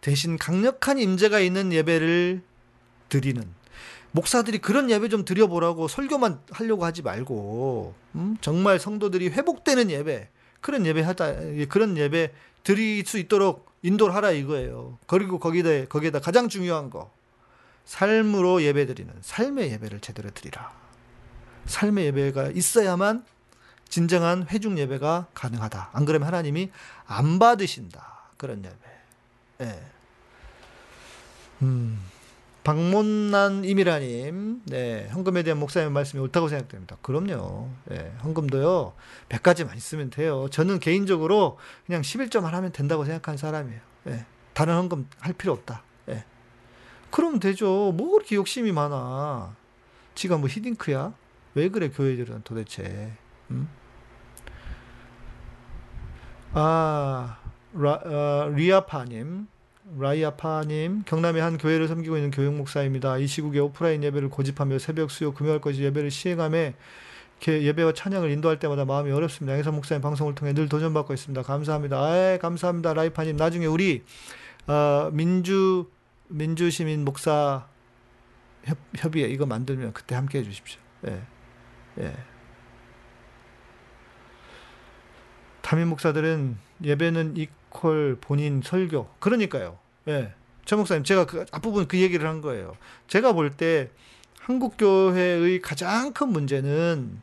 대신 0.00 0.38
강력한 0.38 0.98
임재가 0.98 1.40
있는 1.40 1.72
예배를 1.72 2.42
드리는 3.08 3.42
목사들이 4.12 4.58
그런 4.58 4.90
예배 4.90 5.08
좀 5.08 5.24
드려보라고 5.24 5.88
설교만 5.88 6.40
하려고 6.50 6.84
하지 6.84 7.02
말고 7.02 7.94
음? 8.16 8.36
정말 8.40 8.78
성도들이 8.78 9.28
회복되는 9.28 9.90
예배 9.90 10.28
그런 10.60 10.84
예배 10.86 11.02
하다 11.02 11.34
그런 11.68 11.96
예배 11.96 12.32
드릴 12.64 13.04
수 13.06 13.18
있도록 13.18 13.70
인도를 13.82 14.14
하라 14.14 14.32
이거예요. 14.32 14.98
그리고 15.06 15.38
거기다 15.38 15.86
거기에다 15.86 16.20
가장 16.20 16.48
중요한 16.48 16.90
거 16.90 17.10
삶으로 17.84 18.62
예배 18.62 18.86
드리는 18.86 19.12
삶의 19.20 19.72
예배를 19.72 20.00
제대로 20.00 20.30
드리라. 20.30 20.72
삶의 21.66 22.06
예배가 22.06 22.48
있어야만 22.48 23.24
진정한 23.88 24.46
회중 24.48 24.78
예배가 24.78 25.26
가능하다. 25.34 25.90
안 25.92 26.04
그러면 26.04 26.26
하나님이 26.28 26.70
안 27.06 27.38
받으신다. 27.38 28.30
그런 28.36 28.64
예배. 28.64 28.76
예. 29.62 29.80
음. 31.62 32.00
박문난 32.62 33.64
이미라님, 33.64 34.62
네, 34.66 35.08
헌금에 35.14 35.42
대한 35.42 35.58
목사님 35.58 35.92
말씀이 35.92 36.22
옳다고 36.22 36.48
생각됩니다. 36.48 36.96
그럼요. 37.00 37.70
네, 37.86 38.12
헌금도요, 38.22 38.92
100가지만 39.30 39.76
있으면 39.76 40.10
돼요. 40.10 40.48
저는 40.50 40.78
개인적으로 40.78 41.58
그냥 41.86 42.02
11점만 42.02 42.50
하면 42.50 42.72
된다고 42.72 43.04
생각하는 43.04 43.38
사람이에요. 43.38 43.80
네, 44.04 44.26
다른 44.52 44.74
헌금 44.74 45.08
할 45.20 45.32
필요 45.32 45.52
없다. 45.54 45.82
네. 46.06 46.24
그러면 47.10 47.40
되죠. 47.40 47.92
뭐 47.92 48.12
그렇게 48.12 48.36
욕심이 48.36 48.72
많아. 48.72 49.56
지가 50.14 50.36
뭐 50.36 50.48
히딩크야? 50.48 51.14
왜 51.54 51.68
그래, 51.70 51.88
교회들은 51.88 52.42
도대체. 52.44 53.12
음? 53.50 53.68
아, 56.52 57.38
라, 57.72 57.92
어, 57.92 58.48
리아파님. 58.54 59.48
라이아파님, 59.98 61.02
경남의 61.04 61.42
한 61.42 61.58
교회를 61.58 61.88
섬기고 61.88 62.16
있는 62.16 62.30
교육 62.30 62.54
목사입니다. 62.54 63.18
이 63.18 63.26
시국에 63.26 63.58
오프라인 63.58 64.04
예배를 64.04 64.28
고집하며 64.30 64.78
새벽 64.78 65.10
수요 65.10 65.32
금요일 65.34 65.60
것이 65.60 65.82
예배를 65.82 66.10
시행함에 66.10 66.74
예배와 67.46 67.92
찬양을 67.94 68.30
인도할 68.30 68.58
때마다 68.58 68.84
마음이 68.84 69.10
어렵습니다. 69.10 69.54
양선 69.54 69.74
목사님 69.74 70.02
방송을 70.02 70.34
통해 70.34 70.52
늘 70.52 70.68
도전받고 70.68 71.14
있습니다. 71.14 71.42
감사합니다. 71.42 71.96
아, 71.98 72.38
감사합니다. 72.40 72.92
라이파님. 72.92 73.36
나중에 73.36 73.66
우리 73.66 74.02
어, 74.66 75.10
민주 75.12 75.88
민주시민 76.28 77.04
목사 77.04 77.66
협, 78.64 78.78
협의회 78.96 79.28
이거 79.28 79.46
만들면 79.46 79.92
그때 79.92 80.14
함께 80.14 80.38
해주십시오. 80.38 80.80
예, 81.08 81.22
예. 81.98 82.14
담임 85.62 85.88
목사들은 85.88 86.58
예배는 86.84 87.36
이퀄 87.70 88.16
본인 88.20 88.62
설교. 88.62 89.08
그러니까요. 89.18 89.78
예. 90.08 90.32
최 90.64 90.76
목사님, 90.76 91.04
제가 91.04 91.26
그 91.26 91.46
앞부분 91.52 91.88
그 91.88 91.98
얘기를 91.98 92.28
한 92.28 92.40
거예요. 92.40 92.76
제가 93.08 93.32
볼 93.32 93.50
때 93.56 93.90
한국교회의 94.40 95.60
가장 95.60 96.12
큰 96.12 96.28
문제는 96.28 97.20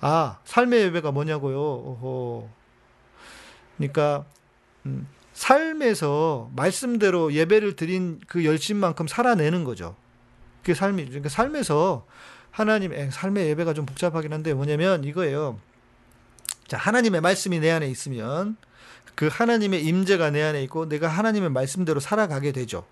아, 0.00 0.38
삶의 0.44 0.82
예배가 0.82 1.10
뭐냐고요. 1.10 1.58
어허. 1.58 2.48
그러니까 3.76 4.24
음, 4.86 5.08
삶에서 5.32 6.50
말씀대로 6.54 7.32
예배를 7.32 7.74
드린 7.74 8.20
그 8.28 8.44
열심만큼 8.44 9.08
살아내는 9.08 9.64
거죠. 9.64 9.96
그게 10.62 10.74
삶이 10.74 11.06
그러니까 11.06 11.28
삶에서 11.28 12.06
하나님 12.50 12.92
의 12.92 13.10
삶의 13.10 13.48
예배가 13.48 13.74
좀 13.74 13.86
복잡하긴 13.86 14.32
한데 14.32 14.54
뭐냐면 14.54 15.04
이거예요. 15.04 15.58
자, 16.66 16.76
하나님의 16.76 17.20
말씀이 17.20 17.58
내 17.60 17.70
안에 17.70 17.88
있으면 17.88 18.56
그 19.18 19.26
하나님의 19.26 19.84
임재가 19.84 20.30
내 20.30 20.40
안에 20.44 20.62
있고 20.62 20.88
내가 20.88 21.08
하나님의 21.08 21.50
말씀대로 21.50 21.98
살아가게 21.98 22.52
되죠. 22.52 22.86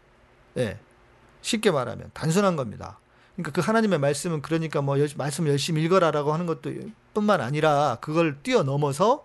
예. 0.57 0.77
쉽게 1.41 1.71
말하면 1.71 2.11
단순한 2.15 2.57
겁니다. 2.57 2.99
그러니까 3.37 3.53
그 3.53 3.61
하나님의 3.61 4.01
말씀은 4.01 4.43
그러니까 4.43 4.83
뭐 4.83 4.97
말씀 5.17 5.47
열심히 5.47 5.85
읽어라라고 5.85 6.33
하는 6.33 6.47
것도 6.47 6.73
뿐만 7.15 7.41
아니라 7.41 7.99
그걸 8.01 8.43
뛰어넘어서 8.43 9.25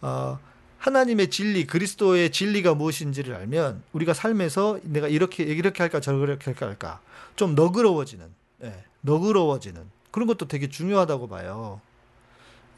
어 0.00 0.40
하나님의 0.78 1.30
진리, 1.30 1.68
그리스도의 1.68 2.32
진리가 2.32 2.74
무엇인지를 2.74 3.36
알면 3.36 3.84
우리가 3.92 4.12
삶에서 4.12 4.80
내가 4.82 5.06
이렇게 5.06 5.44
이렇게 5.44 5.84
할까 5.84 6.00
저렇게 6.00 6.52
할까 6.52 7.00
좀 7.36 7.54
너그러워지는, 7.54 8.26
예, 8.64 8.84
너그러워지는 9.02 9.88
그런 10.10 10.26
것도 10.26 10.48
되게 10.48 10.68
중요하다고 10.68 11.28
봐요. 11.28 11.80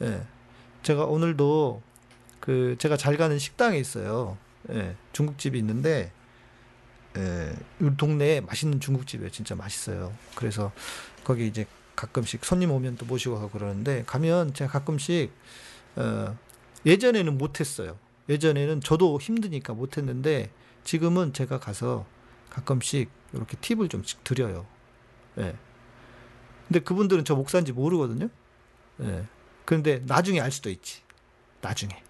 예, 0.02 0.26
제가 0.82 1.06
오늘도 1.06 1.80
그 2.50 2.74
제가 2.80 2.96
잘 2.96 3.16
가는 3.16 3.38
식당에 3.38 3.78
있어요. 3.78 4.36
예, 4.70 4.96
중국집이 5.12 5.56
있는데 5.60 6.10
예, 7.16 7.52
우리 7.78 7.96
동네에 7.96 8.40
맛있는 8.40 8.80
중국집이에요. 8.80 9.30
진짜 9.30 9.54
맛있어요. 9.54 10.12
그래서 10.34 10.72
거기 11.22 11.46
이제 11.46 11.64
가끔씩 11.94 12.44
손님 12.44 12.72
오면 12.72 12.96
또 12.96 13.06
모시고 13.06 13.36
가고 13.36 13.50
그러는데 13.50 14.02
가면 14.04 14.52
제가 14.54 14.68
가끔씩 14.68 15.30
어, 15.94 16.36
예전에는 16.84 17.38
못했어요. 17.38 17.96
예전에는 18.28 18.80
저도 18.80 19.20
힘드니까 19.20 19.72
못했는데 19.72 20.50
지금은 20.82 21.32
제가 21.32 21.60
가서 21.60 22.04
가끔씩 22.48 23.10
이렇게 23.32 23.56
팁을 23.58 23.88
좀 23.88 24.02
드려요. 24.24 24.66
예. 25.38 25.54
근데 26.66 26.80
그분들은 26.80 27.24
저 27.24 27.36
목사인지 27.36 27.70
모르거든요. 27.70 28.28
예. 29.02 29.24
그런데 29.64 30.02
나중에 30.04 30.40
알 30.40 30.50
수도 30.50 30.68
있지. 30.68 31.02
나중에. 31.60 32.09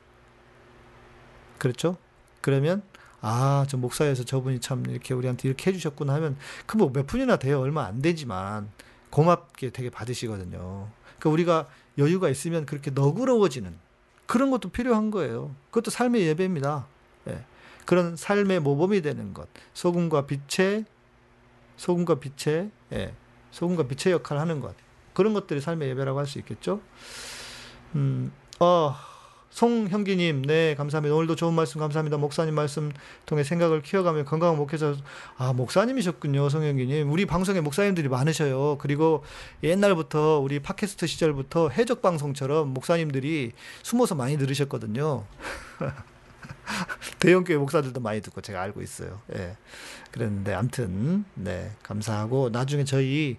그렇죠? 1.61 1.97
그러면 2.41 2.83
아, 3.21 3.67
저 3.69 3.77
목사에서 3.77 4.25
저분이 4.25 4.61
참 4.61 4.85
이렇게 4.89 5.15
우리한테 5.15 5.47
이렇게 5.47 5.71
해주셨구나 5.71 6.15
하면 6.15 6.37
그 6.67 6.77
뭐몇 6.77 7.07
푼이나 7.07 7.37
돼요. 7.37 7.61
얼마 7.61 7.85
안 7.85 8.03
되지만 8.03 8.71
고맙게 9.11 9.71
되게 9.71 9.91
받으시거든요. 9.91 10.89
그러니까 11.19 11.31
우리가 11.31 11.69
여유가 11.99 12.29
있으면 12.31 12.67
그렇게 12.67 12.91
너그러워지는 12.91 13.77
그런 14.27 14.51
것도 14.51 14.71
필요한 14.71 15.11
거예요. 15.11 15.55
그것도 15.71 15.91
삶의 15.91 16.23
예배입니다. 16.23 16.87
예. 17.29 17.45
그런 17.85 18.17
삶의 18.17 18.61
모범이 18.61 19.03
되는 19.03 19.35
것. 19.35 19.49
소금과 19.75 20.27
빛의 20.27 20.87
소금과 21.77 22.21
빛의 22.21 22.71
예. 22.93 23.15
소금과 23.51 23.89
빛의 23.89 24.15
역할을 24.15 24.41
하는 24.41 24.61
것. 24.61 24.75
그런 25.13 25.35
것들이 25.35 25.61
삶의 25.61 25.91
예배라고 25.91 26.19
할 26.19 26.27
수 26.27 26.39
있겠죠. 26.39 26.81
음, 27.97 28.33
어, 28.61 28.95
송형기님, 29.51 30.43
네, 30.43 30.75
감사합니다. 30.77 31.15
오늘도 31.15 31.35
좋은 31.35 31.53
말씀 31.55 31.81
감사합니다. 31.81 32.17
목사님 32.17 32.55
말씀 32.55 32.93
통해 33.27 33.43
생각을 33.43 33.83
키워가며 33.83 34.25
건강한 34.25 34.57
목회자, 34.57 34.95
아, 35.37 35.53
목사님이셨군요, 35.53 36.49
송형기님. 36.49 37.11
우리 37.11 37.27
방송에 37.27 37.61
목사님들이 37.61 38.09
많으셔요. 38.09 38.79
그리고 38.79 39.25
옛날부터, 39.65 40.39
우리 40.39 40.61
팟캐스트 40.61 41.07
시절부터 41.07 41.71
해적 41.71 42.01
방송처럼 42.01 42.69
목사님들이 42.69 43.53
숨어서 43.83 44.15
많이 44.15 44.39
들으셨거든요. 44.39 45.25
대형교회 47.19 47.59
목사들도 47.59 48.01
많이 48.01 48.21
듣고 48.23 48.41
제가 48.41 48.63
알고 48.63 48.83
있어요. 48.83 49.21
예. 49.35 49.57
그랬는데, 50.13 50.55
암튼, 50.55 51.25
네, 51.35 51.73
감사하고, 51.83 52.51
나중에 52.51 52.85
저희 52.85 53.37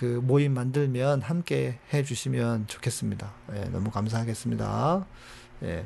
그 0.00 0.06
모임 0.06 0.54
만들면 0.54 1.20
함께 1.20 1.78
해 1.92 2.02
주시면 2.02 2.68
좋겠습니다. 2.68 3.34
예, 3.52 3.64
너무 3.64 3.90
감사하겠습니다. 3.90 5.04
예. 5.64 5.84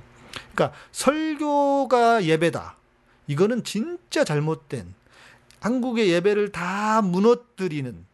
그러니까 0.54 0.72
설교가 0.92 2.22
예배다. 2.22 2.76
이거는 3.26 3.64
진짜 3.64 4.22
잘못된 4.22 4.94
한국의 5.58 6.10
예배를 6.10 6.52
다 6.52 7.02
무너뜨리는 7.02 8.06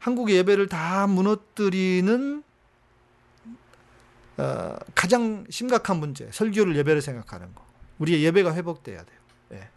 한국의 0.00 0.38
예배를 0.38 0.66
다 0.66 1.06
무너뜨리는 1.06 2.42
어, 4.38 4.76
가장 4.96 5.44
심각한 5.48 5.98
문제. 5.98 6.28
설교를 6.32 6.74
예배를 6.74 7.00
생각하는 7.00 7.54
거. 7.54 7.64
우리의 8.00 8.24
예배가 8.24 8.52
회복돼야 8.52 9.04
돼요. 9.04 9.18
예. 9.52 9.68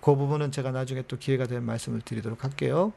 그 0.00 0.16
부분은 0.16 0.50
제가 0.50 0.72
나중에 0.72 1.04
또 1.06 1.16
기회가 1.16 1.46
되면 1.46 1.64
말씀을 1.64 2.00
드리도록 2.00 2.42
할게요. 2.42 2.92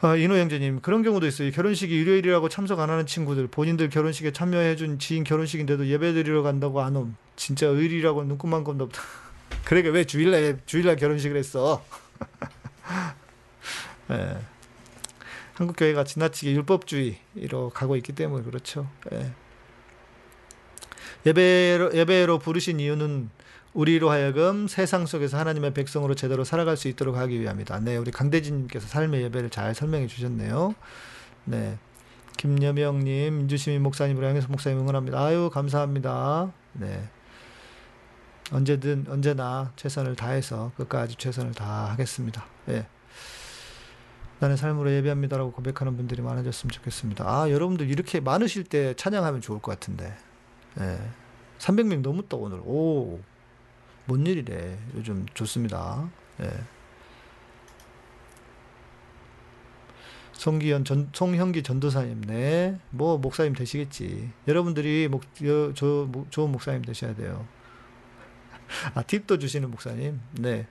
아, 0.00 0.14
인호 0.14 0.36
형제님 0.36 0.80
그런 0.80 1.02
경우도 1.02 1.26
있어요. 1.26 1.50
결혼식이 1.50 1.92
일요일이라고 1.92 2.48
참석 2.48 2.78
안 2.78 2.88
하는 2.88 3.04
친구들 3.06 3.48
본인들 3.48 3.90
결혼식에 3.90 4.32
참여해준 4.32 5.00
지인 5.00 5.24
결혼식인데도 5.24 5.88
예배드리러 5.88 6.42
간다고 6.42 6.82
안 6.82 6.94
옴. 6.96 7.16
진짜 7.34 7.66
의리라고 7.66 8.22
눈곱만 8.24 8.62
검다. 8.62 8.86
그러니까 9.64 9.92
왜 9.92 10.04
주일날 10.04 10.60
주일날 10.66 10.96
결혼식을 10.96 11.36
했어? 11.36 11.84
예. 14.10 14.38
한국 15.54 15.76
교회가 15.76 16.04
지나치게 16.04 16.52
율법주의로 16.52 17.70
가고 17.74 17.96
있기 17.96 18.12
때문에 18.12 18.44
그렇죠. 18.44 18.88
예. 19.12 19.32
예배로 21.26 21.94
예배로 21.94 22.38
부르신 22.38 22.80
이유는 22.80 23.30
우리로 23.74 24.10
하여금 24.10 24.66
세상 24.66 25.06
속에서 25.06 25.38
하나님의 25.38 25.74
백성으로 25.74 26.14
제대로 26.14 26.44
살아갈 26.44 26.76
수 26.76 26.88
있도록 26.88 27.16
하기 27.16 27.40
위함이다. 27.40 27.80
네, 27.80 27.96
우리 27.96 28.10
강대진님께서 28.10 28.88
삶의 28.88 29.22
예배를 29.24 29.50
잘 29.50 29.74
설명해 29.74 30.06
주셨네요. 30.06 30.74
네. 31.44 31.78
김여명님, 32.38 33.36
민주시민 33.36 33.82
목사님으로 33.82 34.26
양해서 34.26 34.48
목사님 34.48 34.78
응원합니다. 34.78 35.18
아유, 35.18 35.50
감사합니다. 35.52 36.52
네. 36.74 37.08
언제든, 38.52 39.06
언제나 39.08 39.72
최선을 39.76 40.16
다해서 40.16 40.72
끝까지 40.76 41.16
최선을 41.16 41.52
다하겠습니다. 41.52 42.44
예. 42.70 42.86
나는 44.38 44.56
삶으로 44.56 44.92
예배합니다라고 44.92 45.50
고백하는 45.52 45.96
분들이 45.96 46.22
많아졌으면 46.22 46.70
좋겠습니다. 46.70 47.24
아, 47.26 47.50
여러분들 47.50 47.90
이렇게 47.90 48.20
많으실 48.20 48.64
때 48.64 48.94
찬양하면 48.94 49.40
좋을 49.40 49.60
것 49.60 49.72
같은데. 49.72 50.16
예. 50.80 50.98
300명 51.58 52.00
넘었다, 52.02 52.36
오늘. 52.36 52.60
오. 52.64 53.20
뭔 54.06 54.26
일이래. 54.26 54.78
요즘 54.94 55.26
좋습니다. 55.34 56.08
예. 56.40 56.50
송기현 60.32 60.84
전, 60.84 61.10
송형기 61.12 61.64
전도사님, 61.64 62.20
네. 62.22 62.78
뭐, 62.90 63.18
목사님 63.18 63.54
되시겠지. 63.54 64.30
여러분들이 64.46 65.08
목, 65.08 65.24
여, 65.44 65.72
저, 65.74 66.06
목, 66.08 66.30
좋은 66.30 66.52
목사님 66.52 66.82
되셔야 66.82 67.14
돼요. 67.16 67.44
아, 68.94 69.02
팁도 69.02 69.38
주시는 69.38 69.68
목사님? 69.70 70.20
네. 70.32 70.68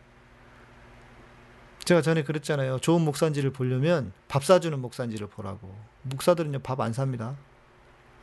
제가 1.84 2.02
전에 2.02 2.24
그랬잖아요. 2.24 2.80
좋은 2.80 3.02
목사인지를 3.02 3.52
보려면 3.52 4.14
밥 4.28 4.44
사주는 4.46 4.78
목사인지를 4.80 5.28
보라고. 5.28 5.74
목사들은요, 6.04 6.60
밥 6.60 6.80
안 6.80 6.94
삽니다. 6.94 7.36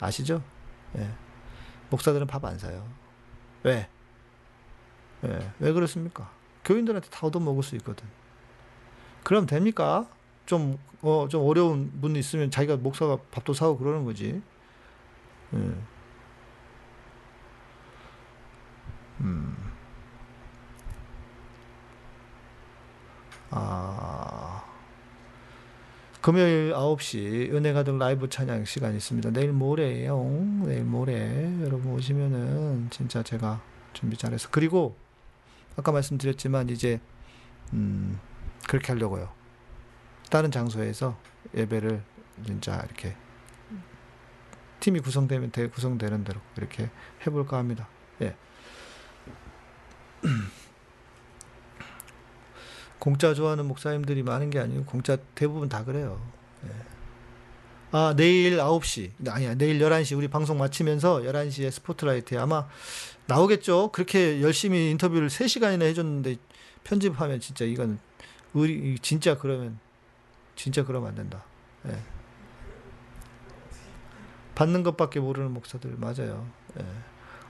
아시죠? 0.00 0.42
예. 0.96 1.08
목사들은 1.94 2.26
밥 2.26 2.44
안 2.44 2.58
사요. 2.58 2.84
왜? 3.62 3.88
예, 5.24 5.50
왜 5.60 5.72
그렇습니까? 5.72 6.28
교인들한테 6.64 7.08
다 7.08 7.26
얻어먹을 7.26 7.62
수 7.62 7.76
있거든. 7.76 8.04
그럼 9.22 9.46
됩니까? 9.46 10.06
좀, 10.44 10.78
어, 11.02 11.28
좀 11.30 11.46
어려운 11.46 12.00
분 12.00 12.16
있으면 12.16 12.50
자기가 12.50 12.76
목사가 12.76 13.16
밥도 13.30 13.54
사고 13.54 13.78
그러는 13.78 14.04
거지. 14.04 14.42
예. 15.54 15.74
음. 19.20 19.56
아. 23.50 24.73
금요일 26.24 26.72
9시 26.72 27.52
은혜 27.52 27.74
가득 27.74 27.98
라이브 27.98 28.30
찬양 28.30 28.64
시간 28.64 28.94
있습니다. 28.94 29.30
내일 29.32 29.52
모레예요. 29.52 30.24
내일 30.64 30.82
모레 30.82 31.60
여러분 31.60 31.92
오시면은 31.92 32.88
진짜 32.88 33.22
제가 33.22 33.60
준비 33.92 34.16
잘해서 34.16 34.48
그리고 34.50 34.96
아까 35.76 35.92
말씀드렸지만 35.92 36.70
이제 36.70 36.98
음, 37.74 38.18
그렇게 38.66 38.94
하려고요. 38.94 39.28
다른 40.30 40.50
장소에서 40.50 41.14
예배를 41.54 42.02
진짜 42.46 42.82
이렇게 42.86 43.14
팀이 44.80 45.00
구성되면 45.00 45.50
대 45.50 45.68
구성되는 45.68 46.24
대로 46.24 46.40
이렇게 46.56 46.88
해볼까 47.26 47.58
합니다. 47.58 47.86
예. 48.22 48.34
공짜 53.04 53.34
좋아하는 53.34 53.66
목사님들이 53.66 54.22
많은 54.22 54.48
게 54.48 54.58
아니고 54.58 54.86
공짜 54.86 55.18
대부분 55.34 55.68
다 55.68 55.84
그래요. 55.84 56.18
예. 56.64 56.70
아, 57.92 58.14
내일 58.16 58.56
9시. 58.56 59.10
아니야, 59.28 59.54
내일 59.54 59.78
11시. 59.78 60.16
우리 60.16 60.26
방송 60.28 60.56
마치면서 60.56 61.20
11시에 61.20 61.70
스포트라이트에 61.70 62.38
아마 62.38 62.66
나오겠죠? 63.26 63.92
그렇게 63.92 64.40
열심히 64.40 64.90
인터뷰를 64.90 65.28
3시간이나 65.28 65.82
해줬는데 65.82 66.36
편집하면 66.84 67.40
진짜 67.40 67.66
이건, 67.66 67.98
의리, 68.54 68.98
진짜 69.00 69.36
그러면, 69.36 69.78
진짜 70.56 70.82
그러면 70.82 71.10
안 71.10 71.14
된다. 71.14 71.44
예. 71.86 71.98
받는 74.54 74.82
것밖에 74.82 75.20
모르는 75.20 75.52
목사들, 75.52 75.94
맞아요. 75.98 76.46
예. 76.80 76.86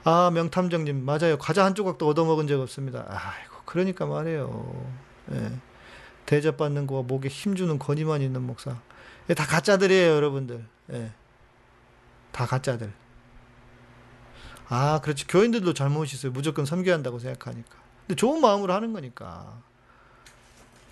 아, 0.03 0.33
명탐정님, 0.35 1.05
맞아요. 1.05 1.39
과자 1.39 1.65
한 1.65 1.77
조각도 1.77 2.09
얻어먹은 2.09 2.49
적 2.49 2.61
없습니다. 2.61 3.05
아이고, 3.07 3.55
그러니까 3.67 4.05
말이에요. 4.05 5.14
예. 5.33 5.53
대접받는 6.27 6.87
거와 6.87 7.03
목에 7.03 7.29
힘주는 7.29 7.79
권위만 7.79 8.22
있는 8.22 8.43
목사. 8.43 8.81
예, 9.29 9.35
다 9.35 9.47
가짜들이에요, 9.47 10.12
여러분들. 10.12 10.64
예. 10.93 11.12
다 12.33 12.47
가짜들. 12.47 12.93
아, 14.68 15.01
그렇지. 15.03 15.27
교인들도 15.27 15.75
잘못이 15.75 16.16
있어요. 16.16 16.33
무조건 16.33 16.64
섬겨야 16.64 16.95
한다고 16.95 17.18
생각하니까. 17.18 17.77
근데 18.07 18.16
좋은 18.16 18.41
마음으로 18.41 18.72
하는 18.72 18.93
거니까. 18.93 19.61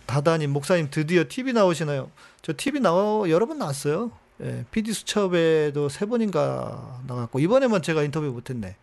다다님, 0.07 0.51
목사님 0.51 0.89
드디어 0.91 1.25
TV 1.29 1.53
나오시나요? 1.53 2.11
저 2.43 2.53
TV 2.57 2.81
나와, 2.81 3.29
여러 3.31 3.47
번 3.47 3.59
나왔어요. 3.59 4.13
예, 4.43 4.65
PD 4.71 4.93
수첩에도 4.93 5.89
세 5.89 6.07
번인가 6.07 7.01
나갔고, 7.07 7.39
이번에만 7.39 7.83
제가 7.83 8.03
인터뷰 8.03 8.27
못했네. 8.27 8.77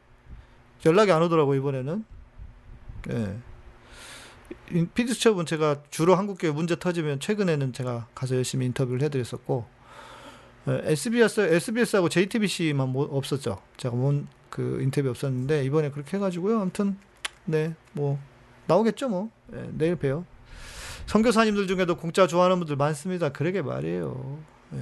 연락이 0.86 1.12
안 1.12 1.22
오더라고, 1.22 1.56
이번에는. 1.56 2.06
예. 3.12 3.38
PD 4.94 5.14
수첩은 5.14 5.46
제가 5.46 5.84
주로 5.90 6.16
한국교회 6.16 6.52
문제 6.52 6.78
터지면 6.78 7.20
최근에는 7.20 7.74
제가 7.74 8.08
가서 8.16 8.36
열심히 8.36 8.66
인터뷰를 8.68 9.02
해드렸었고, 9.04 9.66
SBS, 10.68 11.42
SBS하고 11.42 12.10
JTBC만 12.10 12.90
뭐 12.90 13.06
없었죠. 13.06 13.60
제가 13.78 13.96
뭔그 13.96 14.80
인터뷰 14.82 15.10
없었는데, 15.10 15.64
이번에 15.66 15.90
그렇게 15.90 16.18
해가지고요. 16.18 16.62
아무튼, 16.62 16.98
네, 17.46 17.76
뭐, 17.94 18.20
나오겠죠, 18.68 19.10
뭐. 19.10 19.32
네, 19.48 19.70
내일 19.74 19.96
봬요. 19.96 20.26
선교사님들 21.08 21.66
중에도 21.66 21.98
공짜 21.98 22.28
좋아하는 22.28 22.60
분들 22.60 22.76
많습니다. 22.76 23.30
그러게 23.30 23.64
말이에요. 23.64 24.40
네. 24.70 24.80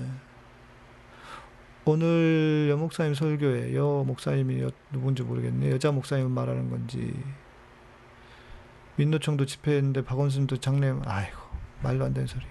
오늘 1.86 2.68
여 2.70 2.76
목사님 2.76 3.14
설교에 3.14 3.74
여 3.74 4.04
목사님이 4.06 4.62
여, 4.62 4.72
누군지 4.92 5.24
모르겠네. 5.24 5.72
여자 5.72 5.90
목사님 5.90 6.30
말하는 6.32 6.70
건지. 6.70 7.14
민노총도 8.98 9.46
집회했는데 9.46 10.04
박원순도 10.04 10.60
장례, 10.60 10.94
아이고, 11.06 11.38
말도 11.82 12.06
안 12.06 12.14
되는 12.14 12.28
소리. 12.28 12.44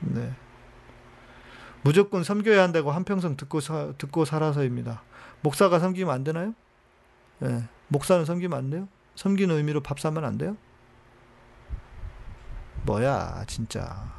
네. 0.00 0.20
네. 0.20 0.34
무조건 1.82 2.24
섬겨야 2.24 2.62
한다고 2.62 2.90
한평생 2.90 3.36
듣고, 3.36 3.60
사, 3.60 3.92
듣고 3.98 4.24
살아서입니다. 4.24 5.02
목사가 5.42 5.78
섬기면 5.78 6.14
안 6.14 6.24
되나요? 6.24 6.54
네. 7.40 7.68
목사는 7.88 8.24
섬기면 8.24 8.58
안 8.58 8.70
돼요? 8.70 8.88
섬기는 9.16 9.54
의미로 9.54 9.82
밥 9.82 10.00
사면 10.00 10.24
안 10.24 10.38
돼요? 10.38 10.56
뭐야, 12.84 13.44
진짜. 13.46 14.12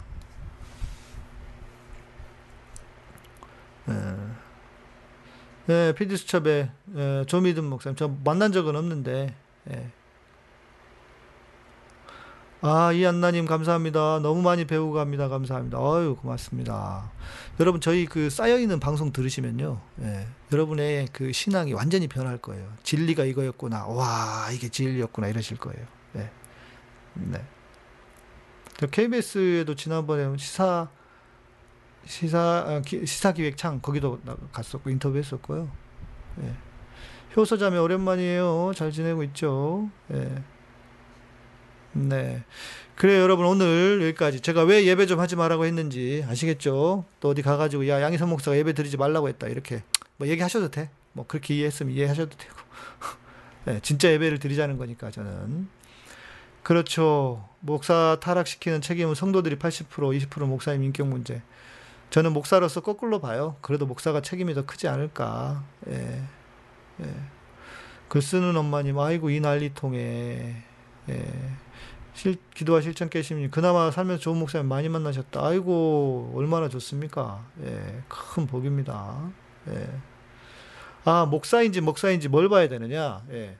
네. 3.85 4.44
네, 5.67 5.93
피디수첩에 5.93 6.69
예, 6.95 7.23
조미든 7.27 7.63
목사님. 7.63 7.95
저 7.95 8.07
만난 8.23 8.51
적은 8.51 8.75
없는데 8.75 9.33
예. 9.71 9.91
아 12.61 12.91
이안나님 12.91 13.45
감사합니다. 13.45 14.19
너무 14.19 14.41
많이 14.41 14.65
배우고 14.65 14.93
갑니다. 14.93 15.27
감사합니다. 15.27 15.79
어유 15.79 16.17
고맙습니다. 16.17 17.11
여러분 17.59 17.81
저희 17.81 18.05
그 18.05 18.29
쌓여있는 18.29 18.79
방송 18.79 19.11
들으시면요 19.11 19.81
예, 20.01 20.27
여러분의 20.51 21.07
그 21.11 21.31
신앙이 21.31 21.73
완전히 21.73 22.07
변할 22.07 22.37
거예요. 22.37 22.71
진리가 22.83 23.23
이거였구나. 23.25 23.87
와 23.87 24.49
이게 24.53 24.69
진리였구나. 24.69 25.27
이러실 25.29 25.57
거예요. 25.57 25.83
예. 26.17 26.29
네. 27.15 27.43
KBS에도 28.91 29.73
지난번에 29.75 30.37
시사 30.37 30.89
시사 32.05 32.39
아, 32.39 32.81
시사 32.85 33.33
기획창 33.33 33.79
거기도 33.81 34.19
갔었고 34.51 34.89
인터뷰했었고요. 34.89 35.69
예. 36.43 36.53
효소자매 37.35 37.77
오랜만이에요. 37.77 38.71
잘 38.75 38.91
지내고 38.91 39.23
있죠. 39.23 39.89
예. 40.13 40.43
네. 41.93 42.43
그래 42.95 43.19
여러분 43.19 43.45
오늘 43.45 44.01
여기까지 44.01 44.41
제가 44.41 44.63
왜 44.63 44.85
예배 44.85 45.05
좀 45.05 45.19
하지 45.19 45.35
말라고 45.35 45.65
했는지 45.65 46.25
아시겠죠? 46.29 47.05
또 47.19 47.29
어디 47.29 47.41
가가지고 47.41 47.87
야 47.87 48.01
양희선 48.01 48.29
목사가 48.29 48.57
예배 48.57 48.73
드리지 48.73 48.97
말라고 48.97 49.27
했다 49.27 49.47
이렇게 49.47 49.83
뭐 50.17 50.27
얘기하셔도 50.27 50.71
돼. 50.71 50.89
뭐 51.13 51.25
그렇게 51.27 51.55
이해했으면 51.55 51.93
이해하셔도 51.93 52.37
되고. 52.37 52.55
네, 53.65 53.79
진짜 53.83 54.11
예배를 54.11 54.39
드리자는 54.39 54.77
거니까 54.77 55.11
저는 55.11 55.67
그렇죠. 56.63 57.47
목사 57.59 58.17
타락시키는 58.21 58.81
책임은 58.81 59.15
성도들이 59.15 59.57
80% 59.57 59.87
20% 59.89 60.45
목사님 60.45 60.83
인격 60.83 61.07
문제. 61.07 61.41
저는 62.09 62.33
목사로서 62.33 62.81
거꾸로 62.81 63.19
봐요. 63.19 63.57
그래도 63.61 63.85
목사가 63.85 64.21
책임이 64.21 64.53
더 64.53 64.65
크지 64.65 64.87
않을까. 64.87 65.63
예. 65.87 66.23
예. 67.01 67.15
글 68.07 68.21
쓰는 68.21 68.55
엄마님, 68.55 68.97
아이고, 68.99 69.29
이 69.29 69.39
난리통에. 69.39 70.63
예. 71.09 71.33
실, 72.13 72.37
기도와 72.53 72.79
실천 72.79 73.09
깨심님, 73.09 73.51
그나마 73.51 73.91
살면서 73.91 74.21
좋은 74.21 74.37
목사님 74.37 74.67
많이 74.67 74.87
만나셨다. 74.87 75.45
아이고, 75.45 76.31
얼마나 76.35 76.69
좋습니까? 76.69 77.45
예. 77.63 78.03
큰 78.07 78.47
복입니다. 78.47 79.29
예. 79.69 79.89
아, 81.03 81.25
목사인지 81.25 81.81
목사인지 81.81 82.29
뭘 82.29 82.47
봐야 82.49 82.69
되느냐? 82.69 83.21
예. 83.31 83.57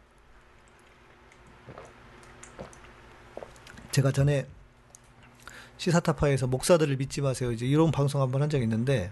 제가 3.92 4.12
전에 4.12 4.48
시사타파에서 5.78 6.48
목사들을 6.48 6.96
믿지 6.98 7.22
마세요. 7.22 7.52
이제 7.52 7.66
이런 7.66 7.92
방송 7.92 8.22
한번 8.22 8.42
한 8.42 8.50
적 8.50 8.62
있는데 8.62 9.12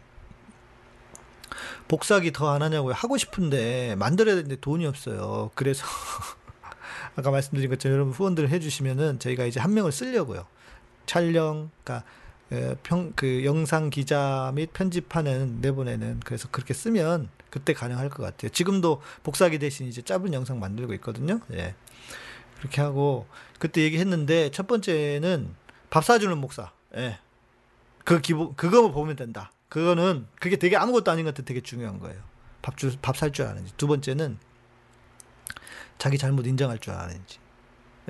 복사기 1.88 2.32
더 2.32 2.50
안 2.50 2.62
하냐고요. 2.62 2.94
하고 2.94 3.18
싶은데 3.18 3.96
만들어야 3.98 4.36
되는데 4.36 4.56
돈이 4.58 4.86
없어요. 4.86 5.52
그래서 5.56 5.86
아까 7.16 7.30
말씀드린 7.32 7.70
것처럼 7.70 7.96
여러분 7.96 8.14
후원들을 8.14 8.50
해주시면은 8.50 9.20
저희가 9.20 9.46
이제 9.46 9.60
한 9.60 9.74
명을 9.74 9.92
쓰려고요. 9.92 10.46
촬영, 11.06 11.70
그러니까 11.84 12.08
평, 12.84 13.12
그 13.16 13.44
영상 13.46 13.90
기자 13.90 14.52
및 14.56 14.72
편집하는 14.74 15.60
내보내는 15.62 16.22
그래서 16.26 16.48
그렇게 16.52 16.74
쓰면 16.74 17.30
그때 17.50 17.74
가능할 17.74 18.10
것 18.10 18.24
같아요. 18.24 18.50
지금도 18.50 19.02
복사기 19.24 19.60
대신 19.60 19.88
이제 19.88 20.02
짧은 20.02 20.34
영상 20.34 20.60
만들고 20.60 20.94
있거든요. 20.96 21.40
예. 21.54 21.76
그렇게 22.58 22.82
하고 22.82 23.28
그때 23.60 23.82
얘기했는데 23.82 24.50
첫 24.52 24.68
번째는 24.68 25.50
밥 25.94 26.04
사주는 26.04 26.36
목사. 26.40 26.72
예. 26.96 27.20
그 28.04 28.20
기본, 28.20 28.56
그거 28.56 28.92
보면 28.92 29.16
된다. 29.16 29.52
그거는, 29.70 30.26
그게 30.40 30.56
되게 30.56 30.76
아무것도 30.76 31.12
아닌 31.12 31.24
것 31.24 31.36
같아 31.36 31.46
되게 31.46 31.62
중요한 31.62 32.00
거예요. 32.00 32.20
밥 32.64 32.78
줄, 32.78 32.98
밥살 33.00 33.32
줄 33.32 33.46
아는지. 33.46 33.74
두 33.78 33.86
번째는, 33.86 34.40
자기 36.00 36.18
잘못 36.18 36.48
인정할 36.48 36.80
줄 36.80 36.96
아는지. 36.96 37.38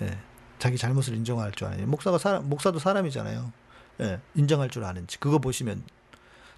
예. 0.02 0.18
자기 0.60 0.78
잘못을 0.78 1.14
인정할 1.16 1.52
줄 1.52 1.68
아는지. 1.68 1.86
목사가 1.86 2.18
사람, 2.18 2.48
목사도 2.48 2.80
사람이잖아요. 2.80 3.52
예. 4.00 4.22
인정할 4.34 4.70
줄 4.70 4.86
아는지. 4.86 5.20
그거 5.20 5.40
보시면, 5.40 5.84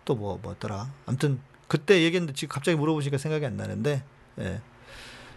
또 0.06 0.14
뭐, 0.14 0.38
뭐더라. 0.44 0.94
아무튼, 1.08 1.40
그때 1.68 2.04
얘기했는데 2.04 2.34
지금 2.34 2.54
갑자기 2.54 2.78
물어보시니까 2.78 3.18
생각이 3.18 3.44
안 3.48 3.58
나는데, 3.58 4.04
예. 4.42 4.62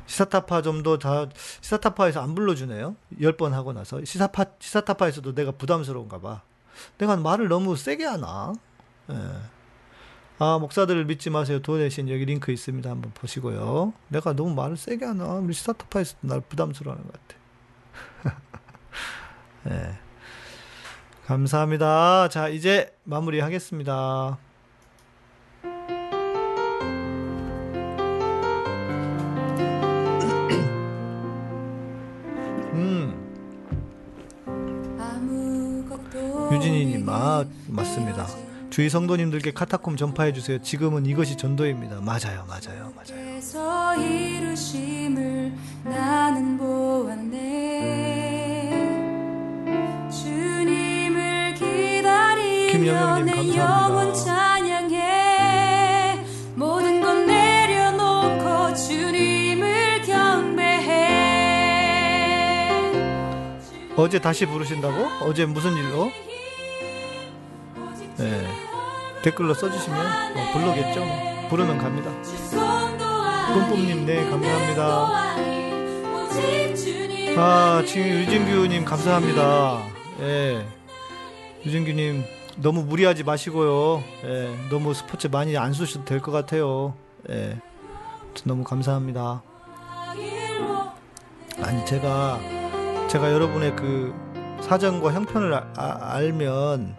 시사타파 0.09 0.63
좀더 0.63 0.99
다, 0.99 1.27
시사타파에서 1.61 2.23
안 2.23 2.35
불러주네요. 2.35 2.97
열 3.21 3.37
번 3.37 3.53
하고 3.55 3.73
나서. 3.73 4.03
시사파, 4.05 4.47
시사타파에서도 4.59 5.35
내가 5.35 5.53
부담스러운가 5.53 6.21
봐. 6.21 6.43
내가 6.97 7.17
말을 7.17 7.49
너무 7.49 7.77
세게 7.77 8.05
하나? 8.05 8.53
예. 9.11 9.15
아, 10.39 10.59
목사들을 10.59 11.05
믿지 11.05 11.31
마세요. 11.31 11.61
도내신 11.61 12.09
여기 12.09 12.25
링크 12.25 12.51
있습니다. 12.53 12.89
한번 12.89 13.13
보시고요. 13.13 13.93
내가 14.09 14.33
너무 14.33 14.55
말을 14.55 14.77
세게 14.77 15.05
하나? 15.05 15.35
우리 15.35 15.53
시사타파에서도 15.53 16.19
날 16.27 16.41
부담스러워하는 16.41 17.11
것 17.11 17.21
같아. 18.25 18.41
예. 19.71 19.99
감사합니다. 21.27 22.29
자, 22.31 22.49
이제 22.49 22.97
마무리 23.05 23.41
하겠습니다. 23.41 24.39
아, 37.19 37.45
맞습니다. 37.67 38.29
주위 38.71 38.89
성도님들께 38.89 39.53
카타콤 39.53 39.97
전파해 39.97 40.33
주세요. 40.33 40.63
지금은 40.63 41.05
이것이 41.07 41.37
전도입니다. 41.37 42.01
맞아요, 42.01 42.45
맞아요, 42.47 42.93
맞아요. 42.95 43.41
김여명님 52.71 53.25
내 53.27 53.57
영혼. 53.57 54.15
찬양해 54.15 54.99
모든 56.55 57.01
것 57.01 57.15
내려놓고 57.25 58.75
주님을 58.75 60.03
경배해 60.03 61.09
어제 63.97 64.21
다시 64.21 64.47
부르신다고? 64.47 65.25
어제 65.25 65.45
무슨 65.47 65.75
일로? 65.77 66.13
네. 68.19 68.49
댓글로 69.23 69.55
써주시면 69.55 70.35
뭐 70.35 70.53
부르겠죠. 70.53 71.05
뭐. 71.05 71.49
부르면 71.49 71.79
갑니다. 71.79 72.11
뿜뿜님, 73.55 74.05
네, 74.07 74.29
감사합니다. 74.29 75.09
아, 77.41 77.83
지금 77.87 78.07
유진규님 78.09 78.85
감사합니다. 78.85 79.83
예. 80.21 80.67
유진규님 81.65 82.25
너무 82.57 82.83
무리하지 82.83 83.23
마시고요. 83.25 84.03
예. 84.25 84.55
너무 84.71 84.93
스포츠 84.93 85.29
많이 85.29 85.57
안 85.57 85.73
쓰셔도 85.73 86.05
될 86.05 86.21
것 86.21 86.33
같아요. 86.33 86.95
예. 87.31 87.57
너무 88.45 88.63
감사합니다. 88.65 89.43
아니 91.61 91.85
제가 91.87 92.39
제가 93.09 93.33
여러분의 93.33 93.75
그 93.75 94.15
사정과 94.63 95.13
형편을 95.13 95.55
아- 95.55 95.67
아- 95.77 96.15
알면 96.15 96.97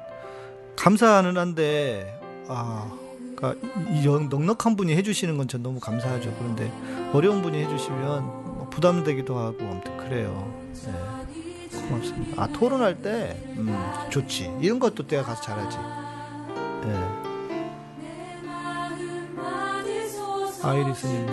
감사는 0.80 1.38
한데 1.38 2.20
아 2.48 2.90
그러니까 3.36 3.68
이 3.92 4.06
영- 4.06 4.30
넉넉한 4.30 4.76
분이 4.78 4.96
해주시는 4.96 5.38
건 5.38 5.48
전 5.48 5.62
너무 5.64 5.80
감사하죠. 5.80 6.34
그런데 6.40 6.72
어려운 7.14 7.42
분이 7.42 7.58
해주시면 7.64 8.24
뭐 8.24 8.68
부담되기도 8.72 9.38
하고 9.38 9.58
아무튼 9.62 9.98
그래요. 9.98 10.54
예. 10.88 10.92
고맙습니다. 11.88 12.42
아 12.44 12.48
토론할 12.48 13.02
때 13.02 13.36
음, 13.58 13.76
좋지. 14.10 14.54
이런 14.62 14.80
것도 14.80 15.06
내가 15.08 15.24
가서 15.24 15.42
잘하지. 15.42 15.78
예. 16.86 17.30
아이리스님, 20.62 21.28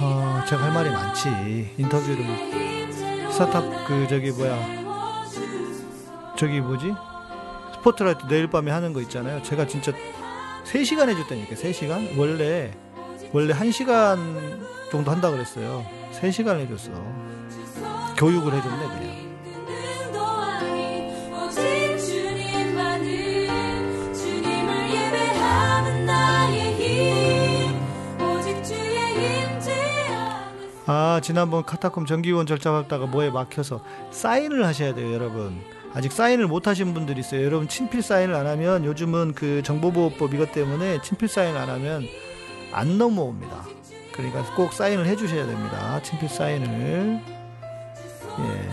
아 0.00 0.44
제가 0.48 0.62
할 0.64 0.72
말이 0.72 0.90
많지. 0.90 1.74
인터뷰를 1.78 2.24
스타트업 3.32 3.86
그 3.86 4.06
저기 4.08 4.30
뭐야 4.30 4.56
저기 6.36 6.60
뭐지 6.60 6.92
스포트라이트 7.84 8.26
내일 8.28 8.46
밤에 8.46 8.70
하는 8.70 8.94
거 8.94 9.02
있잖아요. 9.02 9.42
제가 9.42 9.66
진짜 9.66 9.92
3시간 10.64 11.10
해줬다니까 11.10 11.54
3시간 11.54 12.18
원래 12.18 12.72
원래 13.32 13.52
1시간 13.52 14.58
정도 14.90 15.10
한다 15.10 15.30
그랬어요. 15.30 15.84
3시간 16.12 16.60
해줬어. 16.60 16.90
교육을 18.16 18.54
해줬네 18.54 18.86
그냥. 18.88 19.24
아 30.86 31.18
지난번 31.22 31.64
카타콤 31.64 32.04
정기원 32.04 32.46
절차 32.46 32.70
밟다가 32.70 33.06
뭐에 33.06 33.30
막혀서 33.30 33.82
사인을 34.10 34.66
하셔야 34.66 34.92
돼요 34.92 35.14
여러분 35.14 35.62
아직 35.94 36.12
사인을 36.12 36.48
못 36.48 36.66
하신 36.66 36.92
분들이 36.92 37.20
있어요. 37.20 37.44
여러분 37.44 37.68
친필 37.68 38.02
사인을 38.02 38.34
안 38.34 38.46
하면 38.46 38.84
요즘은 38.84 39.34
그 39.34 39.62
정보보호법 39.62 40.34
이것 40.34 40.52
때문에 40.52 41.00
친필 41.02 41.28
사인을 41.28 41.56
안 41.58 41.70
하면 41.70 42.02
안 42.72 42.98
넘어옵니다. 42.98 43.64
그러니까 44.12 44.42
꼭 44.56 44.72
사인을 44.72 45.06
해 45.06 45.14
주셔야 45.14 45.46
됩니다. 45.46 46.02
친필 46.02 46.28
사인을. 46.28 47.20
예. 48.40 48.68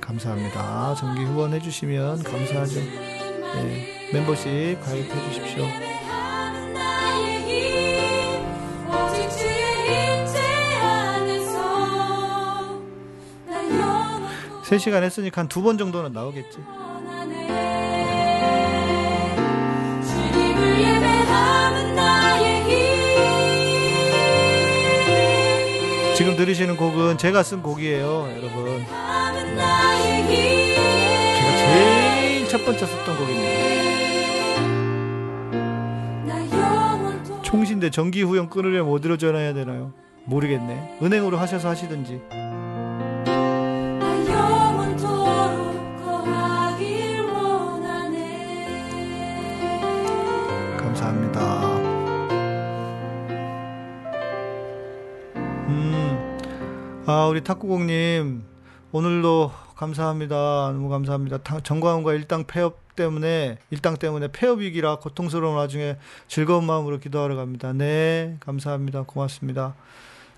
감사합니다. 0.00 0.94
정기 0.94 1.24
후원 1.24 1.52
해주시면 1.52 2.22
감사하죠. 2.22 2.80
예. 2.80 4.10
멤버십 4.12 4.80
가입해 4.80 5.28
주십시오 5.28 5.95
3시간 14.68 15.02
했으니까 15.02 15.40
한 15.42 15.48
두 15.48 15.62
번 15.62 15.78
정도는 15.78 16.12
나오겠지 16.12 16.58
지금 26.16 26.34
들으시는 26.36 26.76
곡은 26.76 27.18
제가 27.18 27.42
쓴 27.42 27.62
곡이에요 27.62 28.28
여러분 28.36 28.84
제가 28.86 29.34
제일 31.58 32.48
첫 32.48 32.64
번째 32.64 32.86
썼던 32.86 33.18
곡입니다. 33.18 33.76
총신대 37.42 37.90
정기 37.90 38.22
후원 38.22 38.48
끊으려면 38.48 38.92
어디로 38.92 39.16
전화해야 39.18 39.52
되나요? 39.52 39.92
모르겠네. 40.24 40.98
은행으로 41.02 41.36
하셔서 41.38 41.68
하시든지. 41.68 42.20
우리 57.36 57.44
탁구공님 57.44 58.44
오늘도 58.92 59.52
감사합니다. 59.76 60.70
너무 60.72 60.88
감사합니다. 60.88 61.36
타- 61.42 61.60
정광훈과 61.60 62.14
일당 62.14 62.44
폐업 62.46 62.96
때문에 62.96 63.58
일당 63.68 63.98
때문에 63.98 64.28
폐업 64.32 64.60
위기라 64.60 64.96
고통스러운 65.00 65.54
와중에 65.54 65.98
즐거운 66.28 66.64
마음으로 66.64 66.98
기도하러 66.98 67.36
갑니다. 67.36 67.74
네, 67.74 68.38
감사합니다. 68.40 69.02
고맙습니다. 69.02 69.74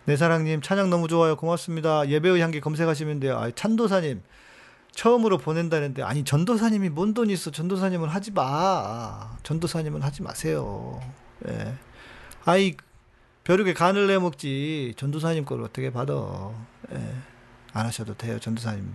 내 0.07 0.17
사랑님 0.17 0.61
찬양 0.61 0.91
너무 0.91 1.07
좋아요. 1.07 1.37
고맙습니다. 1.37 2.09
예배의 2.09 2.41
향기 2.41 2.61
검색하시면 2.61 3.21
돼요. 3.21 3.39
아, 3.39 3.49
찬도사님 3.53 4.21
처음으로 4.91 5.39
보낸다는데 5.39 6.03
아니 6.03 6.25
전도사님이 6.25 6.89
뭔 6.89 7.15
돈 7.15 7.31
있어? 7.31 7.53
전도사님은 7.53 8.09
하지 8.09 8.33
마. 8.33 9.37
전도사님은 9.45 10.03
하지 10.03 10.25
마세요. 10.25 11.01
예. 11.49 11.75
아이 12.45 12.75
벼룩에 13.45 13.73
간을 13.73 14.09
내 14.09 14.19
먹지 14.19 14.95
전도사님 14.97 15.45
걸 15.45 15.63
어떻게 15.63 15.91
받아? 15.93 16.13
예. 16.93 17.15
안 17.73 17.87
하셔도 17.87 18.15
돼요, 18.15 18.39
전도사님. 18.39 18.95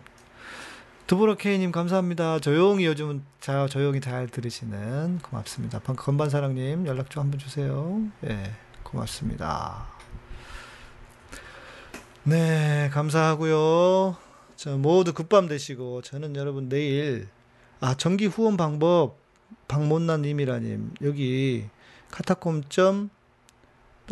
K님 1.37 1.71
감사합니다. 1.71 2.39
조용히 2.39 2.85
요즘은 2.85 3.23
자 3.39 3.67
조용히 3.67 4.01
잘 4.01 4.27
들으시는 4.27 5.19
고맙습니다. 5.19 5.79
방 5.79 5.95
건반사랑님 5.95 6.87
연락 6.87 7.09
좀 7.09 7.23
한번 7.23 7.39
주세요. 7.39 8.01
예, 8.25 8.51
고맙습니다. 8.83 9.87
네, 12.23 12.89
감사하고요. 12.93 14.15
자, 14.55 14.77
모두 14.77 15.13
굿밤 15.13 15.47
되시고 15.47 16.01
저는 16.03 16.35
여러분 16.35 16.69
내일 16.69 17.27
아 17.79 17.95
정기 17.95 18.27
후원 18.27 18.55
방법 18.55 19.17
박못난님이라님 19.67 20.93
여기 21.01 21.67
카타콤 22.11 22.63
점 22.69 23.09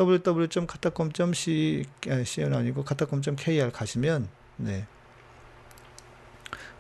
www.카타콤.c 0.02 1.86
아, 2.10 2.24
cn 2.24 2.54
아니고 2.54 2.84
카타콤.kr 2.84 3.72
가시면 3.72 4.28
네 4.58 4.86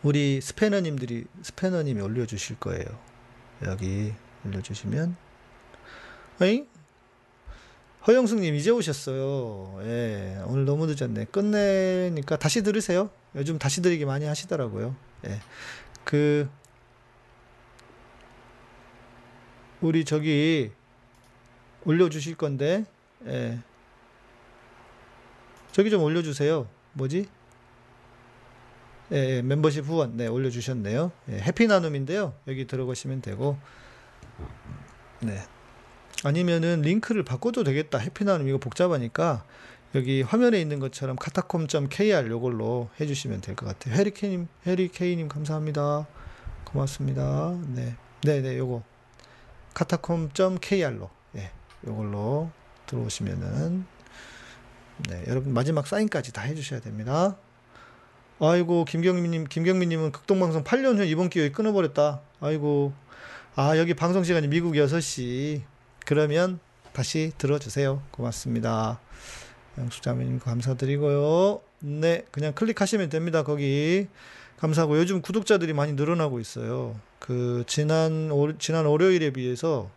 우리 0.03 0.41
스패너님들이 0.41 1.25
스패너님이 1.43 2.01
올려주실 2.01 2.57
거예요. 2.59 2.85
여기 3.63 4.13
올려주시면 4.45 5.15
어이 6.41 6.65
허영숙님 8.07 8.55
이제 8.55 8.71
오셨어요. 8.71 9.79
예, 9.83 10.41
오늘 10.47 10.65
너무 10.65 10.87
늦었네. 10.87 11.25
끝내니까 11.25 12.37
다시 12.37 12.63
들으세요. 12.63 13.11
요즘 13.35 13.59
다시 13.59 13.83
들이기 13.83 14.05
많이 14.05 14.25
하시더라고요. 14.25 14.95
예, 15.27 15.39
그 16.03 16.49
우리 19.81 20.03
저기 20.03 20.71
올려주실 21.85 22.35
건데, 22.37 22.85
예, 23.27 23.59
저기 25.71 25.89
좀 25.89 26.01
올려주세요. 26.03 26.67
뭐지? 26.93 27.27
예, 29.11 29.15
예, 29.37 29.41
멤버십 29.41 29.85
후원 29.85 30.17
네 30.17 30.27
올려주셨네요. 30.27 31.11
예, 31.29 31.33
해피 31.39 31.67
나눔인데요. 31.67 32.33
여기 32.47 32.65
들어가시면 32.65 33.21
되고, 33.21 33.57
네. 35.19 35.41
아니면은 36.23 36.81
링크를 36.81 37.23
바꿔도 37.23 37.63
되겠다. 37.63 37.97
해피 37.97 38.23
나눔 38.25 38.47
이거 38.47 38.57
복잡하니까 38.57 39.43
여기 39.95 40.21
화면에 40.21 40.61
있는 40.61 40.79
것처럼 40.79 41.15
카타콤.kr 41.17 42.29
요걸로 42.29 42.89
해주시면 42.99 43.41
될 43.41 43.55
것 43.55 43.65
같아요. 43.65 43.95
해리케이님, 43.95 44.47
해리케이님 44.65 45.27
감사합니다. 45.27 46.07
고맙습니다. 46.63 47.57
네, 47.67 47.95
네, 48.23 48.41
네, 48.41 48.57
요거 48.57 48.83
카타콤.kr로 49.73 51.09
예, 51.35 51.51
요걸로 51.87 52.51
들어오시면은 53.01 53.85
네, 55.09 55.23
여러분 55.27 55.53
마지막 55.53 55.87
사인까지 55.87 56.33
다 56.33 56.41
해주셔야 56.41 56.81
됩니다. 56.81 57.37
아이고 58.39 58.85
김경민님 58.85 59.45
김경민님은 59.45 60.11
극동방송 60.11 60.63
8년 60.63 60.97
후 60.97 61.03
이번 61.05 61.29
기회에 61.29 61.51
끊어버렸다. 61.51 62.21
아이고 62.39 62.93
아 63.55 63.77
여기 63.77 63.93
방송 63.93 64.23
시간이 64.23 64.47
미국 64.47 64.73
6시 64.73 65.61
그러면 66.05 66.59
다시 66.93 67.31
들어주세요. 67.37 68.03
고맙습니다. 68.11 68.99
영수자매님 69.77 70.39
감사드리고요. 70.39 71.61
네 71.79 72.25
그냥 72.31 72.53
클릭하시면 72.53 73.09
됩니다. 73.09 73.43
거기 73.43 74.07
감사하고 74.57 74.97
요즘 74.97 75.21
구독자들이 75.21 75.73
많이 75.73 75.93
늘어나고 75.93 76.39
있어요. 76.39 76.99
그 77.19 77.63
지난 77.67 78.29
월- 78.31 78.57
지난 78.59 78.85
월요일에 78.85 79.31
비해서 79.31 79.89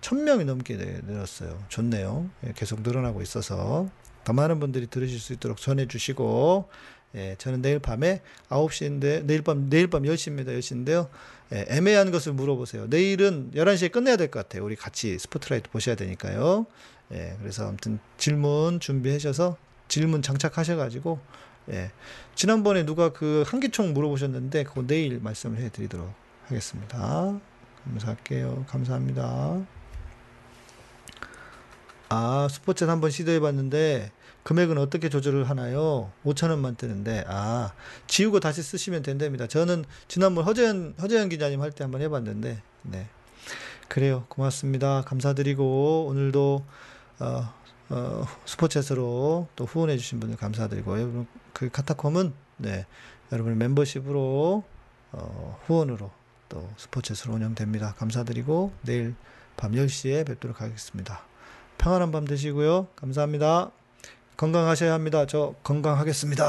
1000명이 0.00 0.44
넘게 0.44 0.76
네- 0.76 1.00
늘었어요. 1.06 1.62
좋네요. 1.68 2.28
예, 2.46 2.52
계속 2.54 2.82
늘어나고 2.82 3.22
있어서 3.22 3.88
더 4.24 4.32
많은 4.32 4.60
분들이 4.60 4.86
들으실 4.86 5.18
수 5.20 5.32
있도록 5.32 5.58
전해 5.58 5.86
주시고 5.86 6.68
예, 7.14 7.34
저는 7.38 7.62
내일 7.62 7.78
밤에 7.78 8.22
9시인데 8.50 9.24
내일 9.24 9.42
밤 9.42 9.68
내일 9.70 9.88
밤 9.88 10.02
10시입니다. 10.02 10.48
10시인데요. 10.58 11.08
예, 11.52 11.64
애매한 11.68 12.10
것을 12.10 12.32
물어보세요. 12.32 12.86
내일은 12.88 13.50
11시에 13.54 13.90
끝내야 13.92 14.16
될 14.16 14.30
것 14.30 14.40
같아요. 14.40 14.64
우리 14.64 14.76
같이 14.76 15.18
스포트라이트 15.18 15.70
보셔야 15.70 15.94
되니까요. 15.96 16.66
예, 17.12 17.36
그래서 17.40 17.68
아무튼 17.68 17.98
질문 18.18 18.80
준비하셔서 18.80 19.56
질문 19.88 20.22
장착하셔 20.22 20.76
가지고 20.76 21.20
예, 21.70 21.90
지난번에 22.34 22.84
누가 22.84 23.12
그 23.12 23.44
한기총 23.46 23.92
물어보셨는데 23.94 24.64
그거 24.64 24.84
내일 24.86 25.20
말씀을 25.20 25.58
해 25.58 25.68
드리도록 25.70 26.12
하겠습니다. 26.48 27.40
감사할게요. 27.84 28.64
감사합니다. 28.68 29.64
아, 32.08 32.46
스포츠는 32.50 32.92
한번 32.92 33.10
시도해봤는데 33.10 34.12
금액은 34.44 34.78
어떻게 34.78 35.08
조절을 35.08 35.50
하나요? 35.50 36.12
5천 36.24 36.50
원만 36.50 36.76
뜨는데 36.76 37.24
아 37.26 37.72
지우고 38.06 38.38
다시 38.38 38.62
쓰시면 38.62 39.02
된답니다. 39.02 39.48
저는 39.48 39.84
지난번 40.06 40.44
허재현 40.44 40.94
허재현 41.00 41.28
기자님 41.28 41.60
할 41.62 41.72
때 41.72 41.82
한번 41.82 42.00
해봤는데 42.00 42.62
네 42.82 43.08
그래요. 43.88 44.24
고맙습니다. 44.28 45.02
감사드리고 45.02 46.06
오늘도 46.06 46.64
어, 47.18 47.54
어, 47.88 48.24
스포츠에서로 48.44 49.48
또 49.56 49.64
후원해주신 49.64 50.20
분들 50.20 50.36
감사드리고 50.38 50.96
여러분 51.00 51.26
그 51.52 51.68
카타콤은 51.68 52.32
네 52.58 52.86
여러분의 53.32 53.58
멤버십으로 53.58 54.62
어, 55.10 55.60
후원으로 55.66 56.12
또 56.48 56.70
스포츠에서로 56.76 57.34
운영됩니다. 57.34 57.94
감사드리고 57.94 58.72
내일 58.82 59.16
밤 59.56 59.72
10시에 59.72 60.24
뵙도록 60.24 60.60
하겠습니다. 60.60 61.24
평안한 61.78 62.12
밤 62.12 62.24
되시고요. 62.26 62.88
감사합니다. 62.96 63.70
건강하셔야 64.36 64.92
합니다. 64.92 65.26
저 65.26 65.54
건강하겠습니다. 65.62 66.44